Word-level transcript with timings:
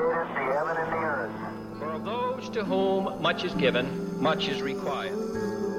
created 0.00 0.34
the 0.34 0.52
heaven 0.52 0.76
and 0.76 0.92
the 0.92 0.96
earth. 0.96 1.78
For 1.78 1.92
of 1.92 2.04
those 2.04 2.48
to 2.50 2.64
whom 2.64 3.20
much 3.22 3.44
is 3.44 3.54
given, 3.54 4.20
much 4.20 4.48
is 4.48 4.62
required. 4.62 5.16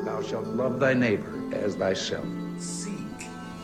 Thou 0.06 0.22
shalt 0.22 0.48
love 0.48 0.80
thy 0.80 0.94
neighbor 0.94 1.44
as 1.54 1.76
thyself. 1.76 2.26
Seek, 2.58 2.94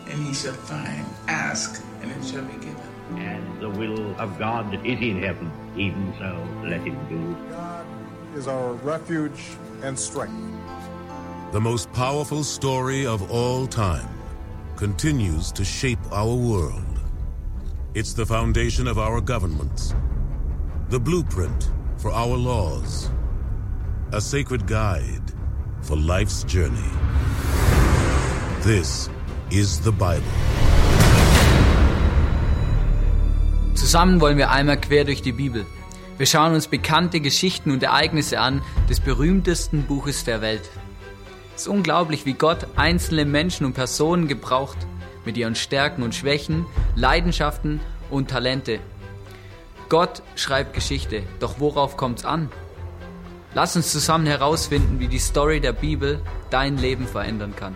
and 0.07 0.25
ye 0.25 0.33
shall 0.33 0.53
find. 0.53 1.05
Ask, 1.27 1.83
and 2.01 2.11
it 2.11 2.25
shall 2.25 2.43
be 2.43 2.53
given. 2.53 2.75
And 3.15 3.61
the 3.61 3.69
will 3.69 4.19
of 4.19 4.37
God 4.37 4.71
that 4.71 4.85
is 4.85 4.99
in 4.99 5.21
heaven, 5.21 5.51
even 5.77 6.13
so 6.19 6.45
let 6.67 6.81
him 6.81 6.97
do. 7.09 7.51
God 7.51 7.85
is 8.35 8.47
our 8.47 8.73
refuge 8.73 9.57
and 9.83 9.97
strength. 9.97 10.35
The 11.53 11.61
most 11.61 11.91
powerful 11.93 12.43
story 12.43 13.05
of 13.05 13.31
all 13.31 13.67
time 13.67 14.09
continues 14.75 15.51
to 15.53 15.63
shape 15.63 15.99
our 16.11 16.35
world. 16.35 16.83
It's 17.93 18.13
the 18.13 18.25
foundation 18.25 18.87
of 18.87 18.99
our 18.99 19.21
governments, 19.21 19.95
the 20.89 20.99
blueprint 20.99 21.69
for 21.97 22.11
our 22.11 22.37
laws, 22.37 23.09
a 24.13 24.21
sacred 24.21 24.65
guide 24.67 25.33
for 25.81 25.97
life's 25.97 26.45
journey. 26.45 26.91
This 28.61 29.09
is 29.51 29.81
the 29.81 29.91
Bible. 29.91 30.23
Zusammen 33.75 34.21
wollen 34.21 34.37
wir 34.37 34.49
einmal 34.49 34.79
quer 34.79 35.03
durch 35.03 35.21
die 35.21 35.33
Bibel. 35.33 35.65
Wir 36.17 36.25
schauen 36.25 36.53
uns 36.53 36.67
bekannte 36.67 37.19
Geschichten 37.19 37.71
und 37.71 37.83
Ereignisse 37.83 38.39
an 38.39 38.61
des 38.89 39.01
berühmtesten 39.01 39.83
Buches 39.83 40.23
der 40.23 40.41
Welt. 40.41 40.69
Es 41.53 41.63
ist 41.63 41.67
unglaublich, 41.67 42.25
wie 42.25 42.33
Gott 42.33 42.65
einzelne 42.77 43.25
Menschen 43.25 43.65
und 43.65 43.73
Personen 43.73 44.29
gebraucht, 44.29 44.77
mit 45.25 45.35
ihren 45.35 45.55
Stärken 45.55 46.01
und 46.01 46.15
Schwächen, 46.15 46.65
Leidenschaften 46.95 47.81
und 48.09 48.29
Talente. 48.29 48.79
Gott 49.89 50.21
schreibt 50.35 50.73
Geschichte, 50.73 51.23
doch 51.39 51.61
worauf 51.61 51.95
kommt's 51.95 52.25
an? 52.25 52.51
Lass 53.53 53.77
uns 53.77 53.89
zusammen 53.91 54.25
herausfinden, 54.25 54.99
wie 54.99 55.07
die 55.07 55.19
Story 55.19 55.61
der 55.61 55.71
Bibel 55.71 56.21
dein 56.49 56.77
Leben 56.77 57.07
verändern 57.07 57.55
kann. 57.55 57.75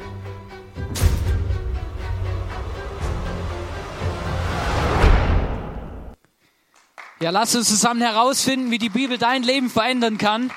Ja, 7.21 7.29
lass 7.29 7.55
uns 7.55 7.69
zusammen 7.69 8.01
herausfinden, 8.01 8.71
wie 8.71 8.77
die 8.77 8.89
Bibel 8.89 9.17
dein 9.17 9.43
Leben 9.43 9.69
verändern 9.69 10.17
kann. 10.17 10.51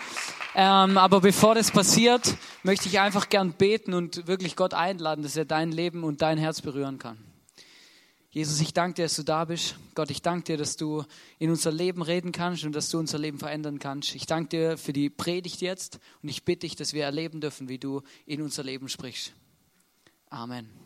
Ähm, 0.56 0.98
aber 0.98 1.20
bevor 1.20 1.54
das 1.54 1.70
passiert, 1.70 2.34
möchte 2.64 2.88
ich 2.88 2.98
einfach 2.98 3.28
gern 3.28 3.52
beten 3.52 3.94
und 3.94 4.26
wirklich 4.26 4.56
Gott 4.56 4.74
einladen, 4.74 5.22
dass 5.22 5.36
er 5.36 5.44
dein 5.44 5.70
Leben 5.70 6.02
und 6.04 6.20
dein 6.22 6.38
Herz 6.38 6.62
berühren 6.62 6.98
kann. 6.98 7.18
Jesus, 8.34 8.60
ich 8.60 8.74
danke 8.74 8.94
dir, 8.94 9.02
dass 9.04 9.14
du 9.14 9.22
da 9.22 9.44
bist. 9.44 9.76
Gott, 9.94 10.10
ich 10.10 10.20
danke 10.20 10.42
dir, 10.42 10.56
dass 10.56 10.76
du 10.76 11.04
in 11.38 11.50
unser 11.50 11.70
Leben 11.70 12.02
reden 12.02 12.32
kannst 12.32 12.64
und 12.64 12.74
dass 12.74 12.90
du 12.90 12.98
unser 12.98 13.16
Leben 13.16 13.38
verändern 13.38 13.78
kannst. 13.78 14.16
Ich 14.16 14.26
danke 14.26 14.48
dir 14.48 14.76
für 14.76 14.92
die 14.92 15.08
Predigt 15.08 15.60
jetzt 15.60 16.00
und 16.20 16.28
ich 16.28 16.44
bitte 16.44 16.66
dich, 16.66 16.74
dass 16.74 16.94
wir 16.94 17.04
erleben 17.04 17.40
dürfen, 17.40 17.68
wie 17.68 17.78
du 17.78 18.02
in 18.26 18.42
unser 18.42 18.64
Leben 18.64 18.88
sprichst. 18.88 19.32
Amen. 20.30 20.83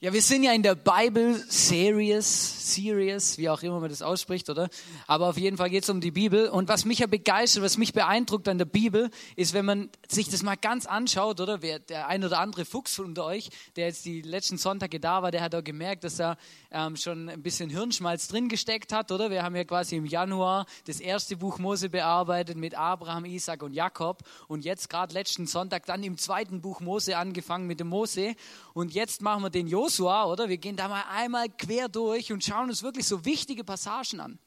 Ja, 0.00 0.12
wir 0.12 0.22
sind 0.22 0.44
ja 0.44 0.52
in 0.52 0.62
der 0.62 0.76
Bible 0.76 1.34
Series, 1.48 2.72
Series, 2.72 3.36
wie 3.36 3.48
auch 3.48 3.60
immer 3.64 3.80
man 3.80 3.90
das 3.90 4.00
ausspricht, 4.00 4.48
oder? 4.48 4.68
Aber 5.08 5.28
auf 5.28 5.36
jeden 5.36 5.56
Fall 5.56 5.70
geht 5.70 5.82
es 5.82 5.90
um 5.90 6.00
die 6.00 6.12
Bibel. 6.12 6.48
Und 6.50 6.68
was 6.68 6.84
mich 6.84 7.00
ja 7.00 7.08
begeistert, 7.08 7.64
was 7.64 7.78
mich 7.78 7.92
beeindruckt 7.92 8.46
an 8.46 8.58
der 8.58 8.64
Bibel, 8.64 9.10
ist, 9.34 9.54
wenn 9.54 9.64
man 9.64 9.90
sich 10.06 10.28
das 10.28 10.44
mal 10.44 10.54
ganz 10.54 10.86
anschaut, 10.86 11.40
oder? 11.40 11.58
Der 11.58 12.06
ein 12.06 12.22
oder 12.22 12.38
andere 12.38 12.64
Fuchs 12.64 13.00
unter 13.00 13.24
euch, 13.24 13.50
der 13.74 13.86
jetzt 13.88 14.04
die 14.04 14.22
letzten 14.22 14.56
Sonntage 14.56 15.00
da 15.00 15.24
war, 15.24 15.32
der 15.32 15.40
hat 15.40 15.52
auch 15.56 15.64
gemerkt, 15.64 16.04
dass 16.04 16.20
er 16.20 16.36
ähm, 16.70 16.94
schon 16.94 17.28
ein 17.28 17.42
bisschen 17.42 17.68
Hirnschmalz 17.68 18.28
drin 18.28 18.48
gesteckt 18.48 18.92
hat, 18.92 19.10
oder? 19.10 19.30
Wir 19.30 19.42
haben 19.42 19.56
ja 19.56 19.64
quasi 19.64 19.96
im 19.96 20.06
Januar 20.06 20.66
das 20.86 21.00
erste 21.00 21.36
Buch 21.36 21.58
Mose 21.58 21.88
bearbeitet 21.88 22.56
mit 22.56 22.76
Abraham, 22.76 23.24
Isaac 23.24 23.64
und 23.64 23.72
Jakob. 23.72 24.22
Und 24.46 24.64
jetzt 24.64 24.90
gerade 24.90 25.12
letzten 25.12 25.48
Sonntag 25.48 25.86
dann 25.86 26.04
im 26.04 26.18
zweiten 26.18 26.60
Buch 26.60 26.78
Mose 26.78 27.16
angefangen 27.16 27.66
mit 27.66 27.80
dem 27.80 27.88
Mose. 27.88 28.36
Und 28.74 28.94
jetzt 28.94 29.22
machen 29.22 29.42
wir 29.42 29.50
den 29.50 29.66
Josua, 29.88 30.26
oder? 30.26 30.50
Wir 30.50 30.58
gehen 30.58 30.76
da 30.76 30.86
mal 30.86 31.04
einmal 31.08 31.48
quer 31.48 31.88
durch 31.88 32.30
und 32.30 32.44
schauen 32.44 32.68
uns 32.68 32.82
wirklich 32.82 33.06
so 33.06 33.24
wichtige 33.24 33.64
Passagen 33.64 34.20
an. 34.20 34.38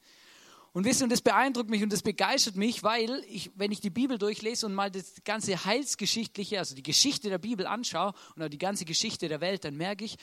Und 0.72 0.84
wisst 0.84 1.02
ihr, 1.02 1.08
das 1.08 1.20
beeindruckt 1.20 1.68
mich 1.68 1.82
und 1.82 1.92
das 1.92 2.02
begeistert 2.02 2.54
mich, 2.54 2.84
weil 2.84 3.24
ich, 3.28 3.50
wenn 3.56 3.72
ich 3.72 3.80
die 3.80 3.90
Bibel 3.90 4.18
durchlese 4.18 4.66
und 4.66 4.74
mal 4.74 4.90
das 4.90 5.14
ganze 5.24 5.64
Heilsgeschichtliche, 5.64 6.60
also 6.60 6.76
die 6.76 6.82
Geschichte 6.82 7.28
der 7.28 7.38
Bibel 7.38 7.66
anschaue 7.66 8.14
und 8.36 8.42
auch 8.42 8.48
die 8.48 8.58
ganze 8.58 8.84
Geschichte 8.84 9.28
der 9.28 9.40
Welt, 9.40 9.64
dann 9.64 9.76
merke 9.76 10.04
ich, 10.04 10.16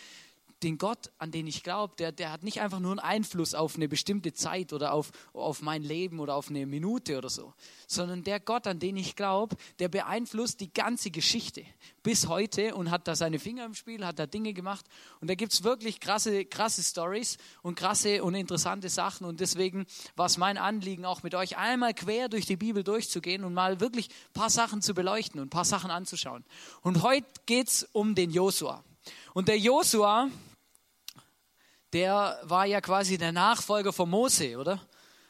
den 0.63 0.77
Gott, 0.77 1.11
an 1.17 1.31
den 1.31 1.47
ich 1.47 1.63
glaube, 1.63 1.95
der, 1.97 2.11
der 2.11 2.31
hat 2.31 2.43
nicht 2.43 2.61
einfach 2.61 2.79
nur 2.79 2.91
einen 2.91 2.99
Einfluss 2.99 3.53
auf 3.53 3.75
eine 3.75 3.87
bestimmte 3.87 4.33
Zeit 4.33 4.73
oder 4.73 4.93
auf, 4.93 5.11
auf 5.33 5.61
mein 5.61 5.83
Leben 5.83 6.19
oder 6.19 6.35
auf 6.35 6.49
eine 6.49 6.65
Minute 6.65 7.17
oder 7.17 7.29
so, 7.29 7.53
sondern 7.87 8.23
der 8.23 8.39
Gott, 8.39 8.67
an 8.67 8.79
den 8.79 8.97
ich 8.97 9.15
glaube, 9.15 9.55
der 9.79 9.87
beeinflusst 9.87 10.59
die 10.59 10.71
ganze 10.73 11.11
Geschichte 11.11 11.63
bis 12.03 12.27
heute 12.27 12.75
und 12.75 12.91
hat 12.91 13.07
da 13.07 13.15
seine 13.15 13.39
Finger 13.39 13.65
im 13.65 13.73
Spiel, 13.73 14.05
hat 14.05 14.19
da 14.19 14.25
Dinge 14.25 14.53
gemacht. 14.53 14.85
Und 15.21 15.29
da 15.29 15.35
gibt 15.35 15.53
es 15.53 15.63
wirklich 15.63 15.99
krasse, 15.99 16.45
krasse 16.45 16.83
Stories 16.83 17.37
und 17.61 17.75
krasse 17.75 18.23
und 18.23 18.35
interessante 18.35 18.89
Sachen. 18.89 19.25
Und 19.25 19.39
deswegen 19.39 19.85
war 20.15 20.25
es 20.25 20.37
mein 20.37 20.57
Anliegen, 20.57 21.05
auch 21.05 21.23
mit 21.23 21.35
euch 21.35 21.57
einmal 21.57 21.93
quer 21.93 22.29
durch 22.29 22.45
die 22.45 22.57
Bibel 22.57 22.83
durchzugehen 22.83 23.43
und 23.43 23.53
mal 23.53 23.79
wirklich 23.79 24.09
ein 24.09 24.33
paar 24.33 24.49
Sachen 24.49 24.81
zu 24.81 24.93
beleuchten 24.93 25.39
und 25.39 25.47
ein 25.47 25.49
paar 25.51 25.65
Sachen 25.65 25.91
anzuschauen. 25.91 26.43
Und 26.81 27.01
heute 27.03 27.27
geht 27.45 27.67
es 27.67 27.83
um 27.91 28.15
den 28.15 28.31
Josua. 28.31 28.83
Und 29.33 29.47
der 29.47 29.57
Josua, 29.57 30.29
der 31.93 32.39
war 32.43 32.65
ja 32.65 32.81
quasi 32.81 33.17
der 33.17 33.31
Nachfolger 33.31 33.93
von 33.93 34.09
Mose, 34.09 34.57
oder? 34.57 34.81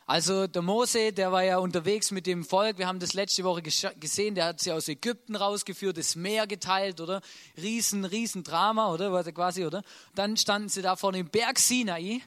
Also 0.06 0.48
der 0.48 0.64
Mose, 0.64 1.14
der 1.14 1.32
war 1.32 1.44
ja 1.44 1.60
unterwegs 1.60 2.10
mit 2.10 2.26
dem 2.26 2.44
Volk. 2.44 2.80
Wir 2.80 2.88
haben 2.88 2.98
das 2.98 3.14
letzte 3.14 3.44
Woche 3.44 3.62
gesehen. 3.62 4.34
Der 4.34 4.46
hat 4.46 4.60
sie 4.60 4.72
aus 4.72 4.88
Ägypten 4.88 5.36
rausgeführt, 5.36 5.98
das 5.98 6.16
Meer 6.16 6.48
geteilt, 6.48 7.00
oder? 7.00 7.22
Riesen, 7.58 8.06
riesen 8.06 8.44
Drama, 8.44 8.92
oder? 8.92 9.12
War 9.12 9.24
quasi, 9.26 9.66
oder? 9.66 9.84
Dann 10.16 10.36
standen 10.36 10.68
sie 10.68 10.82
da 10.82 10.96
vor 10.96 11.12
dem 11.12 11.30
Berg 11.30 11.60
Sinai 11.60 12.22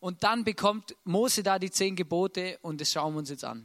und 0.00 0.24
dann 0.24 0.42
bekommt 0.42 0.96
Mose 1.04 1.44
da 1.44 1.60
die 1.60 1.70
zehn 1.70 1.94
Gebote 1.94 2.58
und 2.62 2.80
das 2.80 2.90
schauen 2.90 3.14
wir 3.14 3.20
uns 3.20 3.30
jetzt 3.30 3.44
an. 3.44 3.64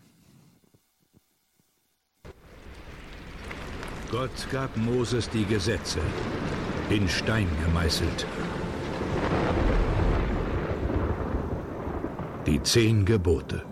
Gott 4.12 4.48
gab 4.52 4.78
Moses 4.78 5.28
die 5.32 5.46
Gesetze, 5.46 6.00
in 6.92 7.10
Stein 7.10 7.50
gemeißelt. 7.66 8.28
Die 12.46 12.62
zehn 12.62 13.06
Gebote. 13.06 13.64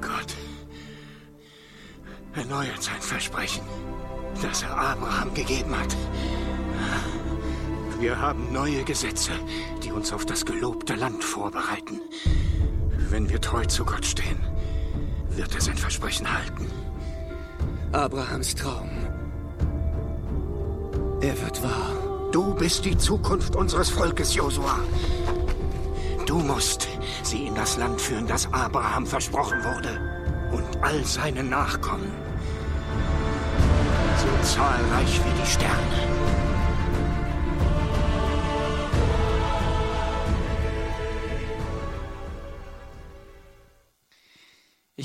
Gott 0.00 0.36
erneuert 2.34 2.82
sein 2.82 3.00
Versprechen, 3.00 3.62
das 4.40 4.62
er 4.62 4.74
Abraham 4.76 5.34
gegeben 5.34 5.78
hat. 5.78 5.94
Wir 8.00 8.18
haben 8.18 8.50
neue 8.50 8.82
Gesetze, 8.84 9.32
die 9.90 9.96
uns 9.96 10.12
auf 10.12 10.24
das 10.24 10.44
gelobte 10.44 10.94
Land 10.94 11.24
vorbereiten. 11.24 12.00
Wenn 13.10 13.28
wir 13.28 13.40
treu 13.40 13.64
zu 13.64 13.84
Gott 13.84 14.06
stehen, 14.06 14.38
wird 15.30 15.54
er 15.54 15.60
sein 15.60 15.76
Versprechen 15.76 16.32
halten. 16.32 16.66
Abrahams 17.92 18.54
Traum. 18.54 18.88
Er 21.20 21.40
wird 21.42 21.62
wahr. 21.62 22.30
Du 22.30 22.54
bist 22.54 22.84
die 22.84 22.96
Zukunft 22.96 23.56
unseres 23.56 23.90
Volkes, 23.90 24.34
Josua. 24.34 24.78
Du 26.26 26.38
musst 26.38 26.86
sie 27.24 27.46
in 27.46 27.54
das 27.56 27.76
Land 27.76 28.00
führen, 28.00 28.26
das 28.28 28.52
Abraham 28.52 29.06
versprochen 29.06 29.58
wurde. 29.64 30.00
Und 30.52 30.82
all 30.82 31.04
seine 31.04 31.42
Nachkommen. 31.42 32.12
So 34.18 34.54
zahlreich 34.54 35.20
wie 35.24 35.42
die 35.42 35.46
Sterne. 35.46 36.49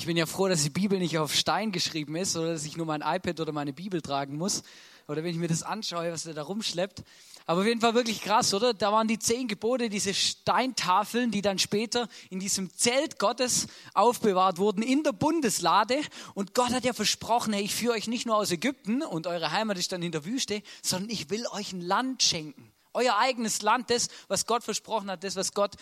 Ich 0.05 0.07
bin 0.07 0.17
ja 0.17 0.27
froh, 0.27 0.47
dass 0.47 0.61
die 0.61 0.69
Bibel 0.69 0.99
nicht 0.99 1.17
auf 1.17 1.33
Stein 1.33 1.71
geschrieben 1.71 2.15
ist 2.15 2.37
oder 2.37 2.53
dass 2.53 2.63
ich 2.63 2.77
nur 2.77 2.85
mein 2.85 3.01
iPad 3.01 3.39
oder 3.39 3.51
meine 3.51 3.73
Bibel 3.73 4.03
tragen 4.03 4.37
muss. 4.37 4.61
Oder 5.07 5.23
wenn 5.23 5.31
ich 5.31 5.37
mir 5.37 5.47
das 5.47 5.63
anschaue, 5.63 6.11
was 6.11 6.27
er 6.27 6.35
da 6.35 6.43
rumschleppt. 6.43 7.01
Aber 7.47 7.61
auf 7.61 7.65
jeden 7.65 7.81
Fall 7.81 7.95
wirklich 7.95 8.21
krass, 8.21 8.53
oder? 8.53 8.75
Da 8.75 8.91
waren 8.91 9.07
die 9.07 9.17
zehn 9.17 9.47
Gebote, 9.47 9.89
diese 9.89 10.13
Steintafeln, 10.13 11.31
die 11.31 11.41
dann 11.41 11.57
später 11.57 12.07
in 12.29 12.39
diesem 12.39 12.71
Zelt 12.71 13.17
Gottes 13.17 13.65
aufbewahrt 13.95 14.59
wurden, 14.59 14.83
in 14.83 15.01
der 15.01 15.11
Bundeslade. 15.11 15.99
Und 16.35 16.53
Gott 16.53 16.69
hat 16.69 16.85
ja 16.85 16.93
versprochen, 16.93 17.53
hey, 17.53 17.63
ich 17.63 17.73
führe 17.73 17.93
euch 17.93 18.07
nicht 18.07 18.27
nur 18.27 18.35
aus 18.35 18.51
Ägypten 18.51 19.01
und 19.01 19.25
eure 19.25 19.49
Heimat 19.49 19.79
ist 19.79 19.91
dann 19.91 20.03
in 20.03 20.11
der 20.11 20.23
Wüste, 20.23 20.61
sondern 20.83 21.09
ich 21.09 21.31
will 21.31 21.47
euch 21.51 21.73
ein 21.73 21.81
Land 21.81 22.21
schenken 22.21 22.71
euer 22.95 23.17
eigenes 23.17 23.61
Land, 23.61 23.89
das, 23.89 24.07
was 24.29 24.45
Gott 24.45 24.63
versprochen 24.63 25.11
hat, 25.11 25.23
das, 25.23 25.35
was 25.35 25.53
Gott 25.53 25.75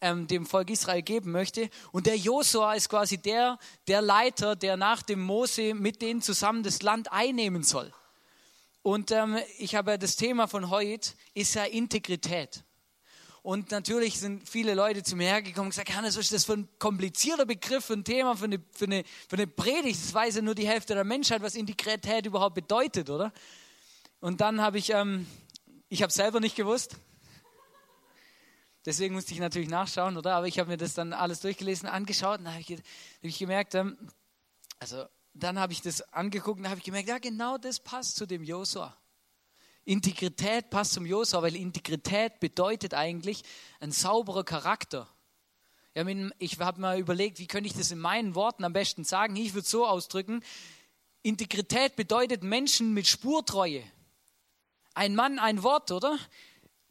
ähm, 0.00 0.26
dem 0.26 0.46
Volk 0.46 0.70
Israel 0.70 1.02
geben 1.02 1.32
möchte. 1.32 1.70
Und 1.92 2.06
der 2.06 2.16
Josua 2.16 2.74
ist 2.74 2.88
quasi 2.88 3.18
der, 3.18 3.58
der 3.86 4.02
Leiter, 4.02 4.56
der 4.56 4.76
nach 4.76 5.02
dem 5.02 5.20
Mose 5.20 5.74
mit 5.74 6.02
denen 6.02 6.22
zusammen 6.22 6.62
das 6.62 6.82
Land 6.82 7.12
einnehmen 7.12 7.62
soll. 7.62 7.92
Und 8.82 9.10
ähm, 9.10 9.38
ich 9.58 9.74
habe 9.74 9.98
das 9.98 10.16
Thema 10.16 10.46
von 10.46 10.70
heute, 10.70 11.10
ist 11.34 11.54
ja 11.54 11.64
Integrität. 11.64 12.64
Und 13.42 13.70
natürlich 13.70 14.18
sind 14.18 14.48
viele 14.48 14.74
Leute 14.74 15.02
zu 15.02 15.16
mir 15.16 15.28
hergekommen 15.28 15.66
und 15.66 15.70
gesagt, 15.70 15.94
Hannes, 15.94 16.16
was 16.16 16.24
ist 16.24 16.32
das 16.32 16.44
für 16.44 16.54
ein 16.54 16.68
komplizierter 16.78 17.46
Begriff, 17.46 17.84
für 17.84 17.94
ein 17.94 18.04
Thema, 18.04 18.36
für 18.36 18.44
eine, 18.44 18.60
für 18.72 18.84
eine, 18.84 19.04
für 19.28 19.36
eine 19.36 19.46
Predigt? 19.46 19.98
Das 20.04 20.12
weiß 20.12 20.36
ja 20.36 20.42
nur 20.42 20.54
die 20.54 20.66
Hälfte 20.68 20.94
der 20.94 21.04
Menschheit, 21.04 21.40
was 21.40 21.54
Integrität 21.54 22.26
überhaupt 22.26 22.54
bedeutet, 22.54 23.10
oder? 23.10 23.32
Und 24.20 24.40
dann 24.40 24.60
habe 24.60 24.78
ich, 24.78 24.90
ähm, 24.90 25.26
ich 25.88 26.02
habe 26.02 26.12
selber 26.12 26.40
nicht 26.40 26.56
gewusst. 26.56 26.96
Deswegen 28.88 29.14
musste 29.14 29.34
ich 29.34 29.38
natürlich 29.38 29.68
nachschauen, 29.68 30.16
oder? 30.16 30.34
Aber 30.34 30.46
ich 30.46 30.58
habe 30.58 30.70
mir 30.70 30.78
das 30.78 30.94
dann 30.94 31.12
alles 31.12 31.40
durchgelesen, 31.40 31.90
angeschaut 31.90 32.38
und 32.38 32.46
da 32.46 32.52
habe 32.52 32.62
ich, 32.62 32.70
hab 32.70 32.80
ich 33.20 33.38
gemerkt, 33.38 33.74
ähm, 33.74 33.98
also 34.78 35.04
dann 35.34 35.58
habe 35.58 35.74
ich 35.74 35.82
das 35.82 36.00
angeguckt 36.14 36.58
und 36.58 36.70
habe 36.70 36.78
ich 36.78 36.84
gemerkt, 36.84 37.06
ja 37.06 37.18
genau 37.18 37.58
das 37.58 37.80
passt 37.80 38.16
zu 38.16 38.24
dem 38.24 38.42
Josua. 38.42 38.96
Integrität 39.84 40.70
passt 40.70 40.94
zum 40.94 41.04
Josua, 41.04 41.42
weil 41.42 41.54
Integrität 41.54 42.40
bedeutet 42.40 42.94
eigentlich 42.94 43.42
ein 43.78 43.92
sauberer 43.92 44.42
Charakter. 44.42 45.06
Ich 46.38 46.58
habe 46.58 46.80
mal 46.80 46.98
überlegt, 46.98 47.40
wie 47.40 47.46
könnte 47.46 47.68
ich 47.68 47.76
das 47.76 47.90
in 47.90 47.98
meinen 47.98 48.34
Worten 48.34 48.64
am 48.64 48.72
besten 48.72 49.04
sagen. 49.04 49.36
Ich 49.36 49.52
würde 49.52 49.66
es 49.66 49.70
so 49.70 49.86
ausdrücken, 49.86 50.42
Integrität 51.20 51.94
bedeutet 51.94 52.42
Menschen 52.42 52.94
mit 52.94 53.06
Spurtreue. 53.06 53.84
Ein 54.94 55.14
Mann, 55.14 55.38
ein 55.38 55.62
Wort, 55.62 55.90
oder? 55.90 56.18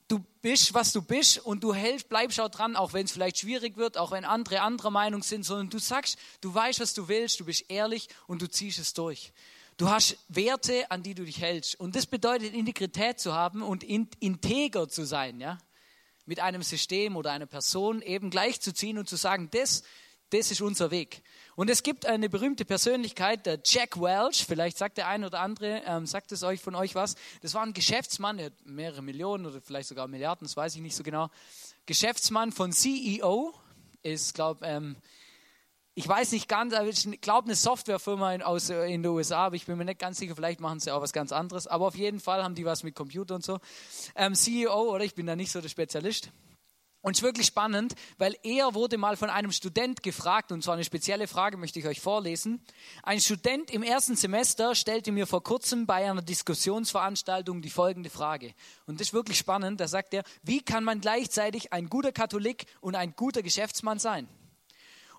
Du 0.07 0.24
bist, 0.42 0.74
was 0.74 0.94
du 0.94 1.01
bist 1.01 1.39
und 1.39 1.63
du 1.63 1.74
hältst, 1.74 2.07
bleibst 2.07 2.39
auch 2.39 2.50
dran, 2.50 2.75
auch 2.75 2.94
wenn 2.94 3.06
es 3.06 3.12
vielleicht 3.12 3.39
schwierig 3.39 3.75
wird, 3.75 3.98
auch 3.98 4.12
wenn 4.12 4.24
andere 4.24 4.62
anderer 4.62 4.89
Meinung 4.89 5.21
sind, 5.21 5.44
sondern 5.44 5.69
du 5.69 5.80
sagst, 5.80 6.18
du 6.39 6.54
weißt, 6.54 6.80
was 6.80 6.94
du 6.94 7.07
willst, 7.09 7.39
du 7.39 7.45
bist 7.45 7.65
ehrlich 7.69 8.07
und 8.25 8.42
du 8.42 8.50
ziehst 8.50 8.80
es 8.80 8.94
durch. 8.94 9.33
Du 9.75 9.89
hast 9.89 10.18
Werte, 10.27 10.89
an 10.89 11.04
die 11.04 11.13
du 11.13 11.24
dich 11.24 11.42
hältst. 11.42 11.80
Und 11.80 11.95
das 11.95 12.06
bedeutet, 12.06 12.54
Integrität 12.54 13.19
zu 13.19 13.33
haben 13.33 13.62
und 13.62 13.83
integer 13.83 14.89
zu 14.89 15.06
sein, 15.06 15.39
ja? 15.39 15.59
Mit 16.25 16.39
einem 16.39 16.63
System 16.63 17.15
oder 17.15 17.31
einer 17.31 17.45
Person 17.45 18.01
eben 18.01 18.30
gleichzuziehen 18.30 18.98
und 18.98 19.07
zu 19.07 19.15
sagen, 19.15 19.50
das, 19.51 19.83
das 20.29 20.51
ist 20.51 20.62
unser 20.62 20.91
Weg. 20.91 21.21
Und 21.56 21.69
es 21.69 21.83
gibt 21.83 22.06
eine 22.06 22.29
berühmte 22.29 22.65
Persönlichkeit, 22.65 23.45
der 23.45 23.59
Jack 23.63 24.00
Welch, 24.00 24.45
vielleicht 24.45 24.77
sagt 24.77 24.97
der 24.97 25.07
eine 25.07 25.27
oder 25.27 25.39
andere, 25.39 25.81
ähm, 25.85 26.06
sagt 26.06 26.31
es 26.31 26.44
euch 26.44 26.62
von 26.62 26.75
euch 26.75 26.95
was. 26.95 27.15
Das 27.41 27.53
war 27.53 27.63
ein 27.63 27.74
Geschäftsmann, 27.74 28.38
der 28.38 28.47
hat 28.47 28.65
mehrere 28.65 29.01
Millionen 29.01 29.45
oder 29.45 29.62
vielleicht 29.62 29.89
sogar 29.89 30.07
Milliarden, 30.07 30.45
das 30.45 30.57
weiß 30.57 30.75
ich 30.75 30.81
nicht 30.81 30.95
so 30.95 31.03
genau. 31.03 31.29
Geschäftsmann 31.85 32.51
von 32.51 32.71
CEO, 32.71 33.53
ist, 34.03 34.33
glaube 34.33 34.65
ähm, 34.65 34.95
ich 35.97 36.07
weiß 36.07 36.33
nicht 36.33 36.47
ganz, 36.47 36.75
aber 36.75 36.88
ich 36.88 37.21
glaube 37.21 37.45
eine 37.45 37.56
Softwarefirma 37.56 38.35
in, 38.35 38.44
aus, 38.44 38.69
äh, 38.69 38.85
in 38.85 39.01
den 39.01 39.12
USA, 39.12 39.47
aber 39.47 39.56
ich 39.56 39.65
bin 39.65 39.80
mir 39.80 39.85
nicht 39.85 39.97
ganz 39.97 40.19
sicher, 40.19 40.35
vielleicht 40.35 40.59
machen 40.59 40.80
sie 40.80 40.91
auch 40.91 41.01
was 41.01 41.12
ganz 41.12 41.31
anderes. 41.31 41.65
Aber 41.65 41.88
auf 41.88 41.95
jeden 41.95 42.19
Fall 42.19 42.44
haben 42.44 42.53
die 42.53 42.65
was 42.65 42.83
mit 42.83 42.94
Computer 42.94 43.33
und 43.33 43.44
so. 43.44 43.59
Ähm, 44.15 44.35
CEO, 44.35 44.94
oder 44.94 45.03
ich 45.03 45.15
bin 45.15 45.25
da 45.25 45.35
nicht 45.35 45.51
so 45.51 45.59
der 45.59 45.69
Spezialist. 45.69 46.30
Und 47.01 47.11
es 47.11 47.19
ist 47.19 47.23
wirklich 47.23 47.47
spannend, 47.47 47.94
weil 48.17 48.35
er 48.44 48.73
wurde 48.73 48.97
mal 48.97 49.17
von 49.17 49.29
einem 49.29 49.51
Student 49.51 50.03
gefragt, 50.03 50.51
und 50.51 50.63
zwar 50.63 50.73
eine 50.73 50.83
spezielle 50.83 51.27
Frage 51.27 51.57
möchte 51.57 51.79
ich 51.79 51.85
euch 51.85 52.01
vorlesen. 52.01 52.61
Ein 53.03 53.21
Student 53.21 53.71
im 53.71 53.83
ersten 53.83 54.15
Semester 54.15 54.75
stellte 54.75 55.11
mir 55.11 55.27
vor 55.27 55.44
kurzem 55.44 55.85
bei 55.85 56.09
einer 56.09 56.21
Diskussionsveranstaltung 56.21 57.61
die 57.61 57.69
folgende 57.69 58.09
Frage. 58.09 58.53
Und 58.88 58.99
das 58.99 59.09
ist 59.09 59.13
wirklich 59.13 59.38
spannend, 59.38 59.79
da 59.79 59.88
sagt 59.88 60.13
er, 60.13 60.23
wie 60.44 60.61
kann 60.61 60.83
man 60.83 60.99
gleichzeitig 60.99 61.71
ein 61.71 61.88
guter 61.88 62.11
Katholik 62.11 62.65
und 62.81 62.95
ein 62.95 63.15
guter 63.15 63.44
Geschäftsmann 63.44 63.99
sein? 63.99 64.27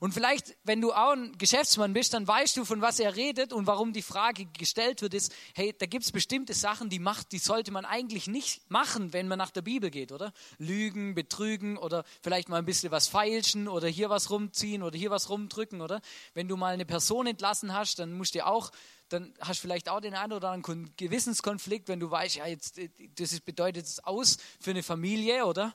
Und 0.01 0.13
vielleicht, 0.13 0.57
wenn 0.65 0.81
du 0.81 0.93
auch 0.93 1.13
ein 1.13 1.37
Geschäftsmann 1.39 1.93
bist, 1.93 2.15
dann 2.15 2.27
weißt 2.27 2.57
du, 2.57 2.65
von 2.65 2.81
was 2.81 3.01
er 3.01 3.17
redet 3.17 3.53
und 3.53 3.67
warum 3.67 3.93
die 3.93 4.03
Frage 4.03 4.47
gestellt 4.47 5.03
wird, 5.03 5.15
ist, 5.15 5.35
hey, 5.55 5.75
da 5.77 5.87
gibt 5.87 6.05
es 6.05 6.13
bestimmte 6.13 6.55
Sachen, 6.55 6.89
die 6.89 6.99
macht, 6.99 7.33
die 7.33 7.39
sollte 7.39 7.71
man 7.73 7.85
eigentlich 7.85 8.27
nicht 8.27 8.71
machen, 8.71 9.13
wenn 9.13 9.29
man 9.29 9.39
nach 9.39 9.51
der 9.51 9.63
Bibel 9.63 9.91
geht, 9.91 10.13
oder? 10.13 10.33
Lügen, 10.59 11.15
betrügen 11.15 11.77
oder 11.77 12.05
vielleicht 12.23 12.49
mal 12.49 12.59
ein 12.59 12.67
bisschen 12.67 12.91
was 12.93 13.09
feilschen 13.09 13.69
oder 13.69 13.89
hier 13.89 14.11
was 14.11 14.31
rumziehen 14.31 14.83
oder 14.83 14.97
hier 14.97 15.11
was 15.11 15.31
rumdrücken, 15.31 15.81
oder? 15.81 16.01
Wenn 16.35 16.49
du 16.49 16.57
mal 16.57 16.75
eine 16.75 16.87
Person 16.87 17.27
entlassen 17.27 17.75
hast, 17.75 17.99
dann 17.99 18.13
musst 18.13 18.35
du 18.35 18.47
auch 18.47 18.71
dann 19.09 19.33
hast 19.41 19.61
du 19.61 19.63
vielleicht 19.63 19.89
auch 19.89 20.01
den 20.01 20.15
einen 20.15 20.35
oder 20.35 20.51
anderen 20.51 20.95
Gewissenskonflikt, 20.97 21.89
wenn 21.89 21.99
du 21.99 22.11
weißt, 22.11 22.37
ja, 22.37 22.47
jetzt, 22.47 22.79
äh, 22.79 22.91
das 23.17 23.41
bedeutet 23.41 23.87
es 23.87 24.05
aus 24.05 24.37
für 24.61 24.71
eine 24.71 24.83
Familie, 24.83 25.47
oder? 25.47 25.75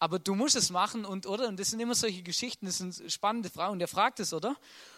Aber 0.00 0.18
du 0.18 0.34
musst 0.34 0.56
es 0.56 0.70
machen 0.70 1.04
und 1.04 1.26
oder 1.26 1.46
und 1.46 1.60
das 1.60 1.70
sind 1.70 1.78
immer 1.78 1.94
solche 1.94 2.22
Geschichten, 2.22 2.64
das 2.66 2.78
sind 2.78 3.12
spannende 3.12 3.50
Fragen. 3.50 3.78
Der 3.78 3.86
fragt 3.86 4.18
es, 4.18 4.32
oder? 4.32 4.56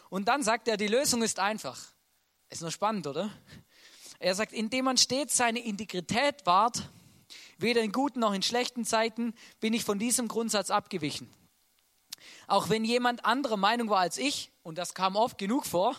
Und 0.09 0.29
dann 0.29 0.45
sagt 0.45 0.69
er, 0.69 0.77
die 0.77 0.87
Lösung 0.87 1.23
ist 1.23 1.41
einfach. 1.41 1.79
Ist 2.49 2.63
noch 2.63 2.71
spannend, 2.71 3.09
oder? 3.09 3.31
Er 4.21 4.37
sagt, 4.37 4.53
indem 4.53 4.85
man 4.85 4.97
stets 4.97 5.37
seine 5.37 5.59
Integrität 5.59 6.47
wahrt, 6.47 6.89
weder 7.59 7.83
in 7.83 7.91
guten 7.91 8.21
noch 8.21 8.33
in 8.33 8.43
schlechten 8.43 8.85
Zeiten, 8.85 9.35
bin 9.59 9.75
ich 9.75 9.85
von 9.85 9.99
diesem 9.99 10.29
Grundsatz 10.29 10.71
abgewichen. 10.71 11.29
Auch 12.47 12.69
wenn 12.69 12.85
jemand 12.85 13.25
anderer 13.25 13.57
Meinung 13.57 13.91
war 13.91 13.99
als 13.99 14.19
ich, 14.19 14.53
und 14.63 14.79
das 14.79 14.95
kam 14.95 15.17
oft 15.17 15.37
genug 15.37 15.67
vor, 15.67 15.97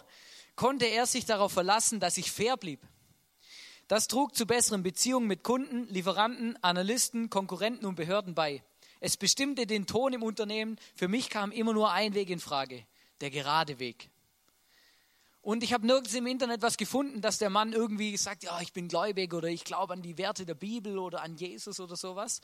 konnte 0.55 0.85
er 0.85 1.05
sich 1.07 1.25
darauf 1.25 1.51
verlassen, 1.51 1.99
dass 1.99 2.15
ich 2.17 2.31
fair 2.31 2.55
blieb. 2.55 2.79
Das 3.89 4.07
trug 4.07 4.33
zu 4.33 4.45
besseren 4.45 4.81
Beziehungen 4.81 5.27
mit 5.27 5.43
Kunden, 5.43 5.87
Lieferanten, 5.89 6.57
Analysten, 6.63 7.29
Konkurrenten 7.29 7.85
und 7.85 7.95
Behörden 7.95 8.33
bei. 8.33 8.63
Es 9.05 9.17
bestimmte 9.17 9.67
den 9.67 9.85
Ton 9.85 10.13
im 10.13 10.23
Unternehmen. 10.23 10.77
Für 10.95 11.09
mich 11.09 11.29
kam 11.29 11.51
immer 11.51 11.73
nur 11.73 11.91
ein 11.91 12.13
Weg 12.13 12.29
in 12.29 12.39
Frage, 12.39 12.85
der 13.19 13.31
gerade 13.31 13.77
Weg. 13.77 14.09
Und 15.41 15.61
ich 15.61 15.73
habe 15.73 15.85
nirgends 15.85 16.13
im 16.13 16.25
Internet 16.25 16.61
was 16.61 16.77
gefunden, 16.77 17.19
dass 17.19 17.37
der 17.37 17.49
Mann 17.49 17.73
irgendwie 17.73 18.15
sagt, 18.15 18.43
ja, 18.43 18.61
ich 18.61 18.71
bin 18.71 18.87
gläubig 18.87 19.33
oder 19.33 19.49
ich 19.49 19.65
glaube 19.65 19.91
an 19.91 20.01
die 20.01 20.17
Werte 20.17 20.45
der 20.45 20.53
Bibel 20.53 20.97
oder 20.97 21.21
an 21.21 21.35
Jesus 21.35 21.81
oder 21.81 21.97
sowas. 21.97 22.39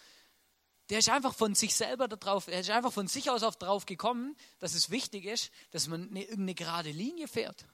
Der 0.89 0.99
ist 0.99 1.07
einfach 1.07 1.33
von 1.33 1.55
sich 1.55 1.73
selber 1.73 2.09
darauf, 2.09 2.49
er 2.49 2.59
ist 2.59 2.69
einfach 2.71 2.91
von 2.91 3.07
sich 3.07 3.29
aus 3.29 3.43
auf 3.43 3.55
drauf 3.55 3.85
gekommen, 3.85 4.35
dass 4.59 4.73
es 4.73 4.89
wichtig 4.89 5.23
ist, 5.23 5.51
dass 5.71 5.87
man 5.87 6.09
eine, 6.09 6.23
irgendeine 6.23 6.55
gerade 6.55 6.91
Linie 6.91 7.29
fährt. 7.29 7.67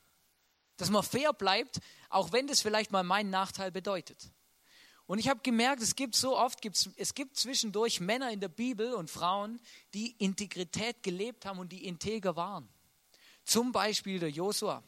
Dass 0.77 0.91
man 0.91 1.01
fair 1.01 1.33
bleibt, 1.33 1.79
auch 2.09 2.33
wenn 2.33 2.45
das 2.45 2.61
vielleicht 2.61 2.91
mal 2.91 3.01
meinen 3.01 3.31
Nachteil 3.31 3.71
bedeutet. 3.71 4.29
Und 5.07 5.19
ich 5.19 5.29
habe 5.29 5.39
gemerkt, 5.43 5.81
es 5.81 5.95
gibt 5.95 6.15
so 6.15 6.37
oft, 6.37 6.61
gibt's, 6.61 6.89
es 6.95 7.13
gibt 7.13 7.37
zwischendurch 7.37 7.99
Männer 7.99 8.31
in 8.31 8.39
der 8.39 8.49
Bibel 8.49 8.93
und 8.93 9.09
Frauen, 9.09 9.59
die 9.93 10.15
Integrität 10.17 11.03
gelebt 11.03 11.45
haben 11.45 11.59
und 11.59 11.71
die 11.71 11.85
integer 11.85 12.35
waren. 12.35 12.67
Zum 13.43 13.71
Beispiel 13.71 14.19
der 14.19 14.31
Josua. 14.31 14.83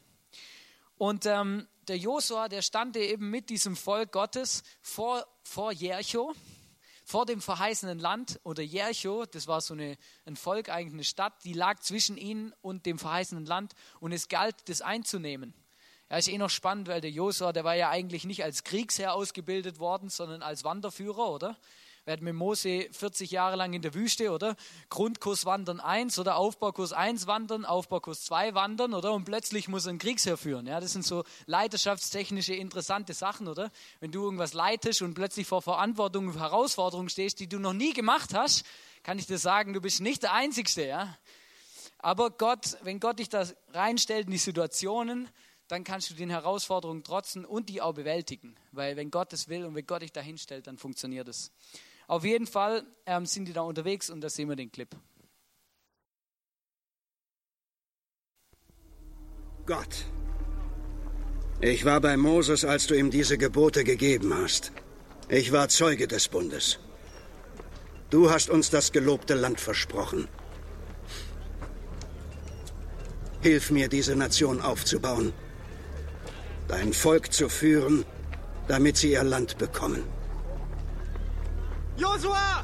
Und 0.98 1.28
ähm, 1.28 1.68
der 1.88 1.98
Josua, 1.98 2.50
der 2.50 2.64
stand 2.64 2.98
eben 2.98 3.30
mit 3.30 3.52
diesem 3.52 3.76
Volk 3.76 4.12
Gottes 4.12 4.64
vor, 4.82 5.28
vor 5.44 5.72
Jericho, 5.72 6.34
vor 7.06 7.28
dem 7.28 7.40
verheißenen 7.40 8.00
Land. 8.00 8.40
Oder 8.44 8.64
Jericho, 8.64 9.26
das 9.28 9.46
war 9.46 9.62
so 9.62 9.76
eine, 9.76 9.98
ein 10.26 10.36
Volk, 10.36 10.70
eigentlich 10.70 10.94
eine 10.94 11.04
Stadt, 11.04 11.34
die 11.44 11.54
lag 11.54 11.80
zwischen 11.82 12.18
ihnen 12.18 12.54
und 12.62 12.88
dem 12.88 12.98
verheißenen 12.98 13.46
Land. 13.46 13.76
Und 14.00 14.12
es 14.12 14.28
galt, 14.28 14.56
das 14.66 14.82
einzunehmen. 14.82 15.54
Ja, 16.10 16.18
ist 16.18 16.30
eh 16.30 16.38
noch 16.38 16.50
spannend, 16.50 16.88
weil 16.88 17.02
der 17.02 17.12
Josua, 17.12 17.52
der 17.52 17.66
war 17.66 17.76
ja 17.76 17.90
eigentlich 17.90 18.24
nicht 18.24 18.44
als 18.44 18.64
Kriegsherr 18.64 19.14
ausgebildet 19.14 19.80
worden, 19.80 20.10
sondern 20.10 20.42
als 20.42 20.64
Wanderführer, 20.64 21.30
oder? 21.30 21.58
Wir 22.06 22.14
hatten 22.14 22.24
mit 22.24 22.36
Mose 22.36 22.88
40 22.94 23.32
Jahre 23.32 23.58
lang 23.58 23.74
in 23.74 23.82
der 23.82 23.94
Wüste, 23.94 24.32
oder? 24.32 24.56
Grundkurs 24.90 25.46
Wandern 25.46 25.82
1 25.82 26.18
oder 26.20 26.38
Aufbaukurs 26.38 26.94
1 26.94 27.28
wandern, 27.28 27.66
Aufbaukurs 27.66 28.24
2 28.24 28.54
wandern, 28.54 28.94
oder? 28.94 29.12
Und 29.12 29.26
plötzlich 29.26 29.68
muss 29.68 29.86
er 29.86 29.90
einen 29.90 30.00
Kriegsherr 30.00 30.38
führen. 30.38 30.68
Ja, 30.68 30.80
das 30.80 30.94
sind 30.94 31.06
so 31.06 31.26
leiterschaftstechnische 31.48 32.54
interessante 32.54 33.14
Sachen, 33.14 33.50
oder? 33.50 33.70
Wenn 34.00 34.14
du 34.14 34.24
irgendwas 34.24 34.54
leitest 34.54 35.02
und 35.02 35.16
plötzlich 35.16 35.46
vor 35.46 35.62
Verantwortung 35.62 36.30
und 36.30 36.40
Herausforderungen 36.40 37.10
stehst, 37.10 37.42
die 37.42 37.50
du 37.50 37.60
noch 37.60 37.74
nie 37.74 37.92
gemacht 37.92 38.34
hast, 38.34 38.66
kann 39.04 39.20
ich 39.20 39.28
dir 39.28 39.38
sagen, 39.38 39.74
du 39.74 39.82
bist 39.82 40.00
nicht 40.00 40.24
der 40.24 40.32
Einzige, 40.32 40.88
ja? 40.88 41.18
Aber 42.00 42.30
Gott, 42.30 42.78
wenn 42.84 43.02
Gott 43.02 43.20
dich 43.20 43.28
da 43.28 43.46
reinstellt 43.74 44.28
in 44.28 44.32
die 44.32 44.38
Situationen, 44.38 45.28
dann 45.68 45.84
kannst 45.84 46.10
du 46.10 46.14
den 46.14 46.30
Herausforderungen 46.30 47.04
trotzen 47.04 47.46
und 47.46 47.70
die 47.70 47.82
auch 47.82 47.94
bewältigen. 47.94 48.56
Weil 48.72 48.96
wenn 48.96 49.12
Gott 49.12 49.34
es 49.34 49.50
will 49.50 49.66
und 49.66 49.76
wenn 49.76 49.86
Gott 49.86 50.02
dich 50.02 50.14
dahin 50.14 50.38
stellt, 50.38 50.68
dann 50.68 50.78
funktioniert 50.78 51.28
es. 51.28 51.52
Auf 52.08 52.24
jeden 52.24 52.48
Fall 52.48 52.86
ähm, 53.06 53.26
sind 53.26 53.46
die 53.46 53.54
da 53.54 53.62
unterwegs 53.62 54.10
und 54.10 54.22
da 54.22 54.30
sehen 54.30 54.48
wir 54.48 54.56
den 54.56 54.72
Clip. 54.72 54.90
Gott, 59.66 60.06
ich 61.60 61.84
war 61.84 62.00
bei 62.00 62.16
Moses, 62.16 62.64
als 62.64 62.88
du 62.88 62.98
ihm 62.98 63.12
diese 63.12 63.38
Gebote 63.38 63.84
gegeben 63.84 64.34
hast. 64.34 64.72
Ich 65.28 65.52
war 65.52 65.68
Zeuge 65.68 66.08
des 66.08 66.30
Bundes. 66.30 66.80
Du 68.10 68.32
hast 68.32 68.50
uns 68.50 68.70
das 68.70 68.94
gelobte 68.94 69.34
Land 69.34 69.60
versprochen. 69.60 70.30
Hilf 73.42 73.70
mir, 73.72 73.90
diese 73.90 74.16
Nation 74.16 74.62
aufzubauen 74.62 75.34
dein 76.68 76.94
Volk 76.94 77.32
zu 77.34 77.50
führen, 77.50 78.06
damit 78.68 78.98
sie 78.98 79.12
ihr 79.12 79.24
Land 79.24 79.58
bekommen. 79.58 80.04
Josua! 81.98 82.64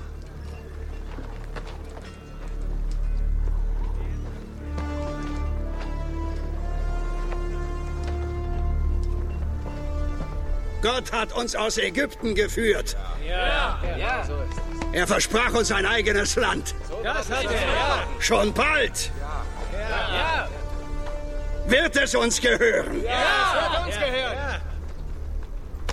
Gott 10.81 11.13
hat 11.13 11.33
uns 11.33 11.55
aus 11.55 11.77
Ägypten 11.77 12.35
geführt. 12.35 12.97
Ja, 13.25 13.79
ja. 13.97 14.25
So 14.25 14.33
ist 14.33 14.61
Er 14.91 15.07
versprach 15.07 15.53
uns 15.53 15.71
ein 15.71 15.85
eigenes 15.85 16.35
Land. 16.35 16.75
Das 17.01 17.29
hat 17.29 17.45
er, 17.45 17.51
ja. 17.53 18.07
Schon 18.19 18.53
bald 18.53 19.09
Ja, 19.71 20.49
wird 21.67 21.95
es 21.95 22.15
uns 22.15 22.39
gehören. 22.39 23.03
ja. 23.03 23.11
Das 23.11 23.71
wird 23.71 23.85
uns 23.87 23.95
gehören. 23.95 24.61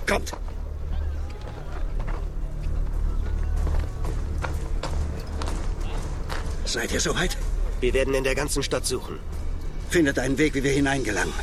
Kommt. 0.07 0.31
Seid 6.65 6.91
ihr 6.91 6.99
soweit? 6.99 7.37
Wir 7.81 7.93
werden 7.93 8.13
in 8.13 8.23
der 8.23 8.35
ganzen 8.35 8.63
Stadt 8.63 8.85
suchen. 8.85 9.19
Findet 9.89 10.19
einen 10.19 10.37
Weg, 10.37 10.53
wie 10.53 10.63
wir 10.63 10.71
hineingelangen. 10.71 11.33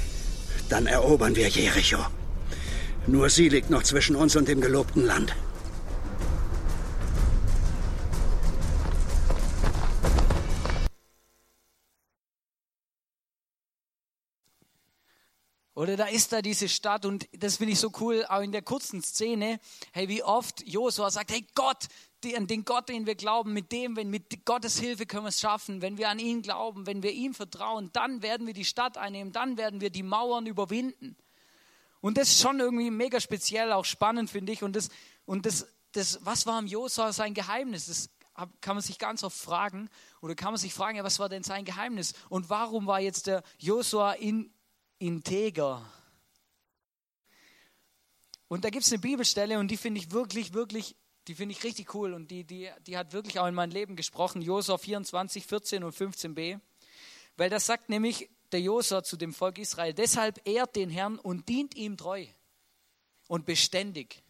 Dann 0.68 0.86
erobern 0.86 1.36
wir 1.36 1.48
Jericho. 1.48 1.98
Nur 3.06 3.28
sie 3.28 3.48
liegt 3.48 3.70
noch 3.70 3.82
zwischen 3.82 4.16
uns 4.16 4.36
und 4.36 4.48
dem 4.48 4.60
gelobten 4.60 5.04
Land. 5.04 5.34
Oder 15.88 15.96
da 15.96 16.04
ist 16.04 16.34
da 16.34 16.42
diese 16.42 16.68
Stadt 16.68 17.06
und 17.06 17.26
das 17.32 17.56
finde 17.56 17.72
ich 17.72 17.80
so 17.80 17.90
cool, 17.98 18.22
auch 18.28 18.42
in 18.42 18.52
der 18.52 18.60
kurzen 18.60 19.02
Szene, 19.02 19.58
hey, 19.92 20.06
wie 20.10 20.22
oft 20.22 20.62
Josua 20.68 21.10
sagt, 21.10 21.32
hey 21.32 21.46
Gott, 21.54 21.86
an 22.36 22.46
den 22.46 22.66
Gott, 22.66 22.90
den 22.90 23.06
wir 23.06 23.14
glauben, 23.14 23.54
mit 23.54 23.72
dem, 23.72 23.96
wenn 23.96 24.10
mit 24.10 24.44
Gottes 24.44 24.78
Hilfe 24.78 25.06
können 25.06 25.24
wir 25.24 25.30
es 25.30 25.40
schaffen, 25.40 25.80
wenn 25.80 25.96
wir 25.96 26.10
an 26.10 26.18
ihn 26.18 26.42
glauben, 26.42 26.86
wenn 26.86 27.02
wir 27.02 27.12
ihm 27.12 27.32
vertrauen, 27.32 27.88
dann 27.94 28.20
werden 28.20 28.46
wir 28.46 28.52
die 28.52 28.66
Stadt 28.66 28.98
einnehmen, 28.98 29.32
dann 29.32 29.56
werden 29.56 29.80
wir 29.80 29.88
die 29.88 30.02
Mauern 30.02 30.44
überwinden. 30.44 31.16
Und 32.02 32.18
das 32.18 32.28
ist 32.28 32.42
schon 32.42 32.60
irgendwie 32.60 32.90
mega 32.90 33.18
speziell, 33.18 33.72
auch 33.72 33.86
spannend, 33.86 34.28
finde 34.28 34.52
ich. 34.52 34.62
Und 34.62 34.76
das, 34.76 34.90
und 35.24 35.46
das, 35.46 35.68
das, 35.92 36.18
was 36.22 36.44
war 36.44 36.58
am 36.58 36.66
Josua 36.66 37.14
sein 37.14 37.32
Geheimnis? 37.32 37.86
Das 37.86 38.10
kann 38.60 38.76
man 38.76 38.82
sich 38.82 38.98
ganz 38.98 39.24
oft 39.24 39.38
fragen. 39.38 39.88
Oder 40.20 40.34
kann 40.34 40.52
man 40.52 40.58
sich 40.58 40.74
fragen, 40.74 40.98
ja, 40.98 41.04
was 41.04 41.18
war 41.18 41.30
denn 41.30 41.44
sein 41.44 41.64
Geheimnis? 41.64 42.12
Und 42.28 42.50
warum 42.50 42.86
war 42.86 43.00
jetzt 43.00 43.26
der 43.26 43.42
Josua 43.58 44.12
in, 44.12 44.52
integer? 44.98 45.84
Und 48.48 48.64
da 48.64 48.70
gibt 48.70 48.84
es 48.84 48.92
eine 48.92 49.00
Bibelstelle 49.00 49.58
und 49.58 49.70
die 49.70 49.76
finde 49.76 50.00
ich 50.00 50.10
wirklich, 50.10 50.54
wirklich, 50.54 50.96
die 51.26 51.34
finde 51.34 51.54
ich 51.54 51.62
richtig 51.64 51.94
cool 51.94 52.14
und 52.14 52.30
die, 52.30 52.44
die, 52.44 52.70
die 52.86 52.96
hat 52.96 53.12
wirklich 53.12 53.38
auch 53.38 53.46
in 53.46 53.54
mein 53.54 53.70
Leben 53.70 53.94
gesprochen. 53.94 54.40
Josua 54.40 54.78
24, 54.78 55.46
14 55.46 55.84
und 55.84 55.94
15b. 55.94 56.58
Weil 57.36 57.50
das 57.50 57.66
sagt 57.66 57.90
nämlich, 57.90 58.30
der 58.52 58.60
Josua 58.60 59.02
zu 59.02 59.16
dem 59.16 59.34
Volk 59.34 59.58
Israel. 59.58 59.92
Deshalb 59.92 60.40
ehrt 60.46 60.76
den 60.76 60.88
Herrn 60.88 61.18
und 61.18 61.48
dient 61.48 61.76
ihm 61.76 61.96
treu 61.96 62.26
und 63.28 63.44
beständig. 63.44 64.22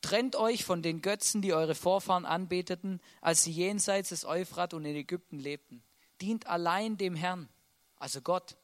Trennt 0.00 0.34
euch 0.34 0.64
von 0.64 0.82
den 0.82 1.00
Götzen, 1.02 1.42
die 1.42 1.52
eure 1.52 1.74
Vorfahren 1.74 2.24
anbeteten, 2.24 3.00
als 3.20 3.44
sie 3.44 3.52
jenseits 3.52 4.08
des 4.08 4.24
Euphrat 4.24 4.74
und 4.74 4.84
in 4.84 4.96
Ägypten 4.96 5.38
lebten. 5.38 5.84
Dient 6.20 6.46
allein 6.46 6.96
dem 6.96 7.14
Herrn, 7.14 7.48
also 7.96 8.20
Gott. 8.20 8.56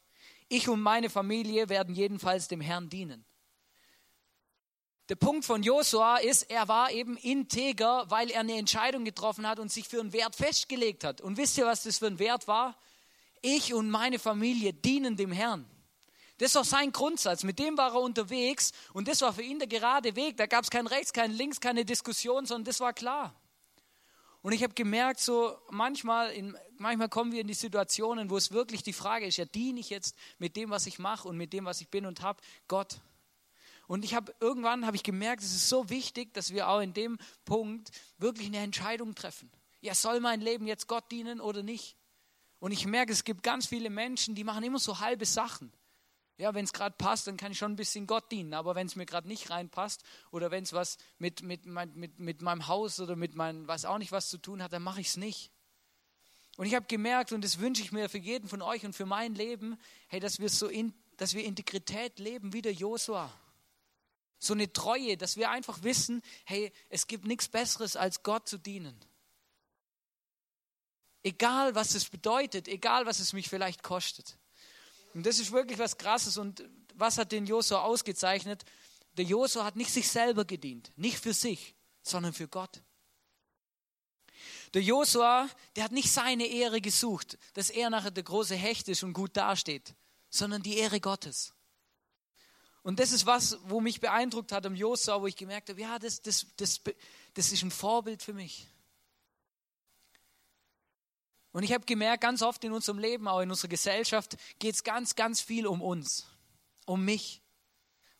Ich 0.48 0.68
und 0.68 0.80
meine 0.80 1.10
Familie 1.10 1.68
werden 1.68 1.94
jedenfalls 1.94 2.48
dem 2.48 2.60
Herrn 2.60 2.88
dienen. 2.88 3.24
Der 5.08 5.16
Punkt 5.16 5.44
von 5.44 5.62
Josua 5.62 6.18
ist, 6.18 6.50
er 6.50 6.68
war 6.68 6.90
eben 6.90 7.16
integer, 7.16 8.10
weil 8.10 8.30
er 8.30 8.40
eine 8.40 8.58
Entscheidung 8.58 9.04
getroffen 9.04 9.46
hat 9.46 9.58
und 9.58 9.72
sich 9.72 9.88
für 9.88 10.00
einen 10.00 10.12
Wert 10.12 10.36
festgelegt 10.36 11.04
hat. 11.04 11.20
Und 11.20 11.36
wisst 11.36 11.56
ihr, 11.56 11.64
was 11.64 11.82
das 11.82 11.98
für 11.98 12.06
ein 12.06 12.18
Wert 12.18 12.46
war? 12.46 12.76
ich 13.42 13.74
und 13.74 13.90
meine 13.90 14.18
Familie 14.18 14.72
dienen 14.72 15.16
dem 15.16 15.32
Herrn. 15.32 15.66
Das 16.38 16.54
war 16.54 16.64
sein 16.64 16.92
Grundsatz. 16.92 17.42
Mit 17.42 17.58
dem 17.58 17.76
war 17.76 17.92
er 17.92 18.00
unterwegs 18.00 18.72
und 18.92 19.08
das 19.08 19.20
war 19.22 19.32
für 19.32 19.42
ihn 19.42 19.58
der 19.58 19.68
gerade 19.68 20.14
Weg. 20.14 20.36
Da 20.36 20.46
gab 20.46 20.64
es 20.64 20.70
kein 20.70 20.86
Rechts, 20.86 21.12
kein 21.12 21.32
Links, 21.32 21.60
keine 21.60 21.84
Diskussion, 21.84 22.46
sondern 22.46 22.64
das 22.64 22.80
war 22.80 22.92
klar. 22.92 23.34
Und 24.48 24.54
ich 24.54 24.62
habe 24.62 24.72
gemerkt, 24.72 25.20
so 25.20 25.58
manchmal, 25.68 26.30
in, 26.30 26.56
manchmal 26.78 27.10
kommen 27.10 27.32
wir 27.32 27.42
in 27.42 27.48
die 27.48 27.52
Situationen, 27.52 28.30
wo 28.30 28.38
es 28.38 28.50
wirklich 28.50 28.82
die 28.82 28.94
Frage 28.94 29.26
ist, 29.26 29.36
ja, 29.36 29.44
diene 29.44 29.78
ich 29.78 29.90
jetzt 29.90 30.16
mit 30.38 30.56
dem, 30.56 30.70
was 30.70 30.86
ich 30.86 30.98
mache 30.98 31.28
und 31.28 31.36
mit 31.36 31.52
dem, 31.52 31.66
was 31.66 31.82
ich 31.82 31.88
bin 31.90 32.06
und 32.06 32.22
habe, 32.22 32.40
Gott. 32.66 32.98
Und 33.88 34.06
ich 34.06 34.14
habe 34.14 34.34
irgendwann 34.40 34.86
habe 34.86 34.96
ich 34.96 35.02
gemerkt, 35.02 35.42
es 35.42 35.54
ist 35.54 35.68
so 35.68 35.90
wichtig, 35.90 36.32
dass 36.32 36.54
wir 36.54 36.70
auch 36.70 36.80
in 36.80 36.94
dem 36.94 37.18
Punkt 37.44 37.90
wirklich 38.16 38.46
eine 38.46 38.60
Entscheidung 38.60 39.14
treffen. 39.14 39.52
Ja, 39.82 39.94
soll 39.94 40.18
mein 40.18 40.40
Leben 40.40 40.66
jetzt 40.66 40.86
Gott 40.86 41.12
dienen 41.12 41.42
oder 41.42 41.62
nicht? 41.62 41.94
Und 42.58 42.72
ich 42.72 42.86
merke, 42.86 43.12
es 43.12 43.24
gibt 43.24 43.42
ganz 43.42 43.66
viele 43.66 43.90
Menschen, 43.90 44.34
die 44.34 44.44
machen 44.44 44.64
immer 44.64 44.78
so 44.78 44.98
halbe 44.98 45.26
Sachen. 45.26 45.70
Ja, 46.38 46.54
wenn 46.54 46.64
es 46.64 46.72
gerade 46.72 46.94
passt, 46.96 47.26
dann 47.26 47.36
kann 47.36 47.50
ich 47.50 47.58
schon 47.58 47.72
ein 47.72 47.76
bisschen 47.76 48.06
Gott 48.06 48.30
dienen. 48.30 48.54
Aber 48.54 48.76
wenn 48.76 48.86
es 48.86 48.94
mir 48.94 49.06
gerade 49.06 49.26
nicht 49.26 49.50
reinpasst 49.50 50.04
oder 50.30 50.52
wenn 50.52 50.62
es 50.62 50.72
was 50.72 50.96
mit, 51.18 51.42
mit, 51.42 51.66
mit, 51.66 52.20
mit 52.20 52.42
meinem 52.42 52.68
Haus 52.68 53.00
oder 53.00 53.16
mit 53.16 53.34
meinem, 53.34 53.66
was 53.66 53.84
auch 53.84 53.98
nicht 53.98 54.12
was 54.12 54.28
zu 54.30 54.38
tun 54.38 54.62
hat, 54.62 54.72
dann 54.72 54.82
mache 54.82 55.00
ich 55.00 55.08
es 55.08 55.16
nicht. 55.16 55.50
Und 56.56 56.66
ich 56.66 56.76
habe 56.76 56.86
gemerkt, 56.86 57.32
und 57.32 57.42
das 57.42 57.58
wünsche 57.58 57.82
ich 57.82 57.90
mir 57.90 58.08
für 58.08 58.18
jeden 58.18 58.48
von 58.48 58.62
euch 58.62 58.84
und 58.84 58.92
für 58.92 59.06
mein 59.06 59.34
Leben, 59.34 59.78
hey, 60.06 60.20
dass 60.20 60.38
wir 60.38 60.48
so 60.48 60.68
in, 60.68 60.94
dass 61.16 61.34
wir 61.34 61.44
Integrität 61.44 62.20
leben 62.20 62.52
wie 62.52 62.62
der 62.62 62.72
Josua. 62.72 63.32
So 64.38 64.54
eine 64.54 64.72
Treue, 64.72 65.16
dass 65.16 65.36
wir 65.36 65.50
einfach 65.50 65.82
wissen, 65.82 66.22
hey, 66.44 66.72
es 66.88 67.08
gibt 67.08 67.26
nichts 67.26 67.48
Besseres, 67.48 67.96
als 67.96 68.22
Gott 68.22 68.48
zu 68.48 68.58
dienen. 68.58 68.96
Egal, 71.24 71.74
was 71.74 71.96
es 71.96 72.08
bedeutet, 72.08 72.68
egal, 72.68 73.06
was 73.06 73.18
es 73.18 73.32
mich 73.32 73.48
vielleicht 73.48 73.82
kostet. 73.82 74.38
Und 75.14 75.26
das 75.26 75.38
ist 75.38 75.52
wirklich 75.52 75.78
was 75.78 75.96
Krasses. 75.96 76.36
Und 76.36 76.68
was 76.94 77.18
hat 77.18 77.32
den 77.32 77.46
Josua 77.46 77.82
ausgezeichnet? 77.82 78.64
Der 79.16 79.24
Josua 79.24 79.64
hat 79.64 79.76
nicht 79.76 79.92
sich 79.92 80.08
selber 80.08 80.44
gedient, 80.44 80.92
nicht 80.96 81.18
für 81.18 81.32
sich, 81.32 81.74
sondern 82.02 82.32
für 82.32 82.48
Gott. 82.48 82.82
Der 84.74 84.82
Josua, 84.82 85.48
der 85.74 85.84
hat 85.84 85.92
nicht 85.92 86.12
seine 86.12 86.46
Ehre 86.46 86.80
gesucht, 86.80 87.38
dass 87.54 87.70
er 87.70 87.90
nachher 87.90 88.10
der 88.10 88.22
große 88.22 88.54
Hecht 88.54 88.88
ist 88.88 89.02
und 89.02 89.12
gut 89.12 89.36
dasteht, 89.36 89.94
sondern 90.30 90.62
die 90.62 90.76
Ehre 90.76 91.00
Gottes. 91.00 91.54
Und 92.82 93.00
das 93.00 93.12
ist 93.12 93.26
was, 93.26 93.58
wo 93.64 93.80
mich 93.80 94.00
beeindruckt 94.00 94.52
hat 94.52 94.66
am 94.66 94.74
Josua, 94.74 95.20
wo 95.20 95.26
ich 95.26 95.36
gemerkt 95.36 95.70
habe, 95.70 95.80
ja, 95.80 95.98
das, 95.98 96.22
das, 96.22 96.46
das, 96.56 96.80
das 97.34 97.52
ist 97.52 97.62
ein 97.62 97.70
Vorbild 97.70 98.22
für 98.22 98.34
mich. 98.34 98.68
Und 101.52 101.62
ich 101.62 101.72
habe 101.72 101.84
gemerkt, 101.86 102.22
ganz 102.22 102.42
oft 102.42 102.62
in 102.64 102.72
unserem 102.72 102.98
Leben, 102.98 103.26
auch 103.26 103.40
in 103.40 103.50
unserer 103.50 103.68
Gesellschaft, 103.68 104.36
geht 104.58 104.74
es 104.74 104.84
ganz, 104.84 105.14
ganz 105.14 105.40
viel 105.40 105.66
um 105.66 105.80
uns, 105.80 106.26
um 106.84 107.04
mich. 107.04 107.42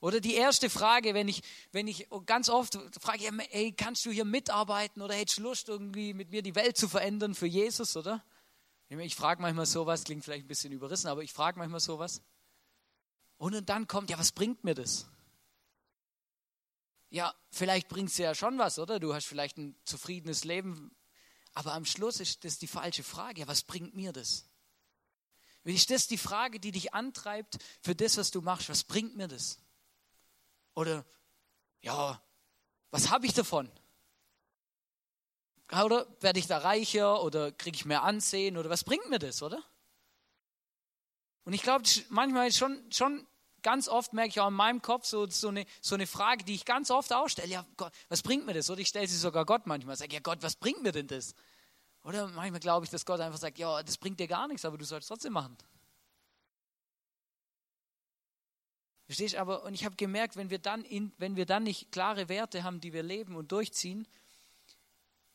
Oder 0.00 0.20
die 0.20 0.34
erste 0.34 0.70
Frage, 0.70 1.12
wenn 1.12 1.28
ich, 1.28 1.42
wenn 1.72 1.88
ich 1.88 2.08
ganz 2.24 2.48
oft 2.48 2.78
frage, 3.00 3.30
hey, 3.50 3.72
kannst 3.72 4.06
du 4.06 4.10
hier 4.10 4.24
mitarbeiten 4.24 5.02
oder 5.02 5.14
hättest 5.14 5.38
du 5.38 5.42
Lust, 5.42 5.68
irgendwie 5.68 6.14
mit 6.14 6.30
mir 6.30 6.42
die 6.42 6.54
Welt 6.54 6.76
zu 6.76 6.88
verändern 6.88 7.34
für 7.34 7.46
Jesus, 7.46 7.96
oder? 7.96 8.24
Ich 8.88 9.16
frage 9.16 9.42
manchmal 9.42 9.66
sowas, 9.66 10.04
klingt 10.04 10.24
vielleicht 10.24 10.44
ein 10.44 10.48
bisschen 10.48 10.72
überrissen, 10.72 11.08
aber 11.08 11.22
ich 11.22 11.32
frage 11.32 11.58
manchmal 11.58 11.80
sowas. 11.80 12.22
Und 13.36 13.68
dann 13.68 13.86
kommt, 13.86 14.08
ja, 14.08 14.18
was 14.18 14.32
bringt 14.32 14.64
mir 14.64 14.74
das? 14.74 15.06
Ja, 17.10 17.34
vielleicht 17.50 17.88
bringt 17.88 18.10
es 18.10 18.18
ja 18.18 18.34
schon 18.34 18.58
was, 18.58 18.78
oder? 18.78 19.00
Du 19.00 19.14
hast 19.14 19.26
vielleicht 19.26 19.58
ein 19.58 19.76
zufriedenes 19.84 20.44
Leben, 20.44 20.94
aber 21.58 21.74
am 21.74 21.84
Schluss 21.84 22.20
ist 22.20 22.44
das 22.44 22.60
die 22.60 22.68
falsche 22.68 23.02
Frage. 23.02 23.40
Ja, 23.40 23.48
was 23.48 23.64
bringt 23.64 23.96
mir 23.96 24.12
das? 24.12 24.44
Ist 25.64 25.90
das 25.90 26.06
die 26.06 26.16
Frage, 26.16 26.60
die 26.60 26.70
dich 26.70 26.94
antreibt 26.94 27.58
für 27.82 27.96
das, 27.96 28.16
was 28.16 28.30
du 28.30 28.40
machst? 28.40 28.68
Was 28.68 28.84
bringt 28.84 29.16
mir 29.16 29.26
das? 29.26 29.58
Oder, 30.76 31.04
ja, 31.82 32.22
was 32.92 33.10
habe 33.10 33.26
ich 33.26 33.34
davon? 33.34 33.68
Oder 35.72 36.06
werde 36.20 36.38
ich 36.38 36.46
da 36.46 36.58
reicher 36.58 37.24
oder 37.24 37.50
kriege 37.50 37.74
ich 37.74 37.84
mehr 37.84 38.04
Ansehen 38.04 38.56
oder 38.56 38.70
was 38.70 38.84
bringt 38.84 39.10
mir 39.10 39.18
das, 39.18 39.42
oder? 39.42 39.60
Und 41.42 41.54
ich 41.54 41.62
glaube, 41.62 41.82
manchmal 42.08 42.46
ist 42.46 42.58
schon, 42.58 42.88
schon 42.92 43.26
ganz 43.68 43.86
oft 43.86 44.14
merke 44.14 44.30
ich 44.30 44.40
auch 44.40 44.48
in 44.48 44.54
meinem 44.54 44.80
Kopf 44.80 45.04
so, 45.04 45.26
so, 45.26 45.48
eine, 45.48 45.66
so 45.82 45.94
eine 45.94 46.06
Frage, 46.06 46.42
die 46.42 46.54
ich 46.54 46.64
ganz 46.64 46.90
oft 46.90 47.12
auch 47.12 47.28
stelle. 47.28 47.48
Ja, 47.48 47.66
Gott, 47.76 47.92
was 48.08 48.22
bringt 48.22 48.46
mir 48.46 48.54
das? 48.54 48.70
Oder 48.70 48.80
ich 48.80 48.88
stelle 48.88 49.06
sie 49.06 49.18
sogar 49.18 49.44
Gott 49.44 49.66
manchmal. 49.66 49.94
Sage, 49.94 50.14
ja 50.14 50.20
Gott, 50.20 50.38
was 50.40 50.56
bringt 50.56 50.82
mir 50.82 50.90
denn 50.90 51.06
das? 51.06 51.34
Oder 52.02 52.28
manchmal 52.28 52.60
glaube 52.60 52.86
ich, 52.86 52.90
dass 52.90 53.04
Gott 53.04 53.20
einfach 53.20 53.38
sagt, 53.38 53.58
ja, 53.58 53.82
das 53.82 53.98
bringt 53.98 54.20
dir 54.20 54.26
gar 54.26 54.48
nichts, 54.48 54.64
aber 54.64 54.78
du 54.78 54.86
sollst 54.86 55.08
trotzdem 55.08 55.34
machen. 55.34 55.54
Verstehst 59.04 59.34
du? 59.34 59.38
Aber, 59.38 59.64
und 59.64 59.74
ich 59.74 59.84
habe 59.84 59.96
gemerkt, 59.96 60.36
wenn 60.36 60.48
wir, 60.48 60.60
dann 60.60 60.82
in, 60.86 61.12
wenn 61.18 61.36
wir 61.36 61.44
dann 61.44 61.64
nicht 61.64 61.92
klare 61.92 62.30
Werte 62.30 62.64
haben, 62.64 62.80
die 62.80 62.94
wir 62.94 63.02
leben 63.02 63.36
und 63.36 63.52
durchziehen, 63.52 64.08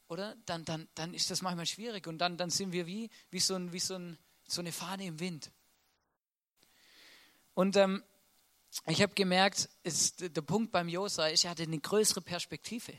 oder? 0.07 0.35
Dann, 0.47 0.65
dann, 0.65 0.87
dann 0.95 1.13
ist 1.13 1.29
das 1.29 1.43
manchmal 1.43 1.67
schwierig 1.67 2.07
und 2.07 2.17
dann, 2.17 2.37
dann 2.37 2.49
sind 2.49 2.71
wir 2.71 2.87
wie, 2.87 3.11
wie, 3.29 3.39
so, 3.39 3.53
ein, 3.53 3.73
wie 3.73 3.79
so, 3.79 3.93
ein, 3.93 4.17
so 4.47 4.61
eine 4.61 4.71
Fahne 4.71 5.05
im 5.05 5.19
Wind. 5.19 5.51
Und 7.53 7.75
ähm, 7.75 8.03
ich 8.87 9.01
habe 9.01 9.13
gemerkt, 9.13 9.69
ist, 9.83 10.35
der 10.35 10.41
Punkt 10.41 10.71
beim 10.71 10.89
Josa 10.89 11.27
ist, 11.27 11.43
er 11.43 11.51
hatte 11.51 11.63
eine 11.63 11.79
größere 11.79 12.21
Perspektive. 12.21 12.93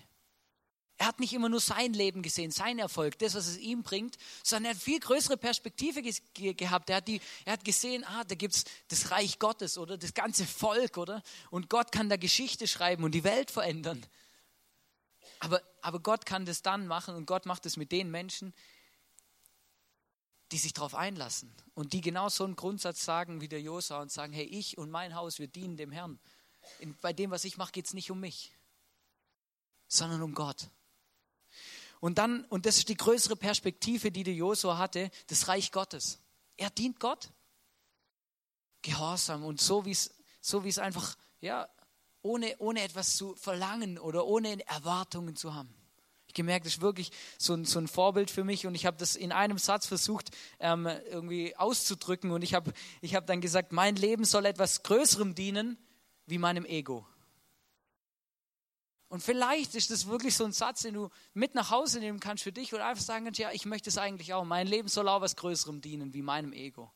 Er 0.96 1.08
hat 1.08 1.18
nicht 1.18 1.32
immer 1.32 1.48
nur 1.48 1.60
sein 1.60 1.92
Leben 1.92 2.22
gesehen, 2.22 2.52
sein 2.52 2.78
Erfolg, 2.78 3.18
das, 3.18 3.34
was 3.34 3.48
es 3.48 3.58
ihm 3.58 3.82
bringt, 3.82 4.16
sondern 4.44 4.66
er 4.66 4.74
hat 4.76 4.82
viel 4.82 5.00
größere 5.00 5.36
Perspektive 5.36 6.02
ge 6.02 6.54
gehabt. 6.54 6.88
Er 6.88 6.96
hat, 6.96 7.08
die, 7.08 7.20
er 7.44 7.54
hat 7.54 7.64
gesehen, 7.64 8.04
ah, 8.04 8.22
da 8.22 8.36
gibt 8.36 8.54
es 8.54 8.64
das 8.88 9.10
Reich 9.10 9.40
Gottes 9.40 9.76
oder 9.76 9.98
das 9.98 10.14
ganze 10.14 10.46
Volk, 10.46 10.96
oder? 10.96 11.22
Und 11.50 11.68
Gott 11.68 11.90
kann 11.90 12.08
da 12.08 12.16
Geschichte 12.16 12.68
schreiben 12.68 13.02
und 13.02 13.12
die 13.12 13.24
Welt 13.24 13.50
verändern. 13.50 14.06
Aber, 15.40 15.60
aber 15.82 15.98
Gott 15.98 16.26
kann 16.26 16.46
das 16.46 16.62
dann 16.62 16.86
machen 16.86 17.16
und 17.16 17.26
Gott 17.26 17.44
macht 17.44 17.66
es 17.66 17.76
mit 17.76 17.90
den 17.90 18.10
Menschen, 18.10 18.54
die 20.52 20.58
sich 20.58 20.72
darauf 20.72 20.94
einlassen 20.94 21.52
und 21.74 21.92
die 21.92 22.00
genau 22.00 22.28
so 22.28 22.44
einen 22.44 22.56
Grundsatz 22.56 23.04
sagen 23.04 23.40
wie 23.40 23.48
der 23.48 23.60
Josa 23.60 24.00
und 24.00 24.12
sagen, 24.12 24.32
hey, 24.32 24.44
ich 24.44 24.78
und 24.78 24.90
mein 24.90 25.14
Haus, 25.14 25.38
wir 25.38 25.48
dienen 25.48 25.76
dem 25.76 25.90
Herrn. 25.90 26.18
In, 26.78 26.96
bei 27.00 27.12
dem, 27.12 27.30
was 27.30 27.44
ich 27.44 27.56
mache, 27.56 27.72
geht 27.72 27.86
es 27.86 27.94
nicht 27.94 28.10
um 28.10 28.20
mich, 28.20 28.52
sondern 29.88 30.22
um 30.22 30.34
Gott. 30.34 30.70
Und 32.00 32.18
dann, 32.18 32.44
und 32.46 32.66
das 32.66 32.76
ist 32.78 32.88
die 32.88 32.96
größere 32.96 33.36
Perspektive, 33.36 34.12
die 34.12 34.24
der 34.24 34.34
Josua 34.34 34.76
hatte, 34.76 35.10
das 35.28 35.48
Reich 35.48 35.72
Gottes. 35.72 36.18
Er 36.56 36.70
dient 36.70 37.00
Gott. 37.00 37.30
Gehorsam 38.82 39.44
und 39.44 39.60
so 39.60 39.86
wie 39.86 39.92
es, 39.92 40.14
so 40.42 40.62
es 40.64 40.78
einfach, 40.78 41.16
ja, 41.40 41.66
ohne, 42.20 42.56
ohne 42.58 42.82
etwas 42.82 43.16
zu 43.16 43.34
verlangen 43.36 43.98
oder 43.98 44.26
ohne 44.26 44.66
Erwartungen 44.66 45.36
zu 45.36 45.54
haben. 45.54 45.74
Gemerkt, 46.34 46.66
das 46.66 46.74
ist 46.74 46.80
wirklich 46.80 47.10
so 47.38 47.54
ein, 47.54 47.64
so 47.64 47.78
ein 47.78 47.88
Vorbild 47.88 48.30
für 48.30 48.44
mich 48.44 48.66
und 48.66 48.74
ich 48.74 48.86
habe 48.86 48.96
das 48.96 49.16
in 49.16 49.32
einem 49.32 49.58
Satz 49.58 49.86
versucht 49.86 50.30
ähm, 50.58 50.86
irgendwie 50.86 51.56
auszudrücken 51.56 52.30
und 52.30 52.42
ich 52.42 52.54
habe 52.54 52.72
ich 53.00 53.14
hab 53.14 53.26
dann 53.26 53.40
gesagt, 53.40 53.72
mein 53.72 53.96
Leben 53.96 54.24
soll 54.24 54.46
etwas 54.46 54.82
Größerem 54.82 55.34
dienen 55.34 55.78
wie 56.26 56.38
meinem 56.38 56.64
Ego. 56.64 57.06
Und 59.08 59.20
vielleicht 59.20 59.76
ist 59.76 59.92
das 59.92 60.08
wirklich 60.08 60.34
so 60.34 60.44
ein 60.44 60.52
Satz, 60.52 60.82
den 60.82 60.94
du 60.94 61.08
mit 61.34 61.54
nach 61.54 61.70
Hause 61.70 62.00
nehmen 62.00 62.18
kannst 62.18 62.42
für 62.42 62.50
dich 62.50 62.74
und 62.74 62.80
einfach 62.80 63.02
sagen 63.02 63.24
kannst, 63.24 63.38
ja, 63.38 63.52
ich 63.52 63.64
möchte 63.64 63.88
es 63.88 63.96
eigentlich 63.96 64.34
auch. 64.34 64.44
Mein 64.44 64.66
Leben 64.66 64.88
soll 64.88 65.08
auch 65.08 65.20
was 65.20 65.36
Größerem 65.36 65.80
dienen, 65.80 66.12
wie 66.14 66.22
meinem 66.22 66.52
Ego. 66.52 66.92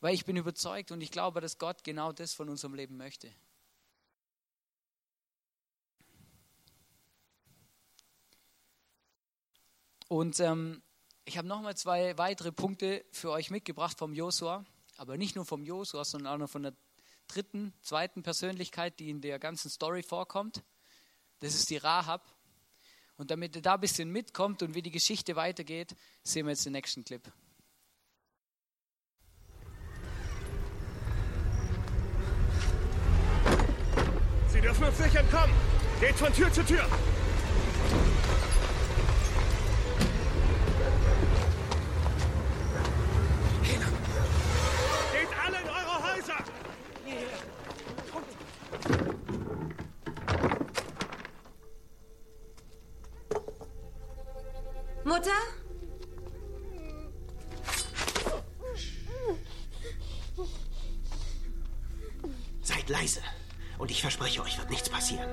Weil 0.00 0.14
ich 0.14 0.24
bin 0.24 0.36
überzeugt 0.36 0.90
und 0.90 1.00
ich 1.02 1.12
glaube, 1.12 1.40
dass 1.40 1.58
Gott 1.58 1.84
genau 1.84 2.12
das 2.12 2.32
von 2.32 2.48
unserem 2.48 2.74
Leben 2.74 2.96
möchte. 2.96 3.30
Und 10.10 10.40
ähm, 10.40 10.82
ich 11.24 11.38
habe 11.38 11.46
nochmal 11.46 11.76
zwei 11.76 12.18
weitere 12.18 12.50
Punkte 12.50 13.04
für 13.12 13.30
euch 13.30 13.52
mitgebracht 13.52 13.96
vom 13.96 14.12
Josua, 14.12 14.64
aber 14.96 15.16
nicht 15.16 15.36
nur 15.36 15.44
vom 15.44 15.62
Josua, 15.62 16.04
sondern 16.04 16.34
auch 16.34 16.38
noch 16.38 16.50
von 16.50 16.64
der 16.64 16.74
dritten, 17.28 17.72
zweiten 17.80 18.24
Persönlichkeit, 18.24 18.98
die 18.98 19.08
in 19.08 19.20
der 19.20 19.38
ganzen 19.38 19.70
Story 19.70 20.02
vorkommt. 20.02 20.64
Das 21.38 21.54
ist 21.54 21.70
die 21.70 21.76
Rahab. 21.76 22.28
Und 23.18 23.30
damit 23.30 23.54
ihr 23.54 23.62
da 23.62 23.74
ein 23.74 23.80
bisschen 23.80 24.10
mitkommt 24.10 24.64
und 24.64 24.74
wie 24.74 24.82
die 24.82 24.90
Geschichte 24.90 25.36
weitergeht, 25.36 25.94
sehen 26.24 26.46
wir 26.46 26.50
jetzt 26.50 26.66
den 26.66 26.72
nächsten 26.72 27.04
Clip. 27.04 27.22
Sie 34.48 34.60
dürfen 34.60 34.84
uns 34.84 34.98
nicht 34.98 35.14
entkommen. 35.14 35.54
Geht 36.00 36.16
von 36.16 36.32
Tür 36.32 36.52
zu 36.52 36.64
Tür. 36.64 36.84
Geht 45.12 45.28
alle 45.44 45.60
in 45.60 45.68
eure 45.68 46.14
Häuser. 46.14 46.44
Mutter? 55.10 55.40
Seid 62.62 62.88
leise. 62.88 63.20
Und 63.78 63.90
ich 63.90 64.02
verspreche 64.02 64.40
euch, 64.40 64.56
wird 64.56 64.70
nichts 64.70 64.88
passieren. 64.88 65.28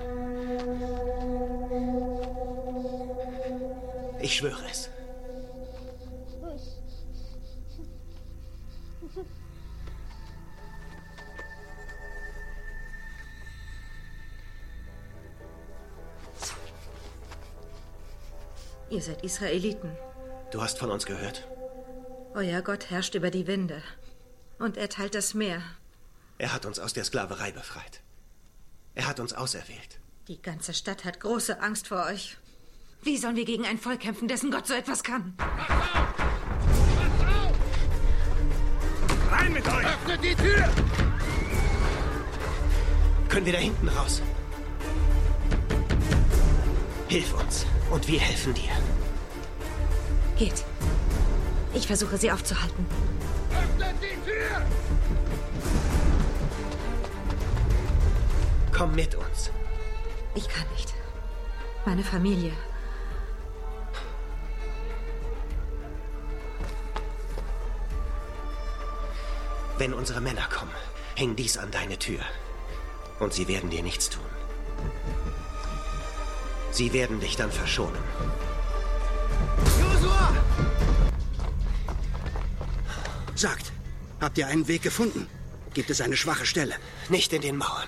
Ich 4.20 4.36
schwöre 4.36 4.66
es. 4.68 4.90
Ihr 18.98 19.04
seid 19.04 19.24
Israeliten. 19.24 19.96
Du 20.50 20.60
hast 20.60 20.80
von 20.80 20.90
uns 20.90 21.06
gehört? 21.06 21.48
Euer 22.34 22.64
Gott 22.64 22.90
herrscht 22.90 23.14
über 23.14 23.30
die 23.30 23.46
Winde. 23.46 23.84
Und 24.58 24.76
er 24.76 24.90
teilt 24.90 25.14
das 25.14 25.36
Meer. 25.36 25.62
Er 26.40 26.52
hat 26.52 26.66
uns 26.66 26.80
aus 26.80 26.94
der 26.94 27.04
Sklaverei 27.04 27.52
befreit. 27.52 28.02
Er 28.96 29.06
hat 29.08 29.20
uns 29.20 29.34
auserwählt. 29.34 30.00
Die 30.28 30.42
ganze 30.42 30.74
Stadt 30.74 31.06
hat 31.06 31.20
große 31.20 31.62
Angst 31.62 31.90
vor 31.90 32.08
euch. 32.08 32.38
Wie 33.04 33.18
sollen 33.18 33.36
wir 33.36 33.46
gegen 33.46 33.68
ein 33.68 33.78
Volk 33.78 34.00
kämpfen, 34.00 34.28
dessen 34.28 34.50
Gott 34.50 34.66
so 34.66 34.74
etwas 34.74 35.04
kann? 35.04 35.36
Rein 39.30 39.54
mit 39.54 39.68
euch! 39.68 39.86
Öffnet 39.86 40.24
die 40.24 40.34
Tür! 40.34 40.70
Können 43.30 43.46
wir 43.46 43.54
da 43.54 43.60
hinten 43.60 43.90
raus? 43.90 44.24
Hilf 47.10 47.32
uns 47.36 47.68
und 47.92 48.08
wir 48.08 48.20
helfen 48.20 48.54
dir. 48.54 48.72
Geht. 50.38 50.64
Ich 51.74 51.88
versuche 51.88 52.18
sie 52.18 52.32
aufzuhalten. 52.32 52.86
Öffnet 53.52 53.96
die 54.02 54.30
Tür! 54.30 54.62
Komm 58.72 58.94
mit 58.94 59.16
uns. 59.16 59.52
Ich 60.36 60.48
kann 60.48 60.66
nicht. 60.76 60.94
Meine 61.86 62.04
Familie. 62.04 62.52
Wenn 69.78 69.94
unsere 69.94 70.22
Männer 70.22 70.48
kommen, 70.50 70.72
häng 71.16 71.36
dies 71.36 71.58
an 71.58 71.72
deine 71.72 71.98
Tür. 71.98 72.20
Und 73.20 73.34
sie 73.34 73.48
werden 73.48 73.70
dir 73.70 73.84
nichts 73.84 74.10
tun. 74.10 74.37
Sie 76.78 76.94
werden 76.94 77.20
dich 77.20 77.36
dann 77.36 77.52
verschonen. 77.52 78.04
Josua! 79.82 80.32
Sagt, 83.34 83.72
habt 84.22 84.38
ihr 84.38 84.46
einen 84.46 84.68
Weg 84.68 84.84
gefunden? 84.84 85.28
Gibt 85.74 85.90
es 85.90 86.02
eine 86.02 86.16
schwache 86.16 86.46
Stelle? 86.46 86.76
Nicht 87.10 87.34
in 87.34 87.42
den 87.42 87.58
Mauern, 87.58 87.88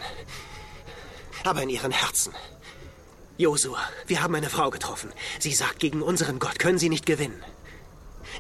aber 1.44 1.62
in 1.62 1.70
ihren 1.70 1.92
Herzen. 1.92 2.34
Josua, 3.38 3.78
wir 4.08 4.24
haben 4.24 4.34
eine 4.34 4.50
Frau 4.50 4.72
getroffen. 4.72 5.14
Sie 5.38 5.54
sagt, 5.54 5.78
gegen 5.78 6.02
unseren 6.02 6.40
Gott 6.40 6.58
können 6.58 6.80
sie 6.80 6.90
nicht 6.90 7.06
gewinnen. 7.06 7.44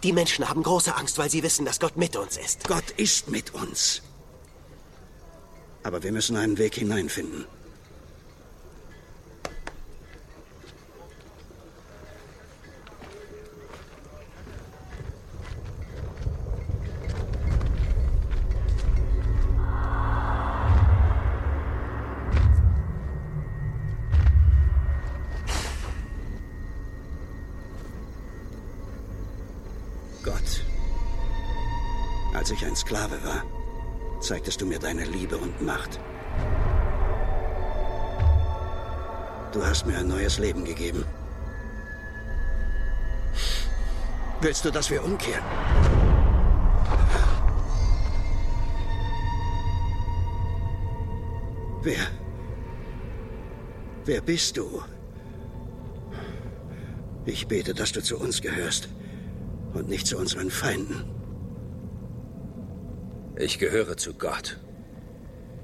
Die 0.01 0.13
Menschen 0.13 0.49
haben 0.49 0.63
große 0.63 0.95
Angst, 0.95 1.19
weil 1.19 1.29
sie 1.29 1.43
wissen, 1.43 1.63
dass 1.63 1.79
Gott 1.79 1.95
mit 1.95 2.15
uns 2.15 2.37
ist. 2.37 2.67
Gott 2.67 2.89
ist 2.97 3.29
mit 3.29 3.53
uns. 3.53 4.01
Aber 5.83 6.01
wir 6.01 6.11
müssen 6.11 6.37
einen 6.37 6.57
Weg 6.57 6.73
hineinfinden. 6.73 7.45
Als 32.49 32.61
ich 32.61 32.65
ein 32.65 32.75
Sklave 32.75 33.23
war, 33.23 33.43
zeigtest 34.21 34.59
du 34.59 34.65
mir 34.65 34.79
deine 34.79 35.05
Liebe 35.05 35.37
und 35.37 35.61
Macht. 35.61 35.99
Du 39.51 39.63
hast 39.63 39.85
mir 39.85 39.99
ein 39.99 40.07
neues 40.07 40.39
Leben 40.39 40.65
gegeben. 40.65 41.05
Willst 44.41 44.65
du, 44.65 44.71
dass 44.71 44.89
wir 44.89 45.03
umkehren? 45.03 45.43
Wer? 51.83 52.07
Wer 54.05 54.21
bist 54.21 54.57
du? 54.57 54.81
Ich 57.25 57.47
bete, 57.47 57.75
dass 57.75 57.91
du 57.91 58.01
zu 58.01 58.17
uns 58.17 58.41
gehörst 58.41 58.89
und 59.75 59.87
nicht 59.87 60.07
zu 60.07 60.17
unseren 60.17 60.49
Feinden. 60.49 61.18
Ich 63.39 63.57
gehöre 63.57 63.95
zu 63.95 64.13
Gott 64.15 64.59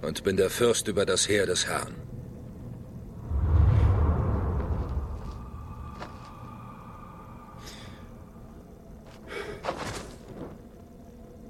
und 0.01 0.23
bin 0.23 0.37
der 0.37 0.49
Fürst 0.49 0.87
über 0.87 1.05
das 1.05 1.27
Heer 1.27 1.45
des 1.45 1.67
Herrn. 1.67 1.93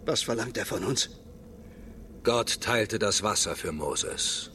Was 0.06 0.24
verlangt 0.24 0.58
er 0.58 0.66
von 0.66 0.84
uns? 0.84 1.12
Gott 2.24 2.60
teilte 2.60 2.98
das 2.98 3.22
Wasser 3.22 3.56
für 3.56 3.72
Moses. 3.72 4.50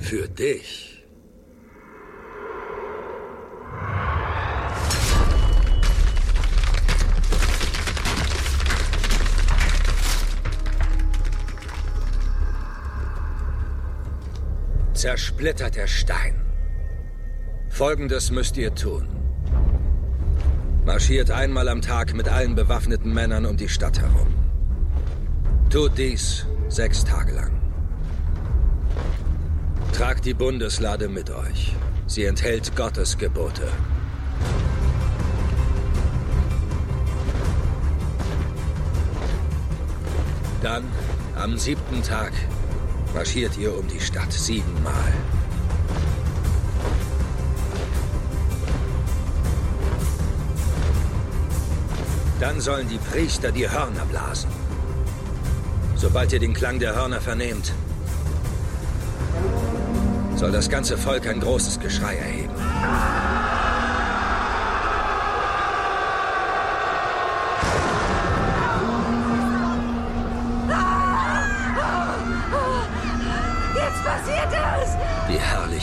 Für 0.00 0.28
dich. 0.28 0.95
Zersplittert 15.06 15.76
der 15.76 15.86
Stein. 15.86 16.34
Folgendes 17.68 18.32
müsst 18.32 18.56
ihr 18.56 18.74
tun. 18.74 19.06
Marschiert 20.84 21.30
einmal 21.30 21.68
am 21.68 21.80
Tag 21.80 22.12
mit 22.12 22.28
allen 22.28 22.56
bewaffneten 22.56 23.14
Männern 23.14 23.46
um 23.46 23.56
die 23.56 23.68
Stadt 23.68 24.00
herum. 24.00 24.34
Tut 25.70 25.96
dies 25.96 26.44
sechs 26.68 27.04
Tage 27.04 27.34
lang. 27.34 27.52
Tragt 29.92 30.24
die 30.24 30.34
Bundeslade 30.34 31.08
mit 31.08 31.30
euch. 31.30 31.76
Sie 32.08 32.24
enthält 32.24 32.74
Gottes 32.74 33.16
Gebote. 33.16 33.68
Dann, 40.64 40.82
am 41.36 41.56
siebten 41.56 42.02
Tag, 42.02 42.32
marschiert 43.16 43.56
ihr 43.56 43.74
um 43.74 43.88
die 43.88 43.98
Stadt 43.98 44.30
siebenmal. 44.30 45.12
Dann 52.38 52.60
sollen 52.60 52.86
die 52.88 52.98
Priester 52.98 53.50
die 53.50 53.70
Hörner 53.70 54.04
blasen. 54.04 54.50
Sobald 55.96 56.30
ihr 56.34 56.40
den 56.40 56.52
Klang 56.52 56.78
der 56.78 56.94
Hörner 56.94 57.22
vernehmt, 57.22 57.72
soll 60.34 60.52
das 60.52 60.68
ganze 60.68 60.98
Volk 60.98 61.26
ein 61.26 61.40
großes 61.40 61.80
Geschrei 61.80 62.16
erheben. 62.16 62.54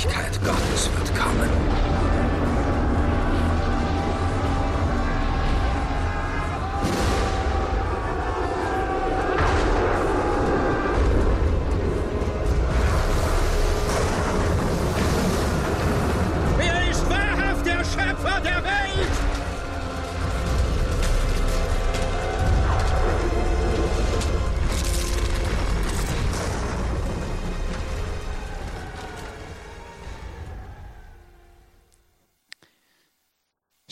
Herrlichkeit 0.03 0.43
Gottes 0.43 0.89
wird 0.97 1.15
kommen. 1.15 2.02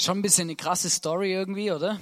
Schon 0.01 0.17
ein 0.17 0.21
bisschen 0.23 0.47
eine 0.47 0.55
krasse 0.55 0.89
Story 0.89 1.31
irgendwie, 1.31 1.71
oder? 1.71 2.01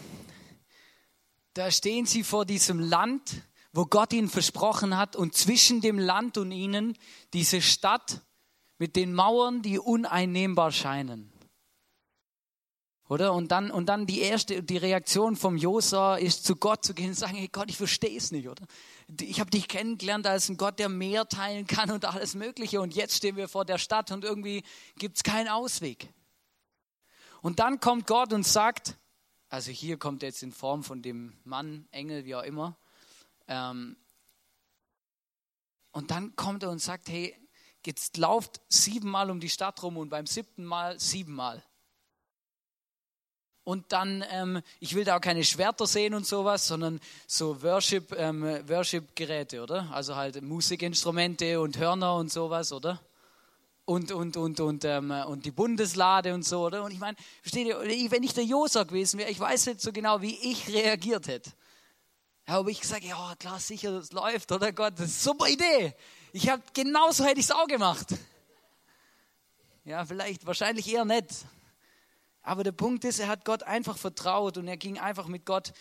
Da 1.53 1.69
stehen 1.69 2.05
sie 2.05 2.23
vor 2.23 2.45
diesem 2.45 2.79
Land, 2.79 3.43
wo 3.73 3.87
Gott 3.87 4.13
ihnen 4.13 4.29
versprochen 4.29 4.95
hat, 4.95 5.17
und 5.17 5.35
zwischen 5.35 5.81
dem 5.81 5.99
Land 5.99 6.37
und 6.37 6.53
ihnen 6.53 6.97
diese 7.33 7.61
Stadt 7.61 8.21
mit 8.77 8.95
den 8.95 9.13
Mauern, 9.13 9.61
die 9.63 9.79
uneinnehmbar 9.79 10.71
scheinen. 10.71 11.29
Oder? 13.09 13.33
Und 13.33 13.51
dann, 13.51 13.69
und 13.69 13.87
dann 13.87 14.05
die 14.05 14.21
erste, 14.21 14.63
die 14.63 14.77
Reaktion 14.77 15.35
vom 15.35 15.57
Josua 15.57 16.15
ist, 16.15 16.45
zu 16.45 16.55
Gott 16.55 16.85
zu 16.85 16.93
gehen 16.93 17.09
und 17.09 17.15
sagen, 17.15 17.35
hey 17.35 17.49
Gott, 17.51 17.69
ich 17.69 17.75
verstehe 17.75 18.15
es 18.15 18.31
nicht, 18.31 18.47
oder? 18.47 18.63
Ich 19.19 19.41
habe 19.41 19.49
dich 19.51 19.67
kennengelernt 19.67 20.25
als 20.25 20.47
ein 20.47 20.55
Gott, 20.55 20.79
der 20.79 20.87
mehr 20.87 21.27
teilen 21.27 21.67
kann 21.67 21.91
und 21.91 22.05
alles 22.05 22.33
Mögliche. 22.33 22.79
Und 22.79 22.95
jetzt 22.95 23.17
stehen 23.17 23.35
wir 23.35 23.49
vor 23.49 23.65
der 23.65 23.77
Stadt 23.77 24.11
und 24.11 24.23
irgendwie 24.23 24.63
gibt 24.97 25.17
es 25.17 25.23
keinen 25.23 25.49
Ausweg. 25.49 26.07
Und 27.41 27.59
dann 27.59 27.79
kommt 27.79 28.07
Gott 28.07 28.33
und 28.33 28.45
sagt, 28.45 28.97
also 29.49 29.71
hier 29.71 29.97
kommt 29.97 30.23
er 30.23 30.29
jetzt 30.29 30.43
in 30.43 30.51
Form 30.51 30.83
von 30.83 31.01
dem 31.01 31.37
Mann, 31.43 31.87
Engel, 31.91 32.25
wie 32.25 32.35
auch 32.35 32.43
immer. 32.43 32.77
Ähm, 33.47 33.97
und 35.91 36.11
dann 36.11 36.35
kommt 36.35 36.63
er 36.63 36.69
und 36.69 36.79
sagt, 36.79 37.09
hey, 37.09 37.35
jetzt 37.85 38.17
lauft 38.17 38.61
siebenmal 38.69 39.31
um 39.31 39.39
die 39.39 39.49
Stadt 39.49 39.81
rum 39.81 39.97
und 39.97 40.09
beim 40.09 40.27
siebten 40.27 40.65
Mal 40.65 40.99
siebenmal. 40.99 41.63
Und 43.63 43.91
dann, 43.91 44.23
ähm, 44.29 44.61
ich 44.79 44.95
will 44.95 45.03
da 45.03 45.17
auch 45.17 45.21
keine 45.21 45.43
Schwerter 45.43 45.85
sehen 45.85 46.13
und 46.13 46.25
sowas, 46.25 46.67
sondern 46.67 46.99
so 47.27 47.61
Worship, 47.61 48.11
ähm, 48.17 48.43
Worship-Geräte, 48.67 49.61
oder? 49.61 49.89
Also 49.91 50.15
halt 50.15 50.41
Musikinstrumente 50.41 51.59
und 51.61 51.77
Hörner 51.77 52.15
und 52.15 52.31
sowas, 52.31 52.71
oder? 52.71 52.99
Und, 53.89 54.11
und, 54.11 54.37
und, 54.37 54.59
und, 54.59 54.85
ähm, 54.85 55.09
und 55.09 55.45
die 55.45 55.51
Bundeslade 55.51 56.35
und 56.35 56.43
so, 56.43 56.67
oder? 56.67 56.83
Und 56.83 56.91
ich 56.91 56.99
meine, 56.99 57.17
versteht 57.41 57.65
ihr, 57.65 57.79
wenn 58.11 58.21
ich 58.21 58.35
der 58.35 58.43
Josa 58.43 58.83
gewesen 58.83 59.17
wäre, 59.17 59.31
ich 59.31 59.39
weiß 59.39 59.65
nicht 59.65 59.81
so 59.81 59.91
genau, 59.91 60.21
wie 60.21 60.35
ich 60.51 60.71
reagiert 60.71 61.27
hätte. 61.27 61.49
Ja, 62.47 62.59
aber 62.59 62.69
ich 62.69 62.81
gesagt, 62.81 63.03
ja, 63.03 63.33
klar, 63.39 63.59
sicher, 63.59 63.91
das 63.93 64.11
läuft, 64.11 64.51
oder 64.51 64.71
Gott, 64.73 64.93
das 64.99 65.07
ist 65.07 65.27
eine 65.27 65.33
super 65.33 65.49
Idee. 65.49 65.95
Ich 66.33 66.49
habe 66.49 66.61
genauso 66.71 67.25
hätte 67.25 67.39
ich 67.39 67.47
es 67.47 67.51
auch 67.51 67.65
gemacht. 67.65 68.13
Ja, 69.85 70.05
vielleicht, 70.05 70.45
wahrscheinlich 70.45 70.87
eher 70.93 71.05
nicht. 71.05 71.45
Aber 72.43 72.63
der 72.63 72.73
Punkt 72.73 73.05
ist, 73.05 73.17
er 73.17 73.27
hat 73.27 73.43
Gott 73.43 73.63
einfach 73.63 73.97
vertraut 73.97 74.59
und 74.59 74.67
er 74.67 74.77
ging 74.77 74.99
einfach 74.99 75.25
mit 75.25 75.47
Gott 75.47 75.73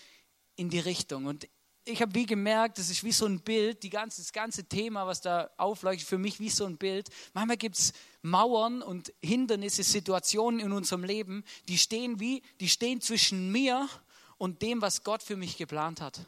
in 0.57 0.71
die 0.71 0.81
Richtung. 0.81 1.27
Und 1.27 1.47
ich 1.89 2.03
habe 2.03 2.15
wie 2.15 2.27
gemerkt, 2.27 2.79
das 2.79 2.91
ist 2.91 3.03
wie 3.03 3.13
so 3.13 3.27
ein 3.27 3.41
Bild, 3.41 3.83
die 3.83 3.91
ganze, 3.91 4.21
das 4.21 4.33
ganze 4.33 4.65
Thema, 4.65 5.07
was 5.07 5.21
da 5.21 5.51
aufleuchtet, 5.57 6.07
für 6.07 6.19
mich 6.19 6.39
wie 6.39 6.51
so 6.51 6.67
ein 6.67 6.77
Bild. 6.77 7.09
Manchmal 7.33 7.57
gibt 7.57 7.79
es 7.79 7.93
Mauern 8.23 8.83
und 8.83 9.13
Hindernisse, 9.23 9.83
Situationen 9.83 10.61
in 10.61 10.73
unserem 10.73 11.05
Leben, 11.05 11.45
die 11.69 11.79
stehen 11.79 12.21
wie, 12.21 12.43
die 12.61 12.69
stehen 12.69 13.01
zwischen 13.01 13.51
mir 13.51 13.89
und 14.37 14.63
dem, 14.63 14.83
was 14.83 15.03
Gott 15.03 15.23
für 15.23 15.37
mich 15.37 15.57
geplant 15.57 16.01
hat. 16.01 16.21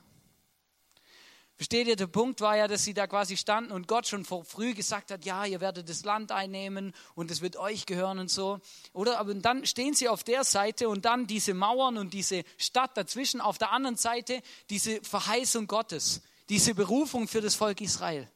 Versteht 1.61 1.89
ihr, 1.89 1.97
der 1.97 2.07
Punkt 2.07 2.41
war 2.41 2.57
ja, 2.57 2.69
dass 2.69 2.85
sie 2.85 2.95
da 2.95 3.07
quasi 3.07 3.37
standen 3.37 3.71
und 3.71 3.87
Gott 3.87 4.07
schon 4.09 4.25
vor 4.25 4.47
früh 4.47 4.73
gesagt 4.73 5.11
hat, 5.11 5.27
ja, 5.27 5.45
ihr 5.45 5.61
werdet 5.61 5.91
das 5.91 6.05
Land 6.07 6.33
einnehmen 6.33 6.95
und 7.15 7.31
es 7.31 7.43
wird 7.43 7.59
euch 7.59 7.85
gehören 7.85 8.19
und 8.19 8.31
so. 8.31 8.61
Oder 8.95 9.19
aber 9.19 9.35
dann 9.35 9.67
stehen 9.67 9.93
sie 9.93 10.09
auf 10.09 10.25
der 10.25 10.45
Seite 10.45 10.89
und 10.89 11.05
dann 11.05 11.27
diese 11.27 11.53
Mauern 11.53 11.99
und 11.99 12.15
diese 12.15 12.45
Stadt 12.57 12.97
dazwischen, 12.97 13.43
auf 13.43 13.59
der 13.59 13.73
anderen 13.73 13.97
Seite 13.97 14.41
diese 14.71 15.03
Verheißung 15.03 15.67
Gottes, 15.67 16.23
diese 16.49 16.75
Berufung 16.75 17.29
für 17.29 17.43
das 17.43 17.57
Volk 17.57 17.83
Israel. 17.83 18.27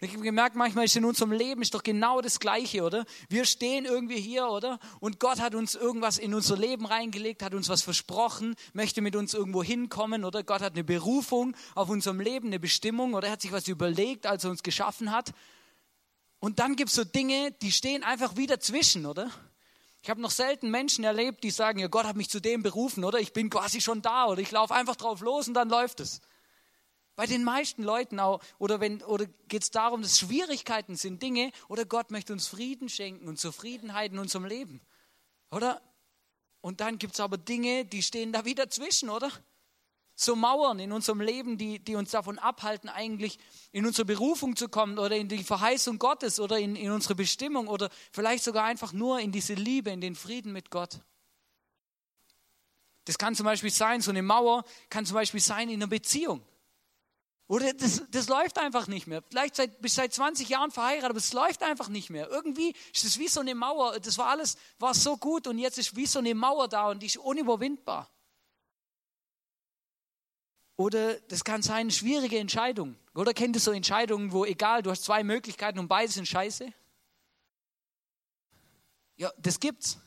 Und 0.00 0.06
ich 0.06 0.12
habe 0.14 0.22
gemerkt, 0.22 0.54
manchmal 0.54 0.84
ist 0.84 0.94
in 0.94 1.04
unserem 1.04 1.32
Leben 1.32 1.60
ist 1.60 1.74
doch 1.74 1.82
genau 1.82 2.20
das 2.20 2.38
Gleiche, 2.38 2.84
oder? 2.84 3.04
Wir 3.28 3.44
stehen 3.44 3.84
irgendwie 3.84 4.20
hier, 4.20 4.46
oder? 4.48 4.78
Und 5.00 5.18
Gott 5.18 5.40
hat 5.40 5.56
uns 5.56 5.74
irgendwas 5.74 6.18
in 6.18 6.34
unser 6.34 6.56
Leben 6.56 6.86
reingelegt, 6.86 7.42
hat 7.42 7.52
uns 7.52 7.68
was 7.68 7.82
versprochen, 7.82 8.54
möchte 8.74 9.00
mit 9.00 9.16
uns 9.16 9.34
irgendwo 9.34 9.62
hinkommen, 9.62 10.24
oder? 10.24 10.44
Gott 10.44 10.60
hat 10.60 10.74
eine 10.74 10.84
Berufung 10.84 11.56
auf 11.74 11.88
unserem 11.88 12.20
Leben, 12.20 12.46
eine 12.46 12.60
Bestimmung, 12.60 13.14
oder 13.14 13.26
er 13.26 13.32
hat 13.32 13.42
sich 13.42 13.50
was 13.50 13.66
überlegt, 13.66 14.26
als 14.26 14.44
er 14.44 14.50
uns 14.50 14.62
geschaffen 14.62 15.10
hat. 15.10 15.32
Und 16.38 16.60
dann 16.60 16.76
gibt 16.76 16.90
es 16.90 16.94
so 16.94 17.02
Dinge, 17.02 17.50
die 17.60 17.72
stehen 17.72 18.04
einfach 18.04 18.36
wieder 18.36 18.60
zwischen, 18.60 19.04
oder? 19.04 19.28
Ich 20.02 20.10
habe 20.10 20.20
noch 20.20 20.30
selten 20.30 20.70
Menschen 20.70 21.02
erlebt, 21.02 21.42
die 21.42 21.50
sagen, 21.50 21.80
ja, 21.80 21.88
Gott 21.88 22.06
hat 22.06 22.14
mich 22.14 22.30
zu 22.30 22.40
dem 22.40 22.62
berufen, 22.62 23.02
oder? 23.02 23.18
Ich 23.18 23.32
bin 23.32 23.50
quasi 23.50 23.80
schon 23.80 24.00
da, 24.00 24.26
oder 24.26 24.40
ich 24.40 24.52
laufe 24.52 24.74
einfach 24.74 24.94
drauf 24.94 25.20
los 25.22 25.48
und 25.48 25.54
dann 25.54 25.68
läuft 25.68 25.98
es. 25.98 26.20
Bei 27.18 27.26
den 27.26 27.42
meisten 27.42 27.82
Leuten 27.82 28.20
auch, 28.20 28.40
oder, 28.60 28.78
oder 29.08 29.26
geht 29.48 29.64
es 29.64 29.72
darum, 29.72 30.02
dass 30.02 30.20
Schwierigkeiten 30.20 30.94
sind 30.94 31.20
Dinge, 31.20 31.50
oder 31.66 31.84
Gott 31.84 32.12
möchte 32.12 32.32
uns 32.32 32.46
Frieden 32.46 32.88
schenken 32.88 33.26
und 33.26 33.40
Zufriedenheit 33.40 34.12
in 34.12 34.20
unserem 34.20 34.44
Leben, 34.44 34.80
oder? 35.50 35.82
Und 36.60 36.80
dann 36.80 36.96
gibt 36.96 37.14
es 37.14 37.20
aber 37.20 37.36
Dinge, 37.36 37.84
die 37.84 38.04
stehen 38.04 38.32
da 38.32 38.44
wieder 38.44 38.70
zwischen, 38.70 39.08
oder? 39.08 39.32
So 40.14 40.36
Mauern 40.36 40.78
in 40.78 40.92
unserem 40.92 41.20
Leben, 41.20 41.58
die, 41.58 41.80
die 41.80 41.96
uns 41.96 42.12
davon 42.12 42.38
abhalten, 42.38 42.88
eigentlich 42.88 43.40
in 43.72 43.84
unsere 43.84 44.04
Berufung 44.04 44.54
zu 44.54 44.68
kommen 44.68 44.96
oder 44.96 45.16
in 45.16 45.26
die 45.26 45.42
Verheißung 45.42 45.98
Gottes 45.98 46.38
oder 46.38 46.60
in, 46.60 46.76
in 46.76 46.92
unsere 46.92 47.16
Bestimmung 47.16 47.66
oder 47.66 47.90
vielleicht 48.12 48.44
sogar 48.44 48.62
einfach 48.62 48.92
nur 48.92 49.18
in 49.18 49.32
diese 49.32 49.54
Liebe, 49.54 49.90
in 49.90 50.00
den 50.00 50.14
Frieden 50.14 50.52
mit 50.52 50.70
Gott. 50.70 51.00
Das 53.06 53.18
kann 53.18 53.34
zum 53.34 53.44
Beispiel 53.44 53.72
sein, 53.72 54.02
so 54.02 54.12
eine 54.12 54.22
Mauer 54.22 54.62
kann 54.88 55.04
zum 55.04 55.14
Beispiel 55.14 55.40
sein 55.40 55.68
in 55.68 55.82
einer 55.82 55.88
Beziehung. 55.88 56.44
Oder 57.48 57.72
das, 57.72 58.02
das 58.10 58.28
läuft 58.28 58.58
einfach 58.58 58.86
nicht 58.88 59.06
mehr. 59.06 59.22
Vielleicht 59.22 59.56
seit, 59.56 59.80
bis 59.80 59.94
seit 59.94 60.12
20 60.12 60.50
Jahren 60.50 60.70
verheiratet, 60.70 61.08
aber 61.08 61.18
es 61.18 61.32
läuft 61.32 61.62
einfach 61.62 61.88
nicht 61.88 62.10
mehr. 62.10 62.28
Irgendwie 62.28 62.74
ist 62.92 63.04
es 63.04 63.18
wie 63.18 63.26
so 63.26 63.40
eine 63.40 63.54
Mauer. 63.54 63.98
Das 64.00 64.18
war 64.18 64.26
alles, 64.28 64.58
war 64.78 64.92
so 64.92 65.16
gut 65.16 65.46
und 65.46 65.58
jetzt 65.58 65.78
ist 65.78 65.96
wie 65.96 66.04
so 66.04 66.18
eine 66.18 66.34
Mauer 66.34 66.68
da 66.68 66.90
und 66.90 67.02
die 67.02 67.06
ist 67.06 67.16
unüberwindbar. 67.16 68.10
Oder 70.76 71.14
das 71.20 71.42
kann 71.42 71.62
sein, 71.62 71.90
schwierige 71.90 72.38
Entscheidung. 72.38 72.96
Oder 73.14 73.32
kennt 73.32 73.56
ihr 73.56 73.60
so 73.60 73.72
Entscheidungen, 73.72 74.30
wo 74.30 74.44
egal, 74.44 74.82
du 74.82 74.90
hast 74.90 75.04
zwei 75.04 75.24
Möglichkeiten 75.24 75.78
und 75.78 75.88
beide 75.88 76.12
sind 76.12 76.28
scheiße? 76.28 76.70
Ja, 79.16 79.32
das 79.38 79.58
gibt's. 79.58 79.98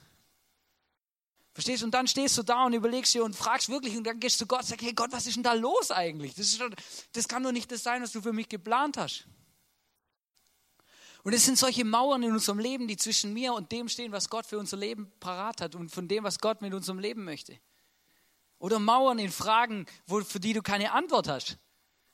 Verstehst 1.53 1.81
du? 1.81 1.85
Und 1.85 1.93
dann 1.93 2.07
stehst 2.07 2.37
du 2.37 2.43
da 2.43 2.65
und 2.65 2.73
überlegst 2.73 3.13
dir 3.13 3.23
und 3.23 3.35
fragst 3.35 3.69
wirklich 3.69 3.97
und 3.97 4.05
dann 4.05 4.19
gehst 4.19 4.39
du 4.39 4.45
zu 4.45 4.47
Gott 4.47 4.61
und 4.61 4.67
sagst, 4.67 4.85
hey 4.85 4.93
Gott, 4.93 5.11
was 5.11 5.27
ist 5.27 5.35
denn 5.35 5.43
da 5.43 5.53
los 5.53 5.91
eigentlich? 5.91 6.33
Das, 6.35 6.47
ist, 6.47 6.63
das 7.13 7.27
kann 7.27 7.43
doch 7.43 7.51
nicht 7.51 7.71
das 7.71 7.83
sein, 7.83 8.01
was 8.01 8.11
du 8.11 8.21
für 8.21 8.33
mich 8.33 8.47
geplant 8.47 8.97
hast. 8.97 9.27
Und 11.23 11.33
es 11.33 11.45
sind 11.45 11.57
solche 11.57 11.85
Mauern 11.85 12.23
in 12.23 12.31
unserem 12.31 12.57
Leben, 12.57 12.87
die 12.87 12.97
zwischen 12.97 13.33
mir 13.33 13.53
und 13.53 13.71
dem 13.71 13.89
stehen, 13.89 14.11
was 14.11 14.29
Gott 14.29 14.45
für 14.45 14.57
unser 14.57 14.77
Leben 14.77 15.11
parat 15.19 15.61
hat 15.61 15.75
und 15.75 15.89
von 15.89 16.07
dem, 16.07 16.23
was 16.23 16.39
Gott 16.39 16.61
mit 16.61 16.73
unserem 16.73 16.99
Leben 16.99 17.23
möchte. 17.23 17.59
Oder 18.57 18.79
Mauern 18.79 19.19
in 19.19 19.31
Fragen, 19.31 19.85
wo, 20.07 20.21
für 20.21 20.39
die 20.39 20.53
du 20.53 20.61
keine 20.61 20.93
Antwort 20.93 21.27
hast. 21.27 21.57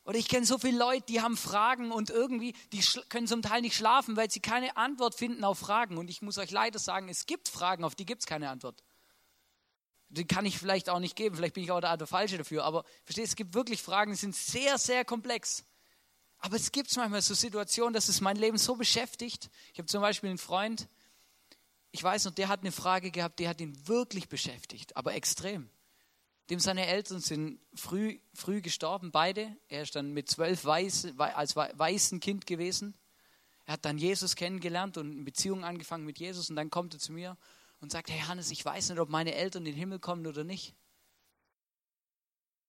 Oder 0.04 0.18
ich 0.18 0.30
kenne 0.30 0.46
so 0.46 0.58
viele 0.58 0.78
Leute, 0.78 1.06
die 1.08 1.22
haben 1.22 1.36
Fragen 1.36 1.92
und 1.92 2.10
irgendwie, 2.10 2.54
die 2.72 2.82
können 3.10 3.28
zum 3.28 3.42
Teil 3.42 3.62
nicht 3.62 3.76
schlafen, 3.76 4.16
weil 4.16 4.32
sie 4.32 4.40
keine 4.40 4.78
Antwort 4.78 5.16
finden 5.16 5.44
auf 5.44 5.60
Fragen. 5.60 5.98
Und 5.98 6.10
ich 6.10 6.22
muss 6.22 6.38
euch 6.38 6.52
leider 6.52 6.80
sagen, 6.80 7.10
es 7.10 7.26
gibt 7.26 7.50
Fragen, 7.50 7.84
auf 7.84 7.96
die 7.96 8.06
gibt 8.06 8.22
es 8.22 8.26
keine 8.26 8.50
Antwort. 8.50 8.82
Die 10.10 10.26
kann 10.26 10.46
ich 10.46 10.58
vielleicht 10.58 10.90
auch 10.90 11.00
nicht 11.00 11.16
geben, 11.16 11.36
vielleicht 11.36 11.54
bin 11.54 11.64
ich 11.64 11.72
auch 11.72 11.82
der, 11.82 11.98
der 11.98 12.08
Falsche 12.08 12.38
dafür, 12.38 12.64
aber 12.64 12.86
verstehst, 13.04 13.30
es 13.30 13.36
gibt 13.36 13.54
wirklich 13.54 13.82
Fragen, 13.82 14.12
die 14.12 14.18
sind 14.18 14.36
sehr, 14.36 14.78
sehr 14.78 15.04
komplex. 15.04 15.66
Aber 16.40 16.56
es 16.56 16.72
gibt 16.72 16.96
manchmal 16.96 17.22
so 17.22 17.34
Situationen, 17.34 17.94
dass 17.94 18.10
es 18.10 18.22
mein 18.22 18.38
Leben 18.38 18.58
so 18.58 18.76
beschäftigt. 18.76 19.50
Ich 19.74 19.80
habe 19.80 19.88
zum 19.88 20.02
Beispiel 20.02 20.30
einen 20.30 20.38
Freund, 20.38 20.88
ich 21.92 22.04
weiß 22.04 22.26
noch, 22.26 22.32
der 22.34 22.48
hat 22.48 22.62
eine 22.62 22.72
Frage 22.72 23.12
gehabt, 23.12 23.40
die 23.40 23.48
hat 23.48 23.60
ihn 23.60 23.88
wirklich 23.88 24.30
beschäftigt, 24.30 24.96
aber 24.96 25.14
extrem. 25.14 25.70
Dem 26.50 26.60
seine 26.60 26.86
Eltern 26.86 27.20
sind 27.20 27.60
früh, 27.74 28.20
früh 28.34 28.62
gestorben, 28.62 29.12
beide. 29.12 29.58
Er 29.68 29.82
ist 29.82 29.96
dann 29.96 30.14
mit 30.14 30.30
zwölf 30.30 30.66
als 30.66 31.56
weißen 31.56 32.22
Kind 32.22 32.46
gewesen. 32.46 32.94
Er 33.66 33.74
hat 33.74 33.84
dann 33.84 33.98
Jesus 33.98 34.36
kennengelernt 34.38 34.98
und 34.98 35.12
eine 35.12 35.24
Beziehung 35.24 35.66
angefangen 35.66 36.06
mit 36.06 36.20
Jesus 36.20 36.50
und 36.50 36.56
dann 36.56 36.70
kommt 36.70 36.94
er 36.94 37.00
zu 37.02 37.12
mir 37.12 37.36
und 37.80 37.92
sagt, 37.92 38.10
hey 38.10 38.20
Hannes, 38.22 38.52
ich 38.52 38.64
weiß 38.64 38.90
nicht, 38.90 39.00
ob 39.00 39.10
meine 39.10 39.36
Eltern 39.36 39.66
in 39.66 39.74
den 39.74 39.80
Himmel 39.80 40.00
kommen 40.00 40.26
oder 40.26 40.44
nicht. 40.44 40.76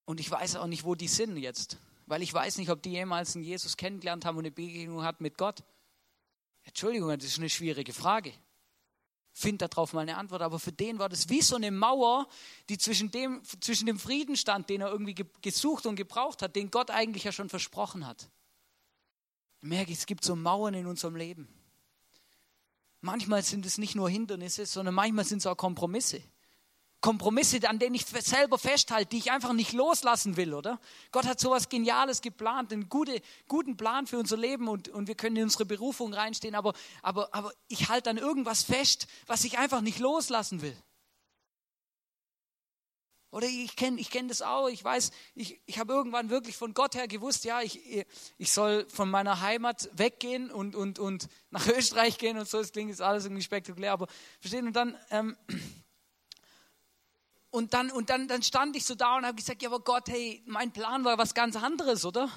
Und 0.04 0.20
ich 0.20 0.30
weiß 0.30 0.56
auch 0.56 0.66
nicht, 0.66 0.84
wo 0.84 0.94
die 0.94 1.08
sind 1.08 1.36
jetzt, 1.36 1.78
weil 2.06 2.22
ich 2.22 2.32
weiß 2.32 2.58
nicht, 2.58 2.70
ob 2.70 2.82
die 2.82 2.92
jemals 2.92 3.34
einen 3.34 3.44
Jesus 3.44 3.76
kennengelernt 3.76 4.24
haben 4.24 4.36
und 4.36 4.44
eine 4.44 4.50
Begegnung 4.50 5.02
hat 5.02 5.20
mit 5.20 5.36
Gott. 5.36 5.62
Entschuldigung, 6.64 7.10
das 7.10 7.24
ist 7.24 7.38
eine 7.38 7.50
schwierige 7.50 7.92
Frage. 7.92 8.32
Find 9.32 9.62
darauf 9.62 9.92
mal 9.92 10.00
eine 10.00 10.16
Antwort. 10.16 10.42
Aber 10.42 10.58
für 10.58 10.72
den 10.72 10.98
war 10.98 11.08
das 11.08 11.28
wie 11.28 11.42
so 11.42 11.56
eine 11.56 11.70
Mauer, 11.70 12.26
die 12.68 12.78
zwischen 12.78 13.10
dem, 13.10 13.42
zwischen 13.60 13.86
dem 13.86 13.98
Frieden 13.98 14.36
stand, 14.36 14.68
den 14.68 14.80
er 14.80 14.90
irgendwie 14.90 15.14
gesucht 15.42 15.86
und 15.86 15.96
gebraucht 15.96 16.42
hat, 16.42 16.56
den 16.56 16.70
Gott 16.70 16.90
eigentlich 16.90 17.24
ja 17.24 17.32
schon 17.32 17.48
versprochen 17.48 18.06
hat. 18.06 18.28
Ich 19.60 19.68
merke, 19.68 19.92
es 19.92 20.06
gibt 20.06 20.24
so 20.24 20.36
Mauern 20.36 20.74
in 20.74 20.86
unserem 20.86 21.16
Leben. 21.16 21.48
Manchmal 23.00 23.42
sind 23.42 23.64
es 23.64 23.78
nicht 23.78 23.94
nur 23.94 24.10
Hindernisse, 24.10 24.66
sondern 24.66 24.94
manchmal 24.94 25.24
sind 25.24 25.38
es 25.38 25.46
auch 25.46 25.56
Kompromisse. 25.56 26.22
Kompromisse, 27.00 27.60
an 27.68 27.78
denen 27.78 27.94
ich 27.94 28.06
selber 28.06 28.58
festhalte, 28.58 29.10
die 29.10 29.18
ich 29.18 29.30
einfach 29.30 29.52
nicht 29.52 29.72
loslassen 29.72 30.36
will, 30.36 30.52
oder? 30.52 30.80
Gott 31.12 31.26
hat 31.26 31.38
so 31.38 31.50
etwas 31.50 31.68
Geniales 31.68 32.22
geplant, 32.22 32.72
einen 32.72 32.88
gute, 32.88 33.22
guten 33.46 33.76
Plan 33.76 34.08
für 34.08 34.18
unser 34.18 34.36
Leben 34.36 34.66
und, 34.66 34.88
und 34.88 35.06
wir 35.06 35.14
können 35.14 35.36
in 35.36 35.44
unsere 35.44 35.64
Berufung 35.64 36.12
reinstehen, 36.12 36.56
aber, 36.56 36.72
aber, 37.02 37.32
aber 37.32 37.52
ich 37.68 37.88
halte 37.88 38.10
an 38.10 38.18
irgendwas 38.18 38.64
fest, 38.64 39.06
was 39.26 39.44
ich 39.44 39.58
einfach 39.58 39.80
nicht 39.80 40.00
loslassen 40.00 40.60
will. 40.60 40.76
Oder 43.30 43.46
ich 43.46 43.76
kenne 43.76 44.00
ich 44.00 44.10
kenn 44.10 44.28
das 44.28 44.40
auch, 44.40 44.68
ich 44.68 44.82
weiß, 44.82 45.10
ich, 45.34 45.60
ich 45.66 45.78
habe 45.78 45.92
irgendwann 45.92 46.30
wirklich 46.30 46.56
von 46.56 46.72
Gott 46.72 46.94
her 46.94 47.06
gewusst, 47.06 47.44
ja, 47.44 47.60
ich, 47.60 48.06
ich 48.38 48.52
soll 48.52 48.86
von 48.88 49.10
meiner 49.10 49.42
Heimat 49.42 49.90
weggehen 49.92 50.50
und, 50.50 50.74
und, 50.74 50.98
und 50.98 51.28
nach 51.50 51.66
Österreich 51.76 52.16
gehen 52.16 52.38
und 52.38 52.48
so, 52.48 52.58
das 52.58 52.72
klingt 52.72 52.90
jetzt 52.90 53.02
alles 53.02 53.26
irgendwie 53.26 53.42
spektakulär, 53.42 53.92
aber 53.92 54.06
verstehen, 54.40 54.66
und 54.66 54.72
dann, 54.74 54.96
ähm, 55.10 55.36
und 57.50 57.74
dann, 57.74 57.90
und 57.90 58.08
dann, 58.08 58.28
dann 58.28 58.42
stand 58.42 58.76
ich 58.76 58.86
so 58.86 58.94
da 58.94 59.16
und 59.16 59.26
habe 59.26 59.36
gesagt, 59.36 59.62
ja, 59.62 59.68
aber 59.68 59.80
Gott, 59.80 60.08
hey, 60.08 60.42
mein 60.46 60.72
Plan 60.72 61.04
war 61.04 61.18
was 61.18 61.34
ganz 61.34 61.54
anderes, 61.56 62.06
oder? 62.06 62.30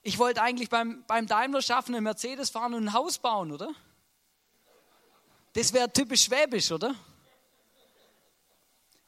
Ich 0.00 0.18
wollte 0.18 0.40
eigentlich 0.40 0.70
beim, 0.70 1.04
beim 1.06 1.26
Daimler 1.26 1.60
schaffen, 1.60 1.94
einen 1.94 2.04
Mercedes 2.04 2.50
fahren 2.50 2.72
und 2.74 2.84
ein 2.84 2.92
Haus 2.94 3.18
bauen, 3.18 3.52
oder? 3.52 3.74
Das 5.52 5.72
wäre 5.72 5.92
typisch 5.92 6.24
schwäbisch, 6.24 6.72
oder? 6.72 6.94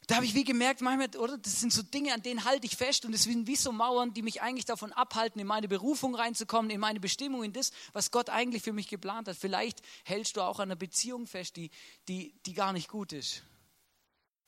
Da 0.07 0.17
habe 0.17 0.25
ich 0.25 0.35
wie 0.35 0.45
gemerkt, 0.45 0.83
manchmal, 0.83 1.21
oder? 1.21 1.37
Das 1.37 1.61
sind 1.61 1.73
so 1.73 1.83
Dinge, 1.83 2.15
an 2.15 2.23
denen 2.23 2.45
halte 2.45 2.65
ich 2.67 2.77
fest 2.77 3.05
und 3.05 3.13
es 3.13 3.25
sind 3.25 3.49
wie 3.49 3.57
so 3.57 3.73
Mauern, 3.73 4.15
die 4.15 4.23
mich 4.23 4.41
eigentlich 4.41 4.65
davon 4.65 4.93
abhalten, 4.93 5.41
in 5.41 5.49
meine 5.49 5.67
Berufung 5.67 6.15
reinzukommen, 6.15 6.71
in 6.71 6.79
meine 6.79 7.01
Bestimmung, 7.01 7.43
in 7.43 7.53
das, 7.53 7.73
was 7.93 8.13
Gott 8.13 8.31
eigentlich 8.31 8.63
für 8.63 8.73
mich 8.73 8.87
geplant 8.87 9.27
hat. 9.27 9.37
Vielleicht 9.37 9.83
hältst 10.05 10.37
du 10.37 10.43
auch 10.43 10.61
an 10.61 10.69
einer 10.69 10.77
Beziehung 10.77 11.27
fest, 11.27 11.57
die, 11.57 11.71
die, 12.07 12.35
die 12.47 12.53
gar 12.53 12.73
nicht 12.73 12.89
gut 12.89 13.13
ist. 13.13 13.43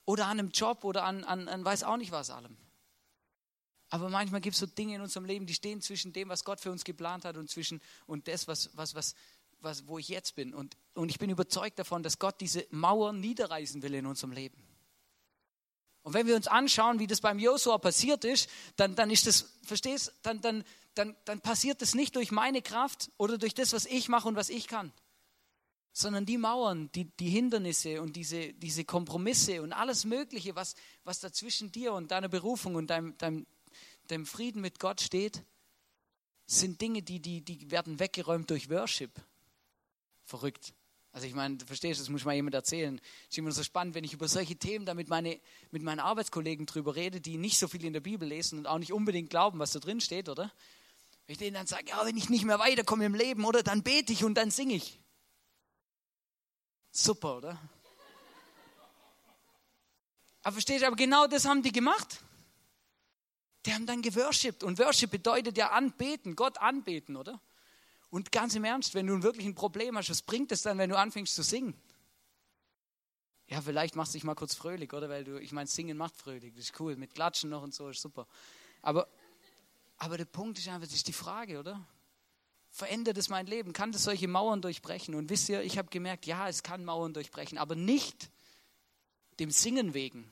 Oder 0.05 0.27
an 0.27 0.39
einem 0.39 0.49
Job 0.51 0.85
oder 0.85 1.03
an, 1.03 1.25
an, 1.25 1.49
an 1.49 1.65
weiß 1.65 1.83
auch 1.83 1.97
nicht 1.97 2.13
was 2.13 2.29
allem. 2.29 2.55
Aber 3.89 4.09
manchmal 4.09 4.39
gibt 4.39 4.53
es 4.53 4.59
so 4.61 4.65
Dinge 4.65 4.95
in 4.95 5.01
unserem 5.01 5.25
Leben, 5.25 5.45
die 5.45 5.53
stehen 5.53 5.81
zwischen 5.81 6.13
dem, 6.13 6.29
was 6.29 6.45
Gott 6.45 6.61
für 6.61 6.71
uns 6.71 6.85
geplant 6.85 7.25
hat 7.25 7.35
und 7.35 7.49
zwischen 7.49 7.81
und 8.07 8.29
das, 8.29 8.47
was, 8.47 8.69
was, 8.75 8.95
was, 8.95 9.13
was, 9.59 9.87
wo 9.87 9.97
ich 9.97 10.07
jetzt 10.07 10.35
bin. 10.35 10.53
Und, 10.53 10.77
und 10.93 11.09
ich 11.09 11.19
bin 11.19 11.29
überzeugt 11.29 11.79
davon, 11.79 12.01
dass 12.01 12.17
Gott 12.17 12.39
diese 12.39 12.65
Mauern 12.69 13.19
niederreißen 13.19 13.81
will 13.81 13.95
in 13.95 14.05
unserem 14.05 14.31
Leben. 14.31 14.68
Und 16.09 16.15
wenn 16.15 16.25
wir 16.25 16.35
uns 16.35 16.47
anschauen, 16.47 16.97
wie 16.97 17.05
das 17.05 17.21
beim 17.21 17.37
Josua 17.37 17.77
passiert 17.77 18.25
ist, 18.25 18.49
dann, 18.77 18.95
dann 18.95 19.11
ist 19.11 19.27
das, 19.27 19.53
verstehst, 19.61 20.11
dann, 20.23 20.41
dann, 20.41 20.63
dann, 20.95 21.15
dann 21.25 21.39
passiert 21.39 21.83
das 21.83 21.93
nicht 21.93 22.15
durch 22.15 22.31
meine 22.31 22.63
Kraft 22.63 23.11
oder 23.17 23.37
durch 23.37 23.53
das, 23.53 23.73
was 23.73 23.85
ich 23.85 24.09
mache 24.09 24.27
und 24.27 24.35
was 24.35 24.49
ich 24.49 24.67
kann, 24.67 24.91
sondern 25.93 26.25
die 26.25 26.39
Mauern, 26.39 26.91
die, 26.93 27.15
die 27.19 27.29
Hindernisse 27.29 28.01
und 28.01 28.15
diese, 28.15 28.53
diese 28.53 28.85
Kompromisse 28.85 29.61
und 29.61 29.71
alles 29.71 30.03
Mögliche, 30.03 30.55
was, 30.55 30.73
was 31.03 31.19
da 31.19 31.31
zwischen 31.31 31.71
dir 31.71 31.93
und 31.93 32.09
deiner 32.09 32.27
Berufung 32.27 32.73
und 32.73 32.87
deinem, 32.87 33.15
deinem, 33.19 33.45
deinem 34.07 34.25
Frieden 34.25 34.61
mit 34.63 34.79
Gott 34.79 35.01
steht, 35.01 35.43
sind 36.47 36.81
Dinge, 36.81 37.03
die, 37.03 37.19
die, 37.19 37.41
die 37.41 37.69
werden 37.69 37.99
weggeräumt 37.99 38.49
durch 38.49 38.67
Worship. 38.71 39.11
Verrückt. 40.25 40.73
Also 41.11 41.25
ich 41.25 41.33
meine, 41.33 41.57
du 41.57 41.65
verstehst, 41.65 41.99
das 41.99 42.09
muss 42.09 42.23
mal 42.23 42.35
jemand 42.35 42.53
erzählen. 42.53 43.01
Es 43.23 43.29
ist 43.31 43.37
immer 43.39 43.51
so 43.51 43.63
spannend, 43.63 43.95
wenn 43.95 44.03
ich 44.03 44.13
über 44.13 44.27
solche 44.27 44.55
Themen 44.55 44.85
da 44.85 44.93
mit, 44.93 45.09
meine, 45.09 45.39
mit 45.71 45.81
meinen 45.81 45.99
Arbeitskollegen 45.99 46.65
drüber 46.65 46.95
rede, 46.95 47.19
die 47.19 47.37
nicht 47.37 47.57
so 47.57 47.67
viel 47.67 47.83
in 47.83 47.93
der 47.93 47.99
Bibel 47.99 48.27
lesen 48.27 48.59
und 48.59 48.67
auch 48.67 48.77
nicht 48.77 48.93
unbedingt 48.93 49.29
glauben, 49.29 49.57
was 49.57 49.71
da 49.71 49.79
drin 49.79 50.01
steht, 50.01 50.29
oder? 50.29 50.51
Wenn 51.25 51.33
ich 51.33 51.39
denen 51.39 51.55
dann 51.55 51.67
sage, 51.67 51.89
ja, 51.89 52.05
wenn 52.05 52.17
ich 52.17 52.29
nicht 52.29 52.45
mehr 52.45 52.59
weiterkomme 52.59 53.05
im 53.05 53.15
Leben, 53.15 53.45
oder, 53.45 53.63
dann 53.63 53.81
bete 53.81 54.13
ich 54.13 54.23
und 54.23 54.35
dann 54.35 54.51
singe 54.51 54.75
ich. 54.75 54.99
Super, 56.91 57.37
oder? 57.37 57.59
Aber 60.43 60.53
verstehst 60.53 60.83
du, 60.83 60.87
aber 60.87 60.95
genau 60.95 61.27
das 61.27 61.45
haben 61.45 61.63
die 61.63 61.71
gemacht. 61.71 62.21
Die 63.65 63.73
haben 63.73 63.85
dann 63.85 64.01
geworshipped. 64.01 64.63
Und 64.63 64.79
Worship 64.79 65.11
bedeutet 65.11 65.57
ja 65.57 65.71
anbeten, 65.71 66.35
Gott 66.35 66.57
anbeten, 66.59 67.17
oder? 67.17 67.41
Und 68.09 68.31
ganz 68.31 68.55
im 68.55 68.63
Ernst, 68.63 68.95
wenn 68.95 69.07
du 69.07 69.21
wirklich 69.21 69.45
ein 69.45 69.55
Problem 69.55 69.97
hast, 69.97 70.09
was 70.09 70.21
bringt 70.21 70.51
es 70.51 70.63
dann, 70.63 70.77
wenn 70.77 70.89
du 70.89 70.97
anfängst 70.97 71.35
zu 71.35 71.43
singen? 71.43 71.75
Ja, 73.47 73.61
vielleicht 73.61 73.95
machst 73.95 74.13
du 74.13 74.17
dich 74.17 74.23
mal 74.23 74.35
kurz 74.35 74.53
fröhlich, 74.55 74.93
oder? 74.93 75.09
Weil 75.09 75.23
du, 75.23 75.39
ich 75.39 75.51
meine, 75.51 75.67
Singen 75.67 75.97
macht 75.97 76.15
fröhlich, 76.15 76.53
das 76.53 76.65
ist 76.65 76.79
cool. 76.79 76.95
Mit 76.95 77.15
Klatschen 77.15 77.49
noch 77.49 77.63
und 77.63 77.73
so 77.73 77.89
ist 77.89 78.01
super. 78.01 78.27
Aber, 78.81 79.07
aber 79.97 80.17
der 80.17 80.25
Punkt 80.25 80.59
ist 80.59 80.67
einfach, 80.67 80.87
das 80.87 80.93
ist 80.93 81.07
die 81.07 81.13
Frage, 81.13 81.59
oder? 81.59 81.83
Verändert 82.69 83.17
es 83.17 83.29
mein 83.29 83.47
Leben? 83.47 83.73
Kann 83.73 83.91
das 83.91 84.03
solche 84.03 84.27
Mauern 84.27 84.61
durchbrechen? 84.61 85.15
Und 85.15 85.29
wisst 85.31 85.49
ihr, 85.49 85.63
ich 85.63 85.79
habe 85.79 85.89
gemerkt, 85.89 86.27
ja, 86.27 86.47
es 86.47 86.61
kann 86.61 86.85
Mauern 86.85 87.13
durchbrechen, 87.13 87.57
aber 87.57 87.75
nicht 87.75 88.29
dem 89.39 89.49
Singen 89.49 89.95
wegen. 89.95 90.31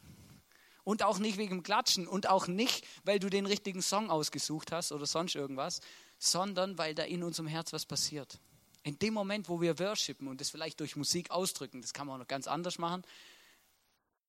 Und 0.83 1.01
auch 1.01 1.17
nicht 1.17 1.37
wegen 1.37 1.55
dem 1.57 1.63
Klatschen 1.63 2.07
und 2.07 2.29
auch 2.29 2.47
nicht, 2.47 2.85
weil 3.03 3.19
du 3.19 3.29
den 3.29 3.45
richtigen 3.47 3.81
Song 3.81 4.11
ausgesucht 4.11 4.71
hast 4.71 4.91
oder 4.91 5.05
sonst 5.05 5.35
irgendwas, 5.35 5.81
sondern 6.17 6.77
weil 6.77 6.95
da 6.95 7.03
in 7.03 7.23
unserem 7.23 7.47
Herz 7.47 7.73
was 7.73 7.86
passiert. 7.86 8.39
In 8.84 8.97
dem 8.99 9.13
Moment, 9.13 9.49
wo 9.49 9.60
wir 9.62 9.80
worshipen 9.80 10.27
und 10.27 10.39
das 10.39 10.49
vielleicht 10.49 10.80
durch 10.80 10.95
Musik 10.95 11.32
ausdrücken, 11.32 11.82
das 11.82 11.93
kann 11.93 12.08
man 12.08 12.15
auch 12.15 12.19
noch 12.19 12.27
ganz 12.27 12.47
anders 12.47 12.77
machen, 12.77 13.03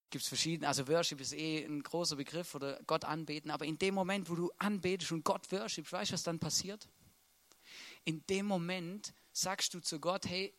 gibt 0.09 0.23
es 0.23 0.27
verschiedene, 0.27 0.67
also 0.67 0.87
Worship 0.87 1.21
ist 1.21 1.33
eh 1.33 1.63
ein 1.63 1.83
großer 1.83 2.15
Begriff 2.15 2.55
oder 2.55 2.81
Gott 2.87 3.05
anbeten, 3.05 3.51
aber 3.51 3.65
in 3.65 3.77
dem 3.77 3.93
Moment, 3.93 4.29
wo 4.29 4.35
du 4.35 4.51
anbetest 4.57 5.11
und 5.11 5.23
Gott 5.23 5.51
worshipst, 5.51 5.93
weißt 5.93 6.11
du, 6.11 6.13
was 6.13 6.23
dann 6.23 6.39
passiert? 6.39 6.87
In 8.05 8.25
dem 8.27 8.45
Moment 8.47 9.13
sagst 9.31 9.73
du 9.73 9.79
zu 9.79 9.99
Gott, 9.99 10.25
hey, 10.27 10.53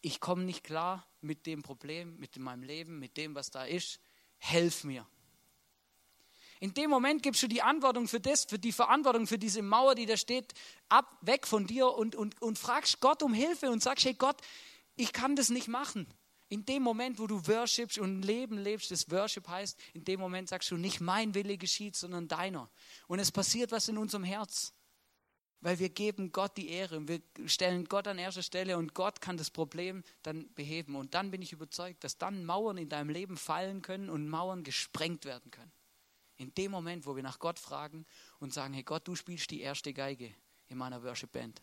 ich 0.00 0.20
komme 0.20 0.44
nicht 0.44 0.64
klar 0.64 1.06
mit 1.20 1.46
dem 1.46 1.62
Problem, 1.62 2.18
mit 2.18 2.36
meinem 2.38 2.62
Leben, 2.62 2.98
mit 2.98 3.16
dem, 3.16 3.34
was 3.34 3.50
da 3.50 3.64
ist, 3.64 4.00
helf 4.38 4.84
mir. 4.84 5.06
In 6.60 6.74
dem 6.74 6.90
Moment 6.90 7.22
gibst 7.22 7.42
du 7.42 7.46
die 7.46 7.62
Antwortung 7.62 8.08
für 8.08 8.20
das, 8.20 8.44
für 8.44 8.58
die 8.58 8.72
Verantwortung 8.72 9.26
für 9.26 9.38
diese 9.38 9.62
Mauer, 9.62 9.94
die 9.94 10.06
da 10.06 10.16
steht, 10.16 10.54
ab, 10.88 11.16
weg 11.20 11.46
von 11.46 11.66
dir 11.66 11.88
und, 11.88 12.16
und, 12.16 12.40
und 12.42 12.58
fragst 12.58 13.00
Gott 13.00 13.22
um 13.22 13.32
Hilfe 13.32 13.70
und 13.70 13.82
sagst, 13.82 14.04
hey 14.04 14.14
Gott, 14.14 14.40
ich 14.96 15.12
kann 15.12 15.36
das 15.36 15.50
nicht 15.50 15.68
machen. 15.68 16.06
In 16.48 16.64
dem 16.64 16.82
Moment, 16.82 17.18
wo 17.18 17.26
du 17.26 17.46
worshipst 17.46 17.98
und 17.98 18.22
Leben 18.22 18.58
lebst, 18.58 18.90
das 18.90 19.10
Worship 19.10 19.48
heißt, 19.48 19.78
in 19.92 20.04
dem 20.04 20.18
Moment 20.18 20.48
sagst 20.48 20.70
du, 20.70 20.76
nicht 20.76 21.00
mein 21.00 21.34
Wille 21.34 21.58
geschieht, 21.58 21.94
sondern 21.94 22.26
deiner. 22.26 22.70
Und 23.06 23.18
es 23.18 23.30
passiert 23.30 23.70
was 23.70 23.88
in 23.88 23.98
unserem 23.98 24.24
Herz. 24.24 24.72
Weil 25.60 25.78
wir 25.78 25.90
geben 25.90 26.32
Gott 26.32 26.56
die 26.56 26.68
Ehre 26.68 26.96
und 26.96 27.08
wir 27.08 27.20
stellen 27.46 27.86
Gott 27.86 28.06
an 28.06 28.18
erster 28.18 28.42
Stelle 28.42 28.78
und 28.78 28.94
Gott 28.94 29.20
kann 29.20 29.36
das 29.36 29.50
Problem 29.50 30.04
dann 30.22 30.52
beheben. 30.54 30.94
Und 30.94 31.14
dann 31.14 31.30
bin 31.30 31.42
ich 31.42 31.52
überzeugt, 31.52 32.04
dass 32.04 32.16
dann 32.16 32.44
Mauern 32.44 32.78
in 32.78 32.88
deinem 32.88 33.10
Leben 33.10 33.36
fallen 33.36 33.82
können 33.82 34.08
und 34.08 34.28
Mauern 34.28 34.62
gesprengt 34.62 35.24
werden 35.24 35.50
können. 35.50 35.72
In 36.38 36.54
dem 36.54 36.70
Moment, 36.70 37.04
wo 37.04 37.16
wir 37.16 37.22
nach 37.22 37.38
Gott 37.38 37.58
fragen 37.58 38.06
und 38.38 38.54
sagen, 38.54 38.72
hey 38.72 38.84
Gott, 38.84 39.06
du 39.06 39.14
spielst 39.14 39.50
die 39.50 39.60
erste 39.60 39.92
Geige 39.92 40.34
in 40.68 40.78
meiner 40.78 41.02
Worship 41.02 41.32
Band. 41.32 41.60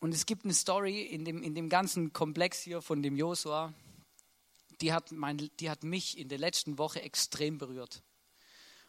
Und 0.00 0.12
es 0.14 0.26
gibt 0.26 0.44
eine 0.44 0.54
Story 0.54 1.02
in 1.02 1.24
dem, 1.24 1.44
in 1.44 1.54
dem 1.54 1.68
ganzen 1.68 2.12
Komplex 2.12 2.60
hier 2.60 2.82
von 2.82 3.02
dem 3.02 3.16
Josua, 3.16 3.72
die 4.80 4.92
hat, 4.92 5.12
die 5.60 5.70
hat 5.70 5.84
mich 5.84 6.18
in 6.18 6.28
der 6.28 6.38
letzten 6.38 6.76
Woche 6.76 7.02
extrem 7.02 7.58
berührt. 7.58 8.02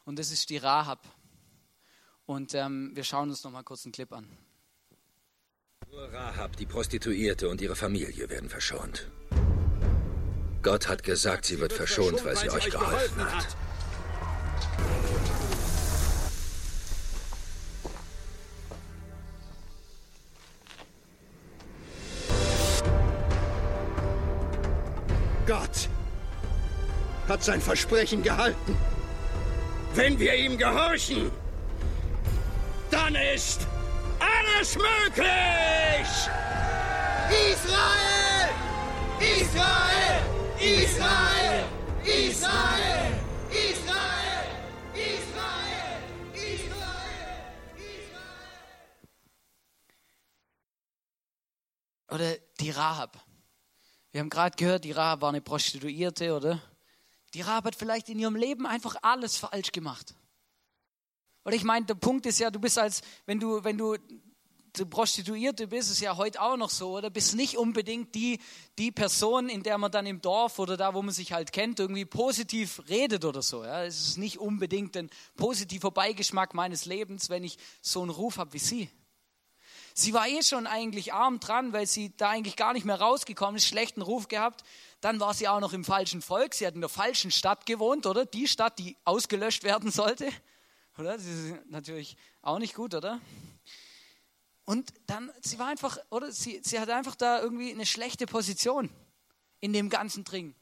Und 0.05 0.17
das 0.17 0.31
ist 0.31 0.49
die 0.49 0.57
Rahab. 0.57 1.07
Und 2.25 2.55
ähm, 2.55 2.95
wir 2.95 3.03
schauen 3.03 3.29
uns 3.29 3.43
noch 3.43 3.51
mal 3.51 3.61
kurz 3.61 3.85
einen 3.85 3.91
Clip 3.91 4.11
an. 4.11 4.27
Nur 5.95 6.11
Rahab, 6.11 6.57
die 6.57 6.65
Prostituierte 6.65 7.47
und 7.49 7.61
ihre 7.61 7.75
Familie 7.75 8.27
werden 8.27 8.49
verschont. 8.49 9.11
Gott 10.63 10.87
hat 10.87 11.03
gesagt, 11.03 11.45
sie 11.45 11.59
wird 11.59 11.71
verschont, 11.71 12.25
weil 12.25 12.35
sie 12.35 12.49
euch 12.49 12.71
geholfen 12.71 13.23
hat. 13.23 13.55
Gott 25.45 25.89
hat 27.27 27.43
sein 27.43 27.61
Versprechen 27.61 28.23
gehalten. 28.23 28.75
Wenn 29.93 30.17
wir 30.17 30.33
ihm 30.33 30.57
gehorchen, 30.57 31.29
dann 32.89 33.13
ist 33.13 33.67
alles 34.55 34.75
möglich! 34.75 36.07
Israel! 37.51 38.49
Israel! 39.19 40.21
Israel! 40.59 41.65
Israel! 42.03 43.19
Israel! 43.51 44.43
Israel! 46.35 46.73
Oder 52.09 52.37
die 52.59 52.69
Rahab. 52.69 53.19
Wir 54.11 54.21
haben 54.21 54.29
gerade 54.29 54.55
gehört, 54.55 54.83
die 54.83 54.91
Rahab 54.91 55.21
war 55.21 55.29
eine 55.29 55.41
Prostituierte, 55.41 56.35
oder? 56.35 56.61
Die 57.33 57.41
Rahab 57.41 57.65
hat 57.65 57.75
vielleicht 57.75 58.09
in 58.09 58.19
ihrem 58.19 58.35
Leben 58.35 58.67
einfach 58.67 58.95
alles 59.01 59.37
falsch 59.37 59.71
gemacht. 59.71 60.13
Oder 61.45 61.55
ich 61.55 61.63
meine, 61.63 61.87
der 61.87 61.95
Punkt 61.95 62.27
ist 62.27 62.39
ja, 62.39 62.51
du 62.51 62.59
bist 62.59 62.77
als, 62.77 63.01
wenn 63.25 63.39
du, 63.39 63.63
wenn 63.63 63.77
du 63.77 63.97
Prostituierte 64.73 65.67
bist, 65.67 65.91
ist 65.91 66.01
ja 66.01 66.17
heute 66.17 66.41
auch 66.41 66.57
noch 66.57 66.71
so, 66.71 66.97
oder? 66.97 67.11
Bist 67.11 67.35
nicht 67.35 67.57
unbedingt 67.57 68.15
die, 68.15 68.39
die 68.79 68.91
Person, 68.91 69.47
in 69.47 69.61
der 69.61 69.77
man 69.77 69.91
dann 69.91 70.07
im 70.07 70.19
Dorf 70.19 70.57
oder 70.57 70.77
da, 70.77 70.95
wo 70.95 71.03
man 71.03 71.13
sich 71.13 71.31
halt 71.31 71.51
kennt, 71.51 71.79
irgendwie 71.79 72.05
positiv 72.05 72.81
redet 72.89 73.23
oder 73.23 73.43
so. 73.43 73.63
Ja? 73.63 73.83
Es 73.83 73.99
ist 73.99 74.17
nicht 74.17 74.39
unbedingt 74.39 74.97
ein 74.97 75.11
positiver 75.37 75.91
Beigeschmack 75.91 76.55
meines 76.55 76.85
Lebens, 76.85 77.29
wenn 77.29 77.43
ich 77.43 77.57
so 77.81 78.01
einen 78.01 78.09
Ruf 78.09 78.37
habe 78.37 78.53
wie 78.53 78.59
sie. 78.59 78.89
Sie 79.93 80.13
war 80.13 80.27
eh 80.27 80.41
schon 80.41 80.65
eigentlich 80.65 81.13
arm 81.13 81.39
dran, 81.39 81.71
weil 81.71 81.85
sie 81.85 82.17
da 82.17 82.31
eigentlich 82.31 82.55
gar 82.55 82.73
nicht 82.73 82.85
mehr 82.85 82.99
rausgekommen 82.99 83.57
ist, 83.57 83.67
schlechten 83.67 84.01
Ruf 84.01 84.27
gehabt. 84.27 84.63
Dann 85.01 85.19
war 85.19 85.35
sie 85.35 85.47
auch 85.47 85.59
noch 85.59 85.73
im 85.73 85.83
falschen 85.83 86.23
Volk. 86.23 86.55
Sie 86.55 86.65
hat 86.65 86.73
in 86.73 86.81
der 86.81 86.89
falschen 86.89 87.29
Stadt 87.29 87.67
gewohnt, 87.67 88.07
oder? 88.07 88.25
Die 88.25 88.47
Stadt, 88.47 88.79
die 88.79 88.97
ausgelöscht 89.05 89.63
werden 89.63 89.91
sollte. 89.91 90.29
Oder? 90.97 91.13
Das 91.13 91.25
ist 91.25 91.53
natürlich 91.69 92.17
auch 92.41 92.57
nicht 92.57 92.73
gut, 92.73 92.95
oder? 92.95 93.21
Und 94.65 94.93
dann, 95.07 95.31
sie 95.41 95.59
war 95.59 95.67
einfach, 95.67 95.97
oder? 96.09 96.31
Sie, 96.31 96.61
sie 96.63 96.79
hat 96.79 96.89
einfach 96.89 97.15
da 97.15 97.41
irgendwie 97.41 97.71
eine 97.71 97.85
schlechte 97.85 98.25
Position 98.25 98.89
in 99.59 99.73
dem 99.73 99.89
ganzen 99.89 100.23
Dring. 100.23 100.55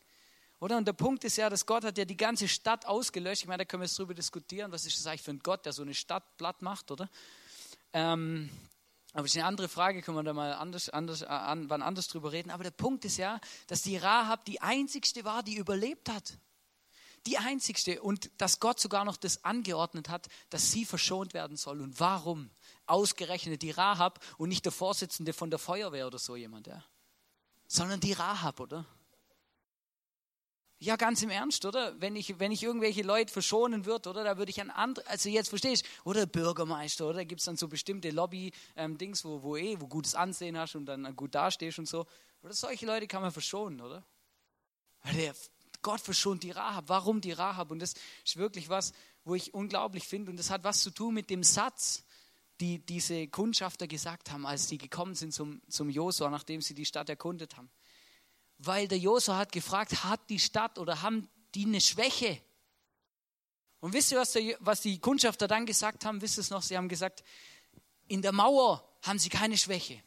Oder? 0.59 0.77
Und 0.77 0.87
der 0.87 0.93
Punkt 0.93 1.23
ist 1.23 1.37
ja, 1.37 1.49
dass 1.49 1.65
Gott 1.65 1.83
hat 1.83 1.97
ja 1.97 2.05
die 2.05 2.17
ganze 2.17 2.47
Stadt 2.47 2.85
ausgelöscht. 2.85 3.43
Ich 3.43 3.47
meine, 3.47 3.59
da 3.59 3.65
können 3.65 3.81
wir 3.81 3.85
jetzt 3.85 3.97
drüber 3.97 4.13
diskutieren, 4.13 4.71
was 4.71 4.85
ist 4.85 4.97
das 4.99 5.07
eigentlich 5.07 5.23
für 5.23 5.31
ein 5.31 5.39
Gott, 5.39 5.65
der 5.65 5.73
so 5.73 5.81
eine 5.81 5.93
Stadt 5.93 6.37
platt 6.37 6.61
macht, 6.61 6.91
oder? 6.91 7.09
Ähm, 7.93 8.49
aber 9.13 9.23
das 9.23 9.31
ist 9.31 9.37
eine 9.37 9.47
andere 9.47 9.67
Frage, 9.67 10.01
können 10.01 10.17
wir 10.17 10.23
da 10.23 10.33
mal 10.33 10.53
anders, 10.53 10.89
anders, 10.89 11.23
äh, 11.23 11.25
an, 11.25 11.69
wann 11.69 11.81
anders 11.81 12.07
drüber 12.07 12.31
reden. 12.31 12.51
Aber 12.51 12.63
der 12.63 12.71
Punkt 12.71 13.05
ist 13.05 13.17
ja, 13.17 13.39
dass 13.67 13.81
die 13.81 13.97
Rahab 13.97 14.45
die 14.45 14.61
einzigste 14.61 15.25
war, 15.25 15.43
die 15.43 15.55
überlebt 15.55 16.09
hat. 16.09 16.37
Die 17.27 17.37
einzigste. 17.37 18.01
Und 18.01 18.31
dass 18.37 18.59
Gott 18.59 18.79
sogar 18.79 19.05
noch 19.05 19.17
das 19.17 19.43
angeordnet 19.43 20.09
hat, 20.09 20.27
dass 20.49 20.71
sie 20.71 20.85
verschont 20.85 21.33
werden 21.33 21.57
soll. 21.57 21.81
Und 21.81 21.99
warum? 21.99 22.49
Ausgerechnet 22.87 23.61
die 23.61 23.71
Rahab 23.71 24.19
und 24.37 24.49
nicht 24.49 24.65
der 24.65 24.71
Vorsitzende 24.71 25.33
von 25.33 25.49
der 25.49 25.59
Feuerwehr 25.59 26.07
oder 26.07 26.17
so 26.17 26.35
jemand, 26.35 26.67
ja. 26.67 26.83
Sondern 27.67 27.99
die 27.99 28.13
Rahab, 28.13 28.59
oder? 28.59 28.85
Ja, 30.83 30.95
ganz 30.95 31.21
im 31.21 31.29
Ernst, 31.29 31.63
oder? 31.63 32.01
Wenn 32.01 32.15
ich, 32.15 32.39
wenn 32.39 32.51
ich 32.51 32.63
irgendwelche 32.63 33.03
Leute 33.03 33.31
verschonen 33.31 33.85
würde, 33.85 34.09
oder? 34.09 34.23
Da 34.23 34.39
würde 34.39 34.49
ich 34.49 34.59
an 34.59 34.71
andere, 34.71 35.05
also 35.07 35.29
jetzt 35.29 35.49
verstehst 35.49 35.85
du, 35.85 36.09
oder 36.09 36.25
Bürgermeister, 36.25 37.05
oder? 37.05 37.17
Da 37.17 37.23
gibt 37.23 37.39
es 37.39 37.45
dann 37.45 37.55
so 37.55 37.67
bestimmte 37.67 38.09
Lobby-Dings, 38.09 39.23
ähm, 39.23 39.29
wo, 39.29 39.43
wo 39.43 39.57
eh, 39.57 39.79
wo 39.79 39.87
gutes 39.87 40.15
Ansehen 40.15 40.57
hast 40.57 40.73
und 40.73 40.87
dann 40.87 41.15
gut 41.15 41.35
dastehst 41.35 41.77
und 41.77 41.87
so. 41.87 42.07
Oder 42.41 42.53
solche 42.53 42.87
Leute 42.87 43.05
kann 43.05 43.21
man 43.21 43.31
verschonen, 43.31 43.79
oder? 43.79 44.03
Der 45.15 45.35
Gott 45.81 46.01
verschont 46.01 46.43
die 46.43 46.51
Rahab. 46.51 46.85
Warum 46.87 47.21
die 47.21 47.31
Rahab? 47.31 47.71
Und 47.71 47.79
das 47.79 47.93
ist 48.25 48.37
wirklich 48.37 48.69
was, 48.69 48.93
wo 49.23 49.35
ich 49.35 49.53
unglaublich 49.53 50.07
finde. 50.07 50.31
Und 50.31 50.37
das 50.37 50.49
hat 50.49 50.63
was 50.63 50.81
zu 50.81 50.91
tun 50.91 51.13
mit 51.13 51.29
dem 51.29 51.43
Satz, 51.43 52.03
die 52.59 52.79
diese 52.79 53.27
Kundschafter 53.27 53.87
gesagt 53.87 54.31
haben, 54.31 54.45
als 54.45 54.67
die 54.67 54.77
gekommen 54.77 55.15
sind 55.15 55.33
zum, 55.33 55.61
zum 55.67 55.89
Josua, 55.89 56.29
nachdem 56.29 56.61
sie 56.61 56.75
die 56.75 56.85
Stadt 56.85 57.09
erkundet 57.09 57.57
haben 57.57 57.71
weil 58.63 58.87
der 58.87 58.97
Josua 58.97 59.37
hat 59.37 59.51
gefragt, 59.51 60.03
hat 60.03 60.29
die 60.29 60.39
Stadt 60.39 60.77
oder 60.77 61.01
haben 61.01 61.27
die 61.55 61.65
eine 61.65 61.81
Schwäche? 61.81 62.41
Und 63.79 63.93
wisst 63.93 64.11
ihr, 64.11 64.19
was, 64.19 64.33
der, 64.33 64.55
was 64.59 64.81
die 64.81 64.99
Kundschafter 64.99 65.47
dann 65.47 65.65
gesagt 65.65 66.05
haben? 66.05 66.21
Wisst 66.21 66.37
ihr 66.37 66.41
es 66.41 66.51
noch? 66.51 66.61
Sie 66.61 66.77
haben 66.77 66.87
gesagt, 66.87 67.23
in 68.07 68.21
der 68.21 68.31
Mauer 68.31 68.87
haben 69.01 69.17
sie 69.17 69.29
keine 69.29 69.57
Schwäche, 69.57 70.01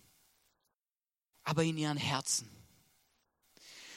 aber 1.42 1.64
in 1.64 1.76
ihren 1.76 1.96
Herzen. 1.96 2.48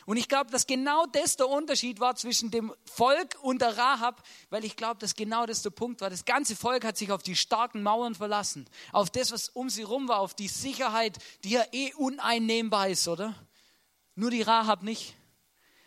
Und 0.07 0.15
ich 0.15 0.29
glaube, 0.29 0.49
dass 0.51 0.67
genau 0.67 1.05
das 1.05 1.35
der 1.35 1.49
Unterschied 1.49 1.99
war 1.99 2.15
zwischen 2.15 2.49
dem 2.49 2.73
Volk 2.85 3.37
und 3.41 3.61
der 3.61 3.77
Rahab, 3.77 4.23
weil 4.49 4.63
ich 4.63 4.77
glaube, 4.77 5.01
dass 5.01 5.15
genau 5.15 5.45
das 5.45 5.63
der 5.63 5.69
Punkt 5.69 5.99
war. 5.99 6.09
Das 6.09 6.23
ganze 6.23 6.55
Volk 6.55 6.85
hat 6.85 6.95
sich 6.95 7.11
auf 7.11 7.23
die 7.23 7.35
starken 7.35 7.83
Mauern 7.83 8.15
verlassen, 8.15 8.69
auf 8.93 9.09
das, 9.09 9.33
was 9.33 9.49
um 9.49 9.69
sie 9.69 9.83
rum 9.83 10.07
war, 10.07 10.21
auf 10.21 10.33
die 10.33 10.47
Sicherheit, 10.47 11.17
die 11.43 11.49
ja 11.49 11.63
eh 11.73 11.93
uneinnehmbar 11.95 12.87
ist, 12.87 13.05
oder? 13.09 13.35
Nur 14.15 14.31
die 14.31 14.43
Rahab 14.43 14.81
nicht. 14.81 15.13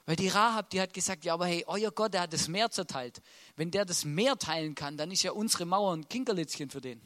Weil 0.05 0.17
die 0.17 0.29
Rahab, 0.29 0.69
die 0.69 0.83
hat 0.83 0.93
gesagt, 0.93 1.25
ja, 1.25 1.33
aber 1.33 1.47
hey, 1.47 1.65
euer 1.67 1.91
Gott, 1.91 2.13
der 2.13 2.21
hat 2.21 2.35
das 2.35 2.47
Meer 2.47 2.71
zerteilt. 2.71 3.23
Wenn 3.57 3.71
der 3.71 3.87
das 3.87 4.05
Meer 4.05 4.37
teilen 4.37 4.75
kann, 4.75 4.99
dann 4.99 5.11
ist 5.11 5.23
ja 5.23 5.33
unsere 5.33 5.65
Mauer 5.65 5.97
ein 5.97 6.07
Kinkerlitzchen 6.11 6.69
für 6.69 6.83
den. 6.83 7.01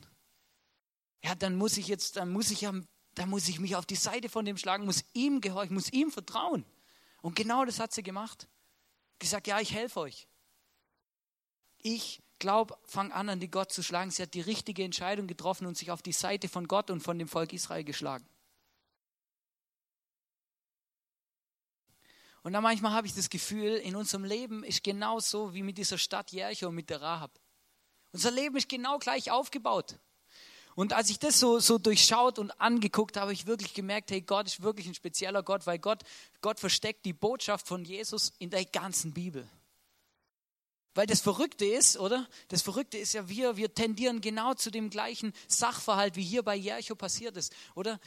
Ja, 1.22 1.37
dann 1.37 1.55
muss 1.55 1.77
ich 1.77 1.87
jetzt, 1.87 2.16
dann 2.16 2.33
muss 2.33 2.50
ich 2.50 2.62
ja, 2.62 2.72
dann 3.14 3.31
muss 3.31 3.46
ich 3.46 3.61
mich 3.61 3.77
auf 3.77 3.87
die 3.87 3.94
Seite 3.94 4.29
von 4.29 4.44
dem 4.44 4.57
schlagen, 4.57 4.85
muss 4.85 5.05
ihm 5.12 5.40
gehorchen, 5.40 5.74
muss 5.74 5.92
ihm 5.92 6.11
vertrauen. 6.11 6.64
Und 7.24 7.37
genau 7.37 7.64
das 7.64 7.80
hat 7.80 7.90
sie 7.94 8.02
gemacht. 8.02 8.48
Gesagt, 9.18 9.46
ja, 9.46 9.58
ich 9.58 9.72
helfe 9.72 10.00
euch. 10.00 10.29
Ich 11.79 12.22
glaube, 12.38 12.77
fang 12.85 13.12
an, 13.12 13.31
an 13.31 13.40
die 13.40 13.50
Gott 13.50 13.72
zu 13.72 13.83
schlagen. 13.83 14.10
Sie 14.10 14.20
hat 14.20 14.35
die 14.35 14.42
richtige 14.42 14.85
Entscheidung 14.85 15.27
getroffen 15.27 15.66
und 15.66 15.75
sich 15.79 15.90
auf 15.90 16.02
die 16.02 16.12
Seite 16.12 16.50
von 16.50 16.68
Gott 16.68 16.90
und 16.90 17.00
von 17.00 17.18
dem 17.18 17.27
Volk 17.27 17.54
Israel 17.54 17.83
geschlagen. 17.83 18.29
Und 22.42 22.52
dann 22.52 22.62
manchmal 22.62 22.92
habe 22.92 23.06
ich 23.06 23.14
das 23.14 23.31
Gefühl, 23.31 23.77
in 23.77 23.96
unserem 23.96 24.25
Leben 24.25 24.62
ist 24.62 24.85
genauso 24.85 25.54
wie 25.54 25.62
mit 25.62 25.79
dieser 25.79 25.96
Stadt 25.96 26.31
Jericho 26.31 26.68
und 26.68 26.75
mit 26.75 26.90
der 26.90 27.00
Rahab. 27.00 27.40
Unser 28.12 28.33
Leben 28.33 28.56
ist 28.56 28.68
genau 28.68 28.98
gleich 28.98 29.31
aufgebaut. 29.31 29.98
Und 30.75 30.92
als 30.92 31.10
ich 31.10 31.18
das 31.18 31.38
so, 31.38 31.58
so 31.60 31.79
durchschaut 31.79 32.38
und 32.38 32.50
angeguckt 32.60 33.16
habe, 33.16 33.27
habe 33.27 33.33
ich 33.33 33.46
wirklich 33.46 33.75
gemerkt, 33.75 34.10
hey, 34.10 34.20
Gott 34.20 34.46
ist 34.46 34.62
wirklich 34.62 34.87
ein 34.87 34.94
spezieller 34.94 35.42
Gott, 35.42 35.66
weil 35.66 35.79
Gott, 35.79 36.02
Gott 36.40 36.58
versteckt 36.58 37.04
die 37.04 37.12
Botschaft 37.12 37.68
von 37.68 37.85
Jesus 37.85 38.33
in 38.38 38.50
der 38.50 38.64
ganzen 38.64 39.12
Bibel. 39.12 39.48
Weil 40.94 41.06
das 41.06 41.20
Verrückte 41.20 41.64
ist, 41.64 41.98
oder? 41.98 42.29
Das 42.48 42.62
Verrückte 42.62 42.98
ist 42.98 43.14
ja, 43.14 43.29
wir, 43.29 43.56
wir 43.56 43.75
tendieren 43.75 44.20
genau 44.20 44.54
zu 44.54 44.70
dem 44.70 44.90
gleichen 44.90 45.33
Sachverhalt, 45.48 46.16
wie 46.16 46.22
hier 46.22 46.42
bei 46.42 46.54
Jericho 46.54 46.94
passiert 46.94 47.37
ist, 47.37 47.52
oder? 47.75 47.98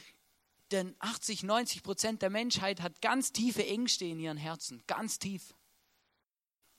denn 0.72 0.94
80, 0.98 1.44
90 1.44 1.82
Prozent 1.82 2.22
der 2.22 2.30
Menschheit 2.30 2.82
hat 2.82 3.00
ganz 3.00 3.32
tiefe 3.32 3.66
Ängste 3.66 4.04
in 4.04 4.20
ihren 4.20 4.36
Herzen, 4.36 4.82
ganz 4.86 5.18
tief. 5.18 5.54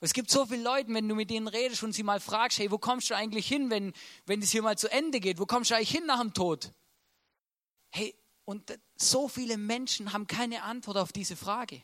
Es 0.02 0.14
gibt 0.14 0.32
so 0.32 0.46
viele 0.46 0.64
Leute, 0.64 0.94
wenn 0.94 1.10
du 1.10 1.16
mit 1.16 1.30
denen 1.30 1.48
redest 1.48 1.84
und 1.84 1.92
sie 1.92 2.04
mal 2.04 2.22
fragst, 2.22 2.60
hey, 2.60 2.72
wo 2.72 2.78
kommst 2.78 3.10
du 3.10 3.16
eigentlich 3.16 3.48
hin, 3.48 3.70
wenn, 3.70 3.94
wenn 4.26 4.42
es 4.42 4.52
hier 4.52 4.62
mal 4.62 4.78
zu 4.78 4.90
Ende 4.90 5.20
geht? 5.20 5.40
Wo 5.40 5.46
kommst 5.46 5.72
du 5.72 5.76
eigentlich 5.76 5.92
hin 5.92 6.06
nach 6.06 6.22
dem 6.22 6.34
Tod? 6.34 6.72
Hey, 7.90 8.16
und 8.46 8.80
so 8.96 9.28
viele 9.28 9.58
Menschen 9.58 10.14
haben 10.14 10.26
keine 10.26 10.64
Antwort 10.64 10.98
auf 10.98 11.12
diese 11.12 11.36
Frage. 11.36 11.82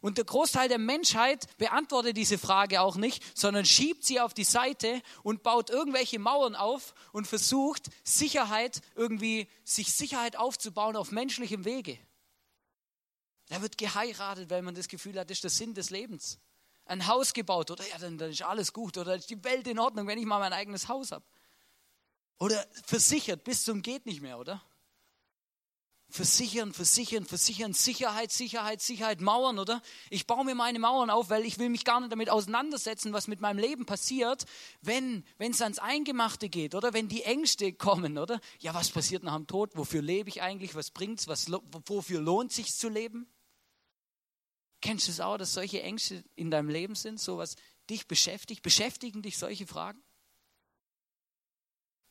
Und 0.00 0.16
der 0.16 0.24
Großteil 0.24 0.68
der 0.68 0.78
Menschheit 0.78 1.46
beantwortet 1.58 2.16
diese 2.16 2.38
Frage 2.38 2.80
auch 2.80 2.96
nicht, 2.96 3.22
sondern 3.36 3.66
schiebt 3.66 4.02
sie 4.02 4.18
auf 4.18 4.32
die 4.32 4.44
Seite 4.44 5.02
und 5.22 5.42
baut 5.42 5.68
irgendwelche 5.68 6.18
Mauern 6.18 6.56
auf 6.56 6.94
und 7.12 7.26
versucht 7.26 7.90
Sicherheit 8.02 8.80
irgendwie, 8.94 9.46
sich 9.62 9.92
Sicherheit 9.92 10.36
aufzubauen 10.36 10.96
auf 10.96 11.12
menschlichem 11.12 11.66
Wege. 11.66 11.98
Da 13.48 13.60
wird 13.60 13.76
geheiratet, 13.76 14.48
weil 14.48 14.62
man 14.62 14.74
das 14.74 14.88
Gefühl 14.88 15.18
hat, 15.18 15.28
das 15.28 15.38
ist 15.38 15.44
der 15.44 15.50
Sinn 15.50 15.74
des 15.74 15.90
Lebens. 15.90 16.38
Ein 16.90 17.06
Haus 17.06 17.32
gebaut, 17.34 17.70
oder 17.70 17.86
ja, 17.86 17.98
dann, 17.98 18.18
dann 18.18 18.30
ist 18.30 18.42
alles 18.42 18.72
gut, 18.72 18.98
oder 18.98 19.14
ist 19.14 19.30
die 19.30 19.44
Welt 19.44 19.68
in 19.68 19.78
Ordnung, 19.78 20.08
wenn 20.08 20.18
ich 20.18 20.26
mal 20.26 20.40
mein 20.40 20.52
eigenes 20.52 20.88
Haus 20.88 21.12
habe. 21.12 21.24
Oder 22.40 22.66
versichert 22.84 23.44
bis 23.44 23.62
zum 23.62 23.80
geht 23.80 24.06
nicht 24.06 24.20
mehr, 24.20 24.40
oder? 24.40 24.60
Versichern, 26.08 26.72
versichern, 26.72 27.24
versichern, 27.24 27.74
Sicherheit, 27.74 28.32
Sicherheit, 28.32 28.82
Sicherheit, 28.82 29.20
Mauern, 29.20 29.60
oder? 29.60 29.80
Ich 30.08 30.26
baue 30.26 30.44
mir 30.44 30.56
meine 30.56 30.80
Mauern 30.80 31.10
auf, 31.10 31.30
weil 31.30 31.44
ich 31.44 31.60
will 31.60 31.68
mich 31.68 31.84
gar 31.84 32.00
nicht 32.00 32.10
damit 32.10 32.28
auseinandersetzen, 32.28 33.12
was 33.12 33.28
mit 33.28 33.40
meinem 33.40 33.60
Leben 33.60 33.86
passiert, 33.86 34.44
wenn 34.80 35.22
es 35.38 35.62
ans 35.62 35.78
Eingemachte 35.78 36.48
geht, 36.48 36.74
oder? 36.74 36.92
Wenn 36.92 37.06
die 37.06 37.22
Ängste 37.22 37.72
kommen, 37.72 38.18
oder? 38.18 38.40
Ja, 38.58 38.74
was 38.74 38.90
passiert 38.90 39.22
nach 39.22 39.36
dem 39.36 39.46
Tod? 39.46 39.76
Wofür 39.76 40.02
lebe 40.02 40.28
ich 40.28 40.42
eigentlich? 40.42 40.74
Was 40.74 40.90
bringt's? 40.90 41.28
Was, 41.28 41.46
wofür 41.86 42.20
lohnt 42.20 42.50
sich 42.50 42.74
zu 42.74 42.88
leben? 42.88 43.32
Kennst 44.80 45.08
du 45.08 45.12
es 45.12 45.20
auch, 45.20 45.36
dass 45.36 45.52
solche 45.52 45.82
Ängste 45.82 46.24
in 46.36 46.50
deinem 46.50 46.68
Leben 46.68 46.94
sind, 46.94 47.20
so 47.20 47.38
was 47.38 47.56
dich 47.88 48.08
beschäftigt? 48.08 48.62
Beschäftigen 48.62 49.22
dich 49.22 49.36
solche 49.36 49.66
Fragen? 49.66 50.02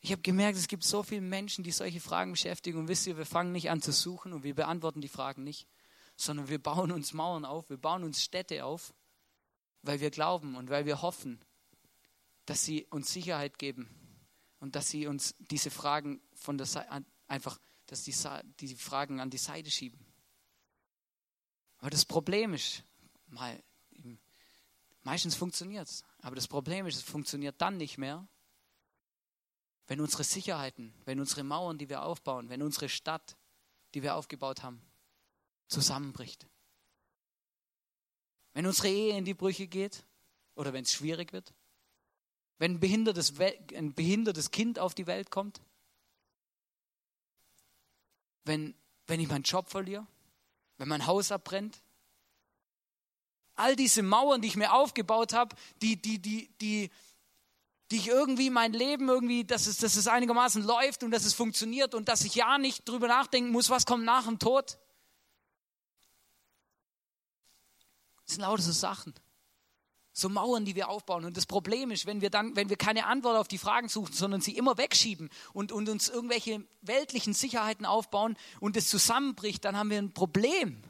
Ich 0.02 0.12
habe 0.12 0.22
gemerkt, 0.22 0.56
es 0.56 0.68
gibt 0.68 0.84
so 0.84 1.02
viele 1.02 1.20
Menschen, 1.20 1.62
die 1.62 1.72
solche 1.72 2.00
Fragen 2.00 2.32
beschäftigen. 2.32 2.78
Und 2.78 2.88
wisst 2.88 3.06
ihr, 3.06 3.18
wir 3.18 3.26
fangen 3.26 3.52
nicht 3.52 3.70
an 3.70 3.82
zu 3.82 3.92
suchen 3.92 4.32
und 4.32 4.44
wir 4.44 4.54
beantworten 4.54 5.00
die 5.00 5.08
Fragen 5.08 5.44
nicht, 5.44 5.66
sondern 6.16 6.48
wir 6.48 6.62
bauen 6.62 6.90
uns 6.90 7.12
Mauern 7.12 7.44
auf, 7.44 7.68
wir 7.68 7.76
bauen 7.76 8.04
uns 8.04 8.22
Städte 8.22 8.64
auf, 8.64 8.94
weil 9.82 10.00
wir 10.00 10.10
glauben 10.10 10.56
und 10.56 10.70
weil 10.70 10.86
wir 10.86 11.02
hoffen, 11.02 11.44
dass 12.46 12.64
sie 12.64 12.86
uns 12.86 13.12
Sicherheit 13.12 13.58
geben 13.58 13.88
und 14.58 14.74
dass 14.74 14.88
sie 14.88 15.06
uns 15.06 15.34
diese 15.38 15.70
Fragen 15.70 16.20
von 16.34 16.56
der 16.56 16.66
Seite 16.66 17.04
einfach, 17.26 17.60
dass 17.86 18.04
die, 18.04 18.14
die 18.60 18.74
Fragen 18.74 19.20
an 19.20 19.30
die 19.30 19.38
Seite 19.38 19.70
schieben. 19.70 20.09
Aber 21.80 21.90
das 21.90 22.04
Problem 22.04 22.54
ist, 22.54 22.84
mal, 23.28 23.62
meistens 25.02 25.34
funktioniert 25.34 25.88
es, 25.88 26.04
aber 26.20 26.36
das 26.36 26.46
Problem 26.46 26.86
ist, 26.86 26.96
es 26.96 27.02
funktioniert 27.02 27.60
dann 27.60 27.76
nicht 27.76 27.98
mehr, 27.98 28.26
wenn 29.86 30.00
unsere 30.00 30.22
Sicherheiten, 30.22 30.94
wenn 31.04 31.18
unsere 31.18 31.42
Mauern, 31.42 31.78
die 31.78 31.88
wir 31.88 32.02
aufbauen, 32.02 32.48
wenn 32.48 32.62
unsere 32.62 32.88
Stadt, 32.88 33.36
die 33.94 34.02
wir 34.02 34.14
aufgebaut 34.14 34.62
haben, 34.62 34.80
zusammenbricht. 35.66 36.46
Wenn 38.52 38.66
unsere 38.66 38.88
Ehe 38.88 39.16
in 39.16 39.24
die 39.24 39.34
Brüche 39.34 39.66
geht 39.66 40.04
oder 40.54 40.72
wenn 40.72 40.84
es 40.84 40.92
schwierig 40.92 41.32
wird. 41.32 41.52
Wenn 42.58 42.74
ein 42.74 42.80
behindertes, 42.80 43.34
ein 43.40 43.94
behindertes 43.94 44.50
Kind 44.50 44.78
auf 44.78 44.94
die 44.94 45.06
Welt 45.06 45.30
kommt. 45.30 45.60
Wenn, 48.44 48.74
wenn 49.06 49.20
ich 49.20 49.28
meinen 49.28 49.44
Job 49.44 49.70
verliere. 49.70 50.06
Wenn 50.80 50.88
mein 50.88 51.06
Haus 51.06 51.30
abbrennt. 51.30 51.82
All 53.54 53.76
diese 53.76 54.02
Mauern, 54.02 54.40
die 54.40 54.48
ich 54.48 54.56
mir 54.56 54.72
aufgebaut 54.72 55.34
habe, 55.34 55.54
die, 55.82 56.00
die, 56.00 56.18
die, 56.18 56.48
die, 56.62 56.90
die 57.90 57.96
ich 57.96 58.08
irgendwie 58.08 58.48
mein 58.48 58.72
Leben 58.72 59.10
irgendwie, 59.10 59.44
dass 59.44 59.66
es, 59.66 59.76
dass 59.76 59.96
es 59.96 60.08
einigermaßen 60.08 60.64
läuft 60.64 61.02
und 61.02 61.10
dass 61.10 61.26
es 61.26 61.34
funktioniert 61.34 61.94
und 61.94 62.08
dass 62.08 62.24
ich 62.24 62.34
ja 62.34 62.56
nicht 62.56 62.88
drüber 62.88 63.08
nachdenken 63.08 63.50
muss, 63.50 63.68
was 63.68 63.84
kommt 63.84 64.06
nach 64.06 64.24
dem 64.24 64.38
Tod. 64.38 64.78
Das 68.24 68.36
sind 68.36 68.40
lauter 68.40 68.62
so 68.62 68.72
Sachen. 68.72 69.12
So 70.20 70.28
Mauern, 70.28 70.64
die 70.64 70.74
wir 70.74 70.88
aufbauen. 70.88 71.24
Und 71.24 71.36
das 71.36 71.46
Problem 71.46 71.90
ist, 71.90 72.06
wenn 72.06 72.20
wir 72.20 72.30
dann, 72.30 72.54
wenn 72.56 72.68
wir 72.68 72.76
keine 72.76 73.06
Antwort 73.06 73.36
auf 73.36 73.48
die 73.48 73.58
Fragen 73.58 73.88
suchen, 73.88 74.12
sondern 74.12 74.40
sie 74.40 74.56
immer 74.56 74.78
wegschieben 74.78 75.30
und, 75.52 75.72
und 75.72 75.88
uns 75.88 76.08
irgendwelche 76.08 76.64
weltlichen 76.82 77.34
Sicherheiten 77.34 77.86
aufbauen 77.86 78.36
und 78.60 78.76
es 78.76 78.88
zusammenbricht, 78.88 79.64
dann 79.64 79.76
haben 79.76 79.90
wir 79.90 79.98
ein 79.98 80.12
Problem. 80.12 80.82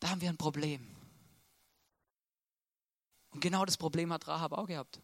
Da 0.00 0.10
haben 0.10 0.20
wir 0.20 0.30
ein 0.30 0.38
Problem. 0.38 0.96
Und 3.30 3.40
genau 3.40 3.64
das 3.64 3.76
Problem 3.76 4.12
hat 4.12 4.26
Rahab 4.26 4.52
auch 4.52 4.66
gehabt 4.66 5.00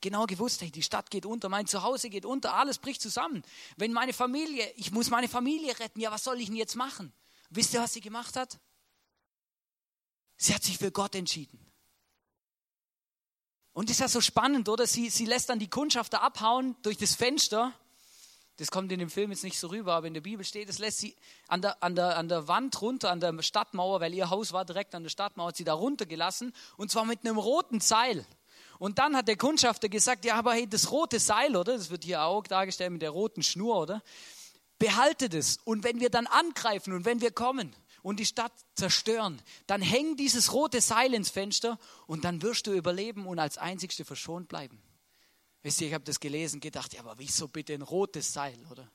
genau 0.00 0.26
gewusst, 0.26 0.62
hey, 0.62 0.70
die 0.70 0.82
Stadt 0.82 1.10
geht 1.10 1.26
unter, 1.26 1.48
mein 1.48 1.66
Zuhause 1.66 2.10
geht 2.10 2.24
unter, 2.24 2.54
alles 2.54 2.78
bricht 2.78 3.00
zusammen. 3.00 3.42
Wenn 3.76 3.92
meine 3.92 4.12
Familie, 4.12 4.70
ich 4.76 4.90
muss 4.90 5.10
meine 5.10 5.28
Familie 5.28 5.78
retten, 5.78 6.00
ja, 6.00 6.10
was 6.10 6.24
soll 6.24 6.40
ich 6.40 6.46
denn 6.46 6.56
jetzt 6.56 6.76
machen? 6.76 7.12
Wisst 7.50 7.74
ihr, 7.74 7.80
was 7.80 7.92
sie 7.92 8.00
gemacht 8.00 8.36
hat? 8.36 8.58
Sie 10.36 10.54
hat 10.54 10.62
sich 10.62 10.78
für 10.78 10.90
Gott 10.90 11.14
entschieden. 11.14 11.69
Und 13.72 13.88
das 13.88 13.96
ist 13.96 14.00
ja 14.00 14.08
so 14.08 14.20
spannend, 14.20 14.68
oder? 14.68 14.86
Sie, 14.86 15.10
sie 15.10 15.26
lässt 15.26 15.48
dann 15.48 15.58
die 15.58 15.70
Kundschafter 15.70 16.22
abhauen 16.22 16.76
durch 16.82 16.96
das 16.96 17.14
Fenster. 17.14 17.72
Das 18.56 18.70
kommt 18.70 18.92
in 18.92 18.98
dem 18.98 19.08
Film 19.08 19.30
jetzt 19.30 19.44
nicht 19.44 19.58
so 19.58 19.68
rüber, 19.68 19.94
aber 19.94 20.06
in 20.06 20.14
der 20.14 20.20
Bibel 20.20 20.44
steht, 20.44 20.68
das 20.68 20.78
lässt 20.78 20.98
sie 20.98 21.16
an 21.48 21.62
der, 21.62 21.82
an 21.82 21.94
der, 21.94 22.18
an 22.18 22.28
der 22.28 22.46
Wand 22.46 22.82
runter, 22.82 23.10
an 23.10 23.20
der 23.20 23.40
Stadtmauer, 23.42 24.00
weil 24.00 24.12
ihr 24.12 24.28
Haus 24.28 24.52
war 24.52 24.64
direkt 24.64 24.94
an 24.94 25.02
der 25.02 25.10
Stadtmauer, 25.10 25.48
hat 25.48 25.56
sie 25.56 25.64
da 25.64 25.72
runtergelassen 25.72 26.52
und 26.76 26.90
zwar 26.90 27.06
mit 27.06 27.20
einem 27.24 27.38
roten 27.38 27.80
Seil. 27.80 28.26
Und 28.78 28.98
dann 28.98 29.16
hat 29.16 29.28
der 29.28 29.36
Kundschafter 29.36 29.88
gesagt, 29.88 30.24
ja, 30.24 30.34
aber 30.34 30.52
hey, 30.52 30.68
das 30.68 30.90
rote 30.90 31.20
Seil, 31.20 31.56
oder? 31.56 31.76
Das 31.76 31.90
wird 31.90 32.04
hier 32.04 32.22
auch 32.22 32.46
dargestellt 32.46 32.92
mit 32.92 33.02
der 33.02 33.10
roten 33.10 33.42
Schnur, 33.42 33.76
oder? 33.76 34.02
Behaltet 34.78 35.32
es. 35.34 35.58
Und 35.64 35.84
wenn 35.84 36.00
wir 36.00 36.10
dann 36.10 36.26
angreifen 36.26 36.92
und 36.92 37.04
wenn 37.04 37.20
wir 37.20 37.30
kommen 37.30 37.74
und 38.02 38.18
die 38.18 38.26
Stadt 38.26 38.52
zerstören, 38.74 39.40
dann 39.66 39.82
häng 39.82 40.16
dieses 40.16 40.52
rote 40.52 40.80
Seil 40.80 41.14
ins 41.14 41.30
Fenster 41.30 41.78
und 42.06 42.24
dann 42.24 42.42
wirst 42.42 42.66
du 42.66 42.72
überleben 42.72 43.26
und 43.26 43.38
als 43.38 43.58
Einzigste 43.58 44.04
verschont 44.04 44.48
bleiben. 44.48 44.82
Wisst 45.62 45.80
ihr, 45.80 45.88
ich 45.88 45.94
habe 45.94 46.04
das 46.04 46.20
gelesen, 46.20 46.60
gedacht, 46.60 46.94
ja, 46.94 47.00
aber 47.00 47.18
wieso 47.18 47.48
bitte 47.48 47.74
ein 47.74 47.82
rotes 47.82 48.32
Seil, 48.32 48.58
oder? 48.70 48.90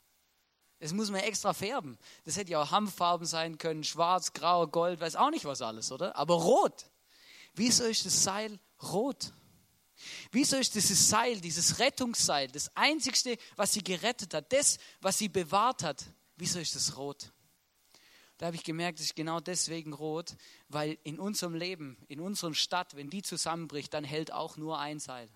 Das 0.79 0.93
muss 0.93 1.09
man 1.09 1.21
extra 1.21 1.53
färben. 1.53 1.97
Das 2.25 2.37
hätte 2.37 2.51
ja 2.51 2.61
auch 2.61 2.71
Hanffarben 2.71 3.25
sein 3.25 3.57
können, 3.57 3.83
schwarz, 3.83 4.33
grau, 4.33 4.67
gold, 4.67 4.99
weiß 4.99 5.15
auch 5.15 5.29
nicht 5.29 5.45
was 5.45 5.61
alles, 5.61 5.91
oder? 5.91 6.15
Aber 6.15 6.35
rot. 6.35 6.89
Wieso 7.53 7.85
ist 7.85 8.05
das 8.05 8.23
Seil 8.23 8.59
rot? 8.81 9.31
Wieso 10.31 10.57
ist 10.57 10.75
dieses 10.75 11.07
Seil, 11.07 11.39
dieses 11.39 11.79
Rettungsseil, 11.79 12.49
das 12.49 12.75
Einzigste, 12.75 13.37
was 13.55 13.73
sie 13.73 13.83
gerettet 13.83 14.33
hat, 14.33 14.51
das, 14.51 14.77
was 14.99 15.17
sie 15.17 15.29
bewahrt 15.29 15.83
hat, 15.83 16.03
wieso 16.35 16.59
ist 16.59 16.75
es 16.75 16.97
rot? 16.97 17.31
Da 18.37 18.47
habe 18.47 18.55
ich 18.55 18.63
gemerkt, 18.63 18.99
es 18.99 19.05
ist 19.05 19.15
genau 19.15 19.39
deswegen 19.39 19.93
rot, 19.93 20.35
weil 20.67 20.97
in 21.03 21.19
unserem 21.19 21.55
Leben, 21.55 21.97
in 22.07 22.19
unserer 22.19 22.53
Stadt, 22.53 22.95
wenn 22.95 23.09
die 23.09 23.21
zusammenbricht, 23.21 23.93
dann 23.93 24.03
hält 24.03 24.31
auch 24.31 24.57
nur 24.57 24.77
ein 24.79 24.99
Seil. 24.99 25.29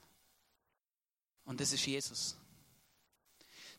Und 1.45 1.61
das 1.61 1.71
ist 1.71 1.85
Jesus. 1.85 2.37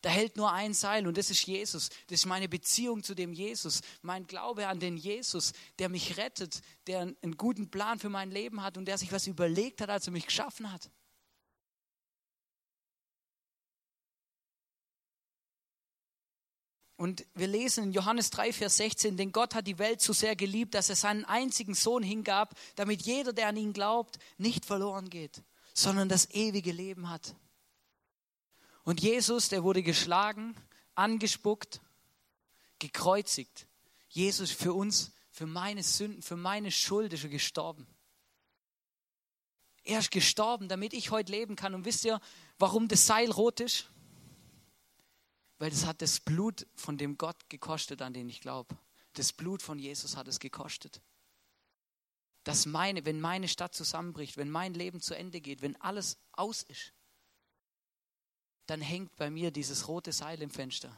Da 0.02 0.08
hält 0.08 0.36
nur 0.36 0.50
ein 0.50 0.72
Seil 0.72 1.06
und 1.06 1.18
das 1.18 1.30
ist 1.30 1.46
Jesus. 1.46 1.90
Das 2.06 2.20
ist 2.20 2.26
meine 2.26 2.48
Beziehung 2.48 3.02
zu 3.02 3.14
dem 3.14 3.34
Jesus, 3.34 3.82
mein 4.00 4.26
Glaube 4.26 4.66
an 4.66 4.80
den 4.80 4.96
Jesus, 4.96 5.52
der 5.78 5.90
mich 5.90 6.16
rettet, 6.16 6.62
der 6.86 7.00
einen 7.00 7.36
guten 7.36 7.70
Plan 7.70 7.98
für 7.98 8.08
mein 8.08 8.30
Leben 8.30 8.62
hat 8.62 8.78
und 8.78 8.86
der 8.86 8.96
sich 8.96 9.12
was 9.12 9.26
überlegt 9.26 9.82
hat, 9.82 9.90
als 9.90 10.06
er 10.06 10.12
mich 10.12 10.26
geschaffen 10.26 10.72
hat. 10.72 10.90
Und 17.01 17.24
wir 17.32 17.46
lesen 17.46 17.84
in 17.84 17.92
Johannes 17.92 18.28
3, 18.28 18.53
Vers 18.53 18.76
16, 18.76 19.16
denn 19.16 19.32
Gott 19.32 19.55
hat 19.55 19.66
die 19.66 19.78
Welt 19.78 20.03
so 20.03 20.12
sehr 20.12 20.36
geliebt, 20.36 20.74
dass 20.74 20.90
er 20.90 20.96
seinen 20.96 21.24
einzigen 21.24 21.72
Sohn 21.72 22.03
hingab, 22.03 22.55
damit 22.76 23.01
jeder, 23.01 23.32
der 23.32 23.48
an 23.48 23.57
ihn 23.57 23.72
glaubt, 23.72 24.18
nicht 24.36 24.66
verloren 24.66 25.09
geht, 25.09 25.42
sondern 25.72 26.11
das 26.11 26.30
ewige 26.32 26.72
Leben 26.72 27.09
hat. 27.09 27.34
Und 28.84 29.01
Jesus, 29.01 29.48
der 29.48 29.64
wurde 29.64 29.82
geschlagen, 29.82 30.55
angespuckt, 30.94 31.80
gekreuzigt. 32.78 33.66
Jesus 34.11 34.51
für 34.51 34.74
uns, 34.74 35.12
für 35.30 35.46
meine 35.46 35.82
Sünden, 35.82 36.20
für 36.20 36.36
meine 36.36 36.70
Schuld 36.70 37.14
ist 37.14 37.24
er 37.24 37.30
gestorben. 37.30 37.86
Er 39.84 40.01
ist 40.01 40.11
gestorben, 40.11 40.68
damit 40.68 40.92
ich 40.92 41.11
heute 41.11 41.32
leben 41.32 41.57
kann. 41.57 41.74
Und 41.74 41.86
wisst 41.86 42.05
ihr, 42.05 42.20
warum 42.59 42.88
das 42.88 43.07
Seil 43.07 43.30
rot 43.30 43.61
ist? 43.61 43.88
Weil 45.61 45.70
es 45.70 45.86
hat 45.86 46.02
das 46.02 46.18
Blut 46.18 46.66
von 46.74 46.98
dem 46.98 47.18
Gott 47.18 47.48
gekostet, 47.50 48.02
an 48.02 48.14
den 48.14 48.28
ich 48.30 48.40
glaube. 48.40 48.76
Das 49.12 49.32
Blut 49.32 49.62
von 49.62 49.78
Jesus 49.78 50.16
hat 50.16 50.26
es 50.26 50.40
gekostet. 50.40 51.02
Dass 52.44 52.64
meine, 52.64 53.04
wenn 53.04 53.20
meine 53.20 53.46
Stadt 53.46 53.74
zusammenbricht, 53.74 54.38
wenn 54.38 54.50
mein 54.50 54.72
Leben 54.72 55.02
zu 55.02 55.14
Ende 55.14 55.42
geht, 55.42 55.61
wenn 55.61 55.76
alles 55.76 56.18
aus 56.32 56.62
ist, 56.62 56.94
dann 58.66 58.80
hängt 58.80 59.14
bei 59.16 59.30
mir 59.30 59.50
dieses 59.50 59.86
rote 59.86 60.12
Seil 60.12 60.40
im 60.40 60.50
Fenster. 60.50 60.96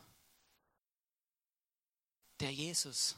der 2.42 2.52
Jesus, 2.52 3.16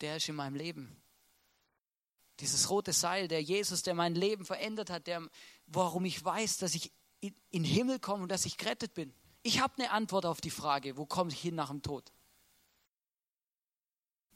der 0.00 0.16
ist 0.16 0.28
in 0.28 0.36
meinem 0.36 0.54
Leben. 0.54 0.94
Dieses 2.38 2.70
rote 2.70 2.92
Seil, 2.92 3.28
der 3.28 3.42
Jesus, 3.42 3.82
der 3.82 3.94
mein 3.94 4.14
Leben 4.14 4.44
verändert 4.44 4.90
hat, 4.90 5.06
der, 5.06 5.28
warum 5.66 6.04
ich 6.04 6.22
weiß, 6.22 6.58
dass 6.58 6.74
ich 6.74 6.92
in, 7.20 7.34
in 7.50 7.64
Himmel 7.64 7.98
komme 7.98 8.22
und 8.22 8.30
dass 8.30 8.46
ich 8.46 8.56
gerettet 8.56 8.94
bin. 8.94 9.12
Ich 9.42 9.60
habe 9.60 9.74
eine 9.78 9.90
Antwort 9.90 10.26
auf 10.26 10.40
die 10.40 10.50
Frage, 10.50 10.96
wo 10.96 11.06
komme 11.06 11.30
ich 11.32 11.40
hin 11.40 11.54
nach 11.54 11.70
dem 11.70 11.82
Tod? 11.82 12.12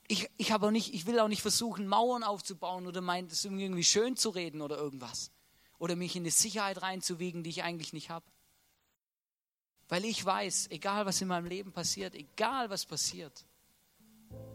Ich, 0.06 0.28
ich, 0.36 0.52
auch 0.52 0.70
nicht, 0.70 0.92
ich 0.92 1.06
will 1.06 1.18
auch 1.18 1.28
nicht 1.28 1.42
versuchen, 1.42 1.86
Mauern 1.86 2.22
aufzubauen 2.22 2.86
oder 2.86 3.00
meinen, 3.00 3.28
das 3.28 3.44
irgendwie 3.44 3.84
schön 3.84 4.16
zu 4.16 4.30
reden 4.30 4.60
oder 4.60 4.76
irgendwas. 4.76 5.30
Oder 5.78 5.96
mich 5.96 6.14
in 6.16 6.22
eine 6.22 6.30
Sicherheit 6.30 6.82
reinzuwiegen, 6.82 7.42
die 7.42 7.50
ich 7.50 7.62
eigentlich 7.62 7.92
nicht 7.92 8.10
habe. 8.10 8.24
Weil 9.88 10.04
ich 10.04 10.24
weiß, 10.24 10.70
egal 10.70 11.06
was 11.06 11.20
in 11.20 11.28
meinem 11.28 11.46
Leben 11.46 11.72
passiert, 11.72 12.14
egal 12.14 12.70
was 12.70 12.86
passiert, 12.86 13.44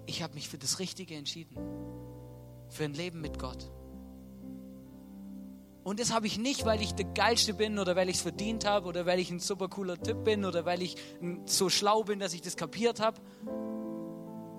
ich 0.05 0.23
habe 0.23 0.33
mich 0.33 0.49
für 0.49 0.57
das 0.57 0.79
Richtige 0.79 1.15
entschieden. 1.15 1.55
Für 2.69 2.85
ein 2.85 2.93
Leben 2.93 3.21
mit 3.21 3.37
Gott. 3.37 3.71
Und 5.89 5.99
das 5.99 6.13
habe 6.13 6.27
ich 6.27 6.37
nicht, 6.37 6.65
weil 6.65 6.83
ich 6.83 6.93
der 6.93 7.05
Geilste 7.05 7.55
bin 7.55 7.79
oder 7.79 7.95
weil 7.95 8.09
ich 8.09 8.17
es 8.17 8.21
verdient 8.21 8.63
habe 8.63 8.87
oder 8.87 9.07
weil 9.07 9.17
ich 9.17 9.31
ein 9.31 9.39
super 9.39 9.69
cooler 9.69 9.99
Typ 9.99 10.23
bin 10.23 10.45
oder 10.45 10.63
weil 10.63 10.83
ich 10.83 10.97
so 11.45 11.67
schlau 11.71 12.03
bin, 12.03 12.19
dass 12.19 12.35
ich 12.35 12.43
das 12.43 12.57
kapiert 12.57 12.99
habe, 12.99 13.19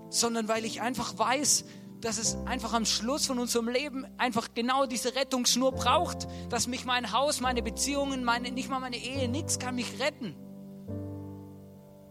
sondern 0.09 0.49
weil 0.49 0.65
ich 0.65 0.81
einfach 0.83 1.17
weiß, 1.17 1.67
dass 2.01 2.19
es 2.19 2.37
einfach 2.47 2.73
am 2.73 2.85
Schluss 2.85 3.27
von 3.27 3.39
unserem 3.39 3.69
Leben 3.69 4.09
einfach 4.19 4.49
genau 4.55 4.87
diese 4.87 5.15
Rettungsschnur 5.15 5.71
braucht, 5.71 6.27
dass 6.49 6.67
mich 6.67 6.85
mein 6.85 7.13
Haus, 7.13 7.41
meine 7.41 7.63
Beziehungen, 7.63 8.25
meine, 8.25 8.51
nicht 8.51 8.69
mal 8.69 8.81
meine 8.81 8.97
Ehe, 8.97 9.29
nichts 9.29 9.61
kann 9.61 9.77
mich 9.77 10.01
retten. 10.01 10.35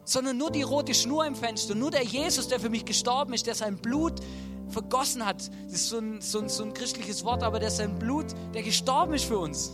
Sondern 0.06 0.38
nur 0.38 0.50
die 0.50 0.62
rote 0.62 0.94
Schnur 0.94 1.26
im 1.26 1.36
Fenster, 1.36 1.76
nur 1.76 1.92
der 1.92 2.06
Jesus, 2.06 2.48
der 2.48 2.62
für 2.62 2.70
mich 2.70 2.86
gestorben 2.86 3.34
ist, 3.34 3.48
der 3.48 3.56
sein 3.56 3.80
Blut 3.80 4.22
vergossen 4.70 5.26
hat. 5.26 5.50
Das 5.66 5.74
ist 5.74 5.90
so 5.90 5.98
ein, 5.98 6.22
so 6.22 6.40
ein, 6.40 6.50
so 6.50 6.64
ein 6.64 6.74
christliches 6.74 7.24
Wort, 7.26 7.44
aber 7.44 7.60
der 7.60 7.72
sein 7.72 7.98
Blut, 8.00 8.28
der 8.54 8.64
gestorben 8.64 9.14
ist 9.14 9.26
für 9.26 9.40
uns. 9.40 9.72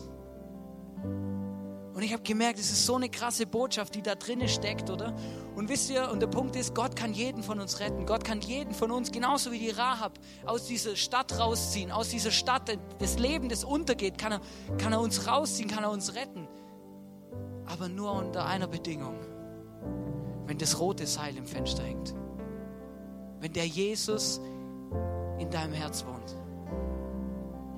Und 1.94 2.04
ich 2.04 2.12
habe 2.12 2.24
gemerkt, 2.24 2.60
es 2.60 2.72
ist 2.72 2.86
so 2.86 2.96
eine 2.96 3.08
krasse 3.10 3.46
Botschaft, 3.46 3.96
die 3.96 4.02
da 4.02 4.16
drinnen 4.16 4.50
steckt, 4.50 4.90
oder? 4.90 5.16
Und 5.56 5.70
wisst 5.70 5.90
ihr, 5.90 6.12
und 6.12 6.20
der 6.20 6.28
Punkt 6.28 6.58
ist, 6.58 6.76
Gott 6.76 6.96
kann 6.98 7.14
jeden 7.14 7.42
von 7.42 7.60
uns 7.62 7.80
retten. 7.80 8.06
Gott 8.06 8.26
kann 8.26 8.42
jeden 8.42 8.74
von 8.74 8.92
uns, 8.92 9.14
genauso 9.14 9.54
wie 9.54 9.60
die 9.60 9.70
Rahab, 9.70 10.20
aus 10.46 10.66
dieser 10.66 10.98
Stadt 10.98 11.40
rausziehen, 11.40 11.92
aus 11.92 12.10
dieser 12.10 12.32
Stadt, 12.32 12.78
das 13.00 13.18
Leben, 13.18 13.48
das 13.48 13.64
untergeht, 13.64 14.18
kann 14.18 14.34
er, 14.34 14.42
kann 14.78 14.92
er 14.92 15.00
uns 15.00 15.26
rausziehen, 15.26 15.70
kann 15.70 15.84
er 15.86 15.92
uns 15.92 16.16
retten. 16.16 16.50
Aber 17.66 17.88
nur 17.88 18.12
unter 18.12 18.46
einer 18.46 18.68
Bedingung 18.68 19.16
wenn 20.48 20.58
das 20.58 20.80
rote 20.80 21.08
Seil 21.08 21.36
im 21.38 21.46
Fenster 21.46 21.84
hängt. 21.84 22.14
Wenn 23.40 23.54
der 23.54 23.68
Jesus 23.68 24.40
in 25.40 25.50
deinem 25.50 25.74
Herz 25.74 26.06
wohnt. 26.06 26.36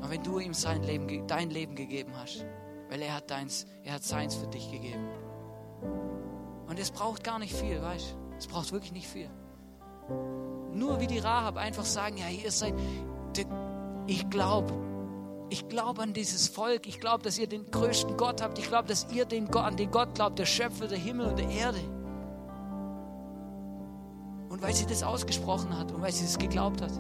Und 0.02 0.10
wenn 0.10 0.24
du 0.24 0.40
ihm 0.40 0.54
sein 0.54 0.84
Leben, 0.84 1.28
dein 1.28 1.50
Leben 1.50 1.76
gegeben 1.76 2.14
hast. 2.16 2.46
Weil 2.90 3.02
er 3.02 3.16
hat, 3.16 3.30
deins, 3.30 3.66
er 3.84 3.96
hat 3.96 4.04
seins 4.04 4.36
für 4.36 4.48
dich 4.48 4.72
gegeben. 4.72 5.08
Und 6.68 6.80
es 6.80 6.92
braucht 6.92 7.24
gar 7.24 7.40
nicht 7.40 7.54
viel, 7.54 7.82
weißt 7.82 8.12
du? 8.12 8.36
Es 8.38 8.48
braucht 8.48 8.72
wirklich 8.72 8.94
nicht 8.94 9.08
viel. 9.08 9.30
Nur 10.74 11.00
wie 11.00 11.08
die 11.08 11.20
Rahab 11.20 11.58
einfach 11.58 11.86
sagen, 11.86 12.18
ja, 12.18 12.30
ihr 12.30 12.52
seid, 12.52 12.74
ich 14.06 14.30
glaube, 14.30 14.74
ich 15.50 15.68
glaube 15.68 16.02
an 16.02 16.14
dieses 16.14 16.48
Volk. 16.48 16.88
Ich 16.88 17.00
glaube, 17.00 17.24
dass 17.24 17.38
ihr 17.38 17.48
den 17.48 17.70
größten 17.72 18.18
Gott 18.18 18.42
habt. 18.42 18.60
Ich 18.60 18.68
glaube, 18.68 18.88
dass 18.88 19.12
ihr 19.12 19.26
den 19.26 19.54
an 19.56 19.78
den 19.78 19.92
Gott 19.92 20.16
glaubt, 20.16 20.40
der 20.40 20.46
Schöpfer 20.46 20.88
der 20.88 20.98
Himmel 20.98 21.28
und 21.28 21.40
der 21.40 21.50
Erde. 21.50 21.80
Und 24.50 24.62
weil 24.62 24.74
sie 24.74 24.86
das 24.86 25.04
ausgesprochen 25.04 25.78
hat 25.78 25.92
und 25.92 26.02
weil 26.02 26.12
sie 26.12 26.26
das 26.26 26.38
geglaubt 26.38 26.82
hat, 26.82 26.92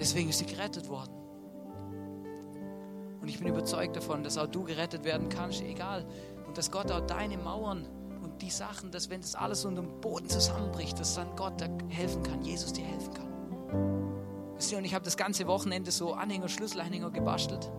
deswegen 0.00 0.30
ist 0.30 0.38
sie 0.38 0.46
gerettet 0.46 0.88
worden. 0.88 1.12
Und 3.20 3.28
ich 3.28 3.38
bin 3.38 3.48
überzeugt 3.48 3.94
davon, 3.94 4.24
dass 4.24 4.38
auch 4.38 4.46
du 4.46 4.64
gerettet 4.64 5.04
werden 5.04 5.28
kannst, 5.28 5.60
egal. 5.60 6.06
Und 6.46 6.56
dass 6.56 6.70
Gott 6.70 6.90
auch 6.90 7.02
deine 7.02 7.36
Mauern 7.36 7.86
und 8.22 8.40
die 8.40 8.50
Sachen, 8.50 8.90
dass 8.90 9.10
wenn 9.10 9.20
das 9.20 9.34
alles 9.34 9.64
unter 9.64 9.82
dem 9.82 10.00
Boden 10.00 10.28
zusammenbricht, 10.28 10.98
dass 10.98 11.14
dann 11.14 11.36
Gott 11.36 11.60
da 11.60 11.68
helfen 11.88 12.22
kann, 12.22 12.42
Jesus 12.42 12.72
dir 12.72 12.84
helfen 12.84 13.12
kann. 13.14 13.28
Wisst 14.56 14.72
ihr, 14.72 14.78
und 14.78 14.84
ich 14.84 14.94
habe 14.94 15.04
das 15.04 15.16
ganze 15.16 15.46
Wochenende 15.46 15.90
so 15.90 16.14
Anhänger, 16.14 16.48
Schlüsselanhänger 16.48 17.10
gebastelt. 17.10 17.70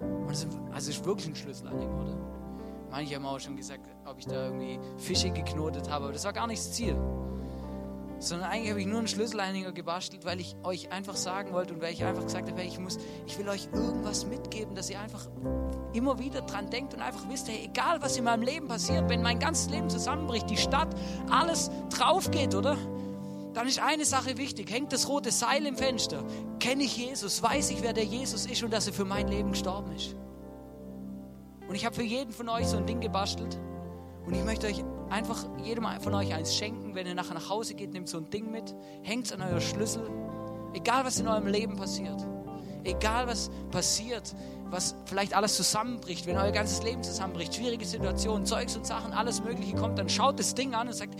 Und 0.00 0.30
es 0.30 0.44
also 0.44 0.56
es 0.76 0.88
ist 0.88 1.04
wirklich 1.04 1.28
ein 1.28 1.34
Schlüsselanhänger, 1.34 2.02
oder? 2.02 2.16
Manche 2.90 3.14
haben 3.16 3.26
auch 3.26 3.40
schon 3.40 3.56
gesagt, 3.56 3.88
ob 4.04 4.18
ich 4.18 4.26
da 4.26 4.46
irgendwie 4.46 4.78
Fische 4.98 5.30
geknotet 5.30 5.90
habe, 5.90 6.04
aber 6.04 6.12
das 6.12 6.24
war 6.24 6.32
gar 6.32 6.46
nicht 6.46 6.60
das 6.60 6.72
Ziel 6.72 6.96
sondern 8.18 8.50
eigentlich 8.50 8.70
habe 8.70 8.80
ich 8.80 8.86
nur 8.86 8.98
einen 8.98 9.08
Schlüsselanhänger 9.08 9.72
gebastelt, 9.72 10.24
weil 10.24 10.40
ich 10.40 10.56
euch 10.62 10.90
einfach 10.92 11.16
sagen 11.16 11.52
wollte 11.52 11.74
und 11.74 11.82
weil 11.82 11.92
ich 11.92 12.04
einfach 12.04 12.24
gesagt 12.24 12.50
habe, 12.50 12.62
ich 12.62 12.78
muss, 12.78 12.98
ich 13.26 13.38
will 13.38 13.48
euch 13.48 13.68
irgendwas 13.72 14.26
mitgeben, 14.26 14.74
dass 14.74 14.90
ihr 14.90 15.00
einfach 15.00 15.28
immer 15.92 16.18
wieder 16.18 16.42
dran 16.42 16.70
denkt 16.70 16.94
und 16.94 17.00
einfach 17.00 17.28
wisst, 17.28 17.48
hey, 17.48 17.64
egal 17.64 18.00
was 18.00 18.16
in 18.16 18.24
meinem 18.24 18.42
Leben 18.42 18.68
passiert, 18.68 19.08
wenn 19.08 19.22
mein 19.22 19.38
ganzes 19.38 19.70
Leben 19.70 19.90
zusammenbricht, 19.90 20.48
die 20.48 20.56
Stadt, 20.56 20.94
alles 21.30 21.70
drauf 21.90 22.30
geht, 22.30 22.54
oder? 22.54 22.76
Dann 23.54 23.66
ist 23.66 23.80
eine 23.80 24.04
Sache 24.04 24.36
wichtig. 24.36 24.70
Hängt 24.70 24.92
das 24.92 25.08
rote 25.08 25.32
Seil 25.32 25.64
im 25.64 25.76
Fenster? 25.76 26.22
Kenne 26.60 26.82
ich 26.82 26.96
Jesus? 26.96 27.42
Weiß 27.42 27.70
ich, 27.70 27.82
wer 27.82 27.94
der 27.94 28.04
Jesus 28.04 28.44
ist 28.44 28.62
und 28.62 28.70
dass 28.70 28.86
er 28.86 28.92
für 28.92 29.06
mein 29.06 29.28
Leben 29.28 29.52
gestorben 29.52 29.92
ist? 29.92 30.14
Und 31.66 31.74
ich 31.74 31.86
habe 31.86 31.94
für 31.94 32.02
jeden 32.02 32.32
von 32.32 32.48
euch 32.50 32.66
so 32.66 32.76
ein 32.76 32.86
Ding 32.86 33.00
gebastelt. 33.00 33.58
Und 34.26 34.34
ich 34.34 34.44
möchte 34.44 34.66
euch 34.66 34.84
einfach 35.08 35.46
jedem 35.62 35.86
von 36.00 36.14
euch 36.14 36.34
eins 36.34 36.54
schenken. 36.54 36.94
Wenn 36.94 37.06
ihr 37.06 37.14
nachher 37.14 37.34
nach 37.34 37.48
Hause 37.48 37.74
geht, 37.74 37.92
nehmt 37.92 38.08
so 38.08 38.18
ein 38.18 38.28
Ding 38.30 38.50
mit, 38.50 38.74
hängt 39.02 39.26
es 39.26 39.32
an 39.32 39.40
euer 39.40 39.60
Schlüssel. 39.60 40.08
Egal, 40.74 41.04
was 41.04 41.20
in 41.20 41.28
eurem 41.28 41.46
Leben 41.46 41.76
passiert. 41.76 42.26
Egal, 42.82 43.26
was 43.26 43.50
passiert, 43.70 44.34
was 44.70 44.94
vielleicht 45.06 45.34
alles 45.34 45.56
zusammenbricht, 45.56 46.26
wenn 46.26 46.36
euer 46.36 46.52
ganzes 46.52 46.82
Leben 46.82 47.02
zusammenbricht, 47.02 47.54
schwierige 47.54 47.84
Situationen, 47.84 48.46
Zeugs 48.46 48.76
und 48.76 48.86
Sachen, 48.86 49.12
alles 49.12 49.42
Mögliche 49.42 49.74
kommt, 49.74 49.98
dann 49.98 50.08
schaut 50.08 50.38
das 50.38 50.54
Ding 50.54 50.74
an 50.74 50.88
und 50.88 50.94
sagt, 50.94 51.14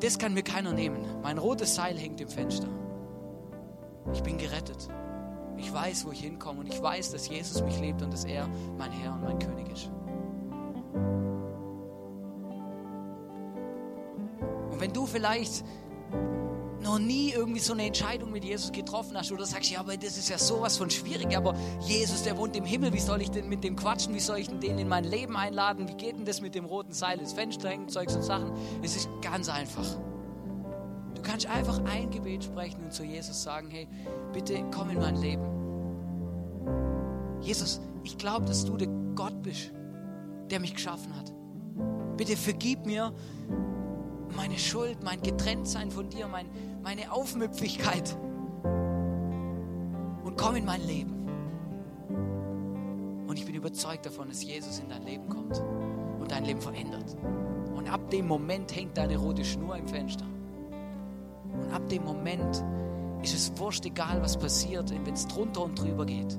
das 0.00 0.18
kann 0.18 0.34
mir 0.34 0.42
keiner 0.42 0.72
nehmen. 0.72 1.04
Mein 1.22 1.38
rotes 1.38 1.74
Seil 1.74 1.96
hängt 1.96 2.20
im 2.20 2.28
Fenster. 2.28 2.68
Ich 4.12 4.22
bin 4.22 4.38
gerettet. 4.38 4.88
Ich 5.56 5.72
weiß, 5.72 6.06
wo 6.06 6.12
ich 6.12 6.20
hinkomme 6.20 6.60
und 6.60 6.72
ich 6.72 6.80
weiß, 6.80 7.10
dass 7.10 7.28
Jesus 7.28 7.62
mich 7.62 7.80
liebt 7.80 8.00
und 8.02 8.12
dass 8.12 8.24
er 8.24 8.48
mein 8.76 8.92
Herr 8.92 9.14
und 9.14 9.24
mein 9.24 9.38
König 9.40 9.68
ist. 9.72 9.90
Vielleicht 15.08 15.64
noch 16.82 16.98
nie 16.98 17.32
irgendwie 17.32 17.60
so 17.60 17.72
eine 17.72 17.86
Entscheidung 17.86 18.30
mit 18.30 18.44
Jesus 18.44 18.72
getroffen 18.72 19.16
hast 19.16 19.32
oder 19.32 19.44
sagst, 19.44 19.70
ja, 19.70 19.80
aber 19.80 19.96
das 19.96 20.16
ist 20.16 20.28
ja 20.28 20.38
sowas 20.38 20.76
von 20.76 20.88
schwierig, 20.90 21.36
aber 21.36 21.54
Jesus, 21.80 22.22
der 22.22 22.36
wohnt 22.36 22.56
im 22.56 22.64
Himmel, 22.64 22.92
wie 22.92 23.00
soll 23.00 23.20
ich 23.20 23.30
denn 23.30 23.48
mit 23.48 23.64
dem 23.64 23.76
quatschen, 23.76 24.14
wie 24.14 24.20
soll 24.20 24.38
ich 24.38 24.48
denn 24.48 24.60
den 24.60 24.78
in 24.78 24.88
mein 24.88 25.04
Leben 25.04 25.36
einladen, 25.36 25.88
wie 25.88 25.94
geht 25.94 26.16
denn 26.16 26.24
das 26.24 26.40
mit 26.40 26.54
dem 26.54 26.64
roten 26.64 26.92
Seil 26.92 27.18
ins 27.18 27.32
Fenster 27.32 27.68
hängen, 27.68 27.88
Zeugs 27.88 28.14
und 28.14 28.22
Sachen, 28.22 28.52
es 28.82 28.96
ist 28.96 29.08
ganz 29.20 29.48
einfach. 29.48 29.86
Du 31.14 31.22
kannst 31.22 31.46
einfach 31.46 31.80
ein 31.84 32.10
Gebet 32.10 32.44
sprechen 32.44 32.84
und 32.84 32.92
zu 32.92 33.02
Jesus 33.02 33.42
sagen, 33.42 33.68
hey, 33.70 33.88
bitte 34.32 34.64
komm 34.72 34.90
in 34.90 34.98
mein 34.98 35.16
Leben. 35.16 35.42
Jesus, 37.40 37.80
ich 38.04 38.16
glaube, 38.18 38.46
dass 38.46 38.64
du 38.64 38.76
der 38.76 38.88
Gott 39.14 39.42
bist, 39.42 39.72
der 40.50 40.60
mich 40.60 40.74
geschaffen 40.74 41.14
hat. 41.16 41.32
Bitte 42.16 42.36
vergib 42.36 42.86
mir, 42.86 43.12
meine 44.36 44.58
Schuld, 44.58 45.02
mein 45.02 45.20
Getrenntsein 45.22 45.90
von 45.90 46.08
dir, 46.08 46.28
mein, 46.28 46.46
meine 46.82 47.12
Aufmüpfigkeit. 47.12 48.16
Und 50.24 50.36
komm 50.36 50.56
in 50.56 50.64
mein 50.64 50.86
Leben. 50.86 51.14
Und 53.26 53.38
ich 53.38 53.44
bin 53.44 53.54
überzeugt 53.54 54.06
davon, 54.06 54.28
dass 54.28 54.42
Jesus 54.42 54.78
in 54.78 54.88
dein 54.88 55.02
Leben 55.04 55.28
kommt 55.28 55.62
und 56.20 56.30
dein 56.30 56.44
Leben 56.44 56.60
verändert. 56.60 57.16
Und 57.74 57.88
ab 57.90 58.10
dem 58.10 58.26
Moment 58.26 58.74
hängt 58.74 58.96
deine 58.96 59.16
rote 59.16 59.44
Schnur 59.44 59.76
im 59.76 59.86
Fenster. 59.86 60.26
Und 61.52 61.72
ab 61.72 61.88
dem 61.88 62.04
Moment 62.04 62.64
ist 63.22 63.34
es 63.34 63.52
wurscht, 63.58 63.84
egal 63.84 64.22
was 64.22 64.36
passiert, 64.38 64.90
wenn 64.90 65.14
es 65.14 65.26
drunter 65.26 65.62
und 65.64 65.78
drüber 65.78 66.06
geht. 66.06 66.38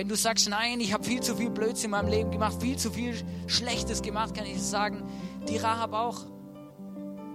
Wenn 0.00 0.08
du 0.08 0.16
sagst, 0.16 0.48
nein, 0.48 0.80
ich 0.80 0.94
habe 0.94 1.04
viel 1.04 1.20
zu 1.20 1.36
viel 1.36 1.50
Blödsinn 1.50 1.84
in 1.84 1.90
meinem 1.90 2.08
Leben 2.08 2.30
gemacht, 2.30 2.62
viel 2.62 2.78
zu 2.78 2.90
viel 2.90 3.14
Schlechtes 3.46 4.00
gemacht, 4.00 4.34
kann 4.34 4.46
ich 4.46 4.62
sagen, 4.62 5.02
die 5.46 5.58
Rahab 5.58 5.92
auch. 5.92 6.24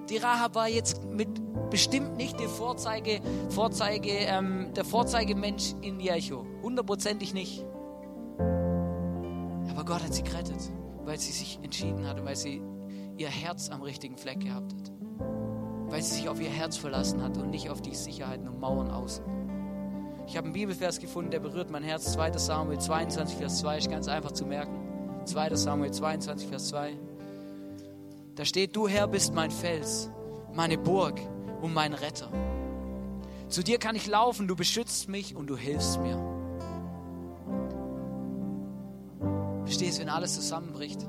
Die 0.09 0.17
Rahab 0.17 0.55
war 0.55 0.67
jetzt 0.67 1.05
mit 1.05 1.29
bestimmt 1.69 2.17
nicht 2.17 2.39
der 2.39 2.49
Vorzeige, 2.49 3.21
Vorzeige, 3.49 4.09
ähm, 4.09 4.73
der 4.75 4.83
Vorzeigemensch 4.83 5.75
in 5.83 5.99
Jericho. 5.99 6.43
Hundertprozentig 6.63 7.35
nicht. 7.35 7.63
Aber 8.39 9.85
Gott 9.85 10.03
hat 10.03 10.15
sie 10.15 10.23
gerettet, 10.23 10.71
weil 11.03 11.19
sie 11.19 11.33
sich 11.33 11.59
entschieden 11.61 12.07
hat 12.07 12.19
und 12.19 12.25
weil 12.25 12.35
sie 12.35 12.63
ihr 13.17 13.29
Herz 13.29 13.69
am 13.69 13.83
richtigen 13.83 14.17
Fleck 14.17 14.39
gehabt 14.39 14.73
hat. 14.73 14.91
Weil 15.85 16.01
sie 16.01 16.15
sich 16.15 16.29
auf 16.29 16.41
ihr 16.41 16.49
Herz 16.49 16.77
verlassen 16.77 17.21
hat 17.21 17.37
und 17.37 17.51
nicht 17.51 17.69
auf 17.69 17.83
die 17.83 17.93
Sicherheiten 17.93 18.47
und 18.47 18.59
Mauern 18.59 18.89
außen. 18.89 19.44
Ich 20.27 20.35
habe 20.35 20.45
einen 20.45 20.53
Bibelvers 20.53 20.99
gefunden, 20.99 21.31
der 21.31 21.39
berührt 21.39 21.69
mein 21.69 21.83
Herz. 21.83 22.13
2. 22.13 22.37
Samuel 22.37 22.79
22, 22.79 23.37
Vers 23.37 23.59
2, 23.59 23.77
ist 23.77 23.89
ganz 23.89 24.07
einfach 24.07 24.31
zu 24.31 24.45
merken. 24.45 24.73
2. 25.25 25.55
Samuel 25.55 25.91
22, 25.91 26.47
Vers 26.47 26.67
2. 26.69 26.93
Da 28.35 28.43
steht, 28.43 28.75
du 28.75 28.87
Herr 28.87 29.07
bist 29.07 29.33
mein 29.33 29.51
Fels, 29.51 30.09
meine 30.53 30.77
Burg 30.77 31.19
und 31.61 31.73
mein 31.73 31.93
Retter. 31.93 32.29
Zu 33.47 33.63
dir 33.63 33.77
kann 33.77 33.95
ich 33.95 34.07
laufen, 34.07 34.47
du 34.47 34.55
beschützt 34.55 35.07
mich 35.07 35.35
und 35.35 35.47
du 35.47 35.55
hilfst 35.55 35.99
mir. 35.99 36.17
Verstehst, 39.63 39.99
wenn 39.99 40.09
alles 40.09 40.35
zusammenbricht, 40.35 41.01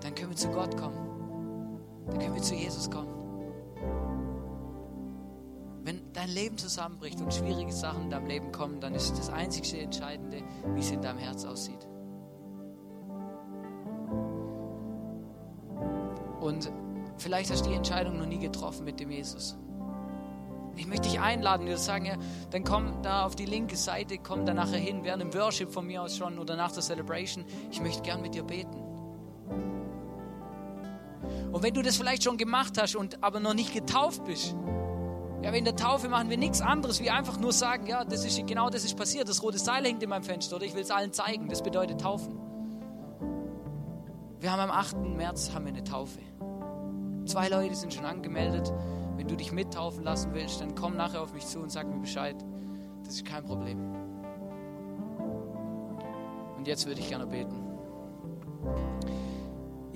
dann 0.00 0.14
können 0.14 0.30
wir 0.30 0.36
zu 0.36 0.48
Gott 0.48 0.76
kommen. 0.76 0.96
Dann 2.06 2.18
können 2.18 2.34
wir 2.34 2.42
zu 2.42 2.54
Jesus 2.54 2.90
kommen. 2.90 3.15
Wenn 5.86 6.12
dein 6.14 6.30
Leben 6.30 6.58
zusammenbricht 6.58 7.20
und 7.20 7.32
schwierige 7.32 7.70
Sachen 7.70 8.02
in 8.02 8.10
deinem 8.10 8.26
Leben 8.26 8.50
kommen, 8.50 8.80
dann 8.80 8.92
ist 8.96 9.16
das 9.16 9.30
einzigste 9.30 9.78
Entscheidende, 9.78 10.42
wie 10.74 10.80
es 10.80 10.90
in 10.90 11.00
deinem 11.00 11.18
Herz 11.18 11.44
aussieht. 11.44 11.86
Und 16.40 16.72
vielleicht 17.18 17.52
hast 17.52 17.66
du 17.66 17.70
die 17.70 17.76
Entscheidung 17.76 18.18
noch 18.18 18.26
nie 18.26 18.40
getroffen 18.40 18.84
mit 18.84 18.98
dem 18.98 19.12
Jesus. 19.12 19.56
Ich 20.74 20.88
möchte 20.88 21.08
dich 21.08 21.20
einladen, 21.20 21.66
dir 21.66 21.78
sagen, 21.78 22.06
ja, 22.06 22.16
dann 22.50 22.64
komm 22.64 23.00
da 23.02 23.24
auf 23.24 23.36
die 23.36 23.46
linke 23.46 23.76
Seite, 23.76 24.18
komm 24.18 24.44
da 24.44 24.54
nachher 24.54 24.80
hin, 24.80 25.04
während 25.04 25.22
dem 25.22 25.34
Worship 25.34 25.70
von 25.70 25.86
mir 25.86 26.02
aus 26.02 26.16
schon 26.16 26.40
oder 26.40 26.56
nach 26.56 26.72
der 26.72 26.82
Celebration. 26.82 27.44
Ich 27.70 27.80
möchte 27.80 28.02
gern 28.02 28.22
mit 28.22 28.34
dir 28.34 28.42
beten. 28.42 28.82
Und 31.52 31.62
wenn 31.62 31.74
du 31.74 31.82
das 31.82 31.96
vielleicht 31.96 32.24
schon 32.24 32.38
gemacht 32.38 32.76
hast 32.76 32.96
und 32.96 33.22
aber 33.22 33.38
noch 33.38 33.54
nicht 33.54 33.72
getauft 33.72 34.24
bist, 34.24 34.56
ja, 35.46 35.52
in 35.52 35.64
der 35.64 35.76
Taufe 35.76 36.08
machen 36.08 36.28
wir 36.28 36.36
nichts 36.36 36.60
anderes, 36.60 37.00
wie 37.00 37.08
einfach 37.08 37.38
nur 37.38 37.52
sagen, 37.52 37.86
ja, 37.86 38.04
das 38.04 38.24
ist 38.24 38.44
genau 38.48 38.68
das 38.68 38.84
ist 38.84 38.96
passiert, 38.96 39.28
das 39.28 39.44
rote 39.44 39.58
Seil 39.58 39.84
hängt 39.84 40.02
in 40.02 40.08
meinem 40.08 40.24
Fenster 40.24 40.56
oder 40.56 40.64
ich 40.64 40.74
will 40.74 40.82
es 40.82 40.90
allen 40.90 41.12
zeigen. 41.12 41.48
Das 41.48 41.62
bedeutet 41.62 42.00
Taufen. 42.00 42.36
Wir 44.40 44.50
haben 44.50 44.58
am 44.58 44.72
8. 44.72 44.96
März 45.16 45.52
haben 45.54 45.66
wir 45.66 45.72
eine 45.72 45.84
Taufe. 45.84 46.18
Zwei 47.26 47.48
Leute 47.48 47.76
sind 47.76 47.94
schon 47.94 48.04
angemeldet. 48.04 48.72
Wenn 49.14 49.28
du 49.28 49.36
dich 49.36 49.52
mittaufen 49.52 50.02
lassen 50.02 50.34
willst, 50.34 50.60
dann 50.60 50.74
komm 50.74 50.96
nachher 50.96 51.22
auf 51.22 51.32
mich 51.32 51.46
zu 51.46 51.60
und 51.60 51.70
sag 51.70 51.86
mir 51.86 52.00
Bescheid. 52.00 52.36
Das 53.04 53.14
ist 53.14 53.24
kein 53.24 53.44
Problem. 53.44 53.78
Und 56.56 56.66
jetzt 56.66 56.86
würde 56.86 57.00
ich 57.00 57.08
gerne 57.08 57.26
beten. 57.28 57.54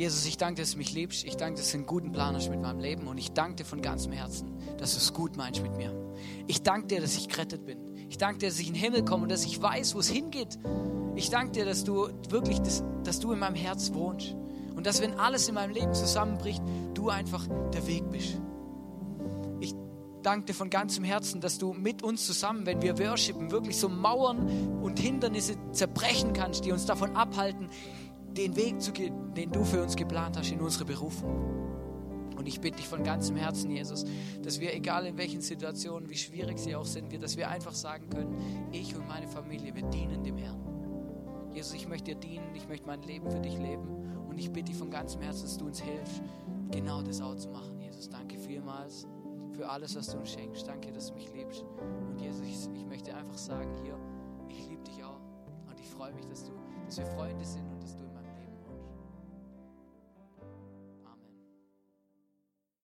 Jesus, 0.01 0.25
ich 0.25 0.39
danke, 0.39 0.63
dass 0.63 0.71
du 0.71 0.79
mich 0.79 0.95
liebst. 0.95 1.27
Ich 1.27 1.37
danke, 1.37 1.59
dass 1.59 1.73
du 1.73 1.77
einen 1.77 1.85
guten 1.85 2.11
Plan 2.11 2.35
hast 2.35 2.49
mit 2.49 2.59
meinem 2.59 2.81
Leben. 2.81 3.07
Und 3.07 3.19
ich 3.19 3.33
danke 3.33 3.57
dir 3.57 3.65
von 3.67 3.83
ganzem 3.83 4.13
Herzen, 4.13 4.51
dass 4.79 4.93
du 4.93 4.97
es 4.97 5.13
gut 5.13 5.37
meinst 5.37 5.63
mit 5.63 5.77
mir. 5.77 5.95
Ich 6.47 6.63
danke 6.63 6.87
dir, 6.87 7.03
dass 7.03 7.19
ich 7.19 7.29
gerettet 7.29 7.67
bin. 7.67 7.79
Ich 8.09 8.17
danke 8.17 8.39
dir, 8.39 8.49
dass 8.49 8.59
ich 8.59 8.69
in 8.69 8.73
den 8.73 8.83
Himmel 8.83 9.05
komme 9.05 9.25
und 9.25 9.29
dass 9.31 9.45
ich 9.45 9.61
weiß, 9.61 9.95
wo 9.95 9.99
es 9.99 10.09
hingeht. 10.09 10.59
Ich 11.17 11.29
danke 11.29 11.53
dir, 11.53 11.67
dass 11.67 11.85
du 11.85 12.09
wirklich, 12.31 12.61
dass, 12.61 12.83
dass 13.05 13.21
du 13.21 13.33
in 13.33 13.41
meinem 13.41 13.57
Herz 13.57 13.93
wohnst. 13.93 14.35
Und 14.75 14.87
dass, 14.87 15.03
wenn 15.03 15.21
alles 15.21 15.49
in 15.49 15.55
meinem 15.55 15.75
Leben 15.75 15.93
zusammenbricht, 15.93 16.63
du 16.95 17.11
einfach 17.11 17.47
der 17.75 17.87
Weg 17.87 18.11
bist. 18.11 18.41
Ich 19.61 19.75
danke 20.23 20.47
dir 20.47 20.55
von 20.55 20.71
ganzem 20.71 21.05
Herzen, 21.05 21.43
dass 21.43 21.59
du 21.59 21.75
mit 21.75 22.03
uns 22.03 22.25
zusammen, 22.25 22.65
wenn 22.65 22.81
wir 22.81 22.99
worshipen, 22.99 23.51
wirklich 23.51 23.77
so 23.77 23.91
Mauern 23.91 24.81
und 24.81 24.99
Hindernisse 24.99 25.57
zerbrechen 25.73 26.33
kannst, 26.33 26.65
die 26.65 26.73
uns 26.73 26.87
davon 26.87 27.17
abhalten, 27.17 27.69
den 28.41 28.57
Weg 28.57 28.80
zu 28.80 28.93
gehen, 28.93 29.34
den 29.34 29.51
du 29.51 29.64
für 29.64 29.82
uns 29.82 29.97
geplant 29.97 30.36
hast 30.38 30.51
in 30.51 30.61
unsere 30.61 30.84
Berufung. 30.84 31.61
Und 32.36 32.47
ich 32.47 32.59
bitte 32.61 32.78
dich 32.78 32.88
von 32.88 33.05
ganzem 33.05 33.36
Herzen, 33.36 33.70
Jesus, 33.70 34.05
dass 34.43 34.61
wir, 34.61 34.74
egal 34.74 35.05
in 35.05 35.18
welchen 35.18 35.43
Situationen, 35.43 36.09
wie 36.09 36.16
schwierig 36.16 36.59
sie 36.59 36.74
auch 36.74 36.86
sind, 36.86 37.12
dass 37.22 37.36
wir 37.36 37.51
einfach 37.51 37.74
sagen 37.74 38.09
können, 38.09 38.34
ich 38.72 38.97
und 38.97 39.07
meine 39.07 39.28
Familie, 39.28 39.74
wir 39.74 39.82
dienen 39.82 40.24
dem 40.24 40.38
Herrn. 40.38 40.59
Jesus, 41.53 41.74
ich 41.74 41.86
möchte 41.86 42.14
dir 42.14 42.20
dienen, 42.20 42.55
ich 42.55 42.66
möchte 42.66 42.86
mein 42.86 43.03
Leben 43.03 43.30
für 43.30 43.41
dich 43.41 43.59
leben. 43.59 43.86
Und 44.28 44.38
ich 44.38 44.51
bitte 44.51 44.70
dich 44.70 44.76
von 44.76 44.91
ganzem 44.91 45.20
Herzen, 45.20 45.43
dass 45.43 45.59
du 45.59 45.66
uns 45.66 45.80
hilfst, 45.80 46.22
genau 46.70 47.03
das 47.03 47.20
auch 47.20 47.34
zu 47.34 47.51
machen. 47.51 47.78
Jesus, 47.78 48.09
danke 48.09 48.38
vielmals 48.38 49.07
für 49.53 49.68
alles, 49.68 49.95
was 49.97 50.07
du 50.07 50.16
uns 50.16 50.30
schenkst. 50.30 50.66
Danke, 50.66 50.93
dass 50.93 51.09
du 51.09 51.14
mich 51.14 51.30
liebst. 51.34 51.64
Und 52.09 52.18
Jesus, 52.18 52.41
ich, 52.41 52.80
ich 52.80 52.86
möchte 52.86 53.14
einfach 53.14 53.36
sagen 53.36 53.70
hier, 53.82 53.99
ich 54.49 54.66
liebe 54.66 54.82
dich 54.84 55.05
auch. 55.05 55.20
Und 55.68 55.78
ich 55.78 55.88
freue 55.91 56.14
mich, 56.14 56.24
dass, 56.24 56.45
du, 56.45 56.53
dass 56.86 56.97
wir 56.97 57.07
Freunde 57.07 57.45
sind 57.45 57.80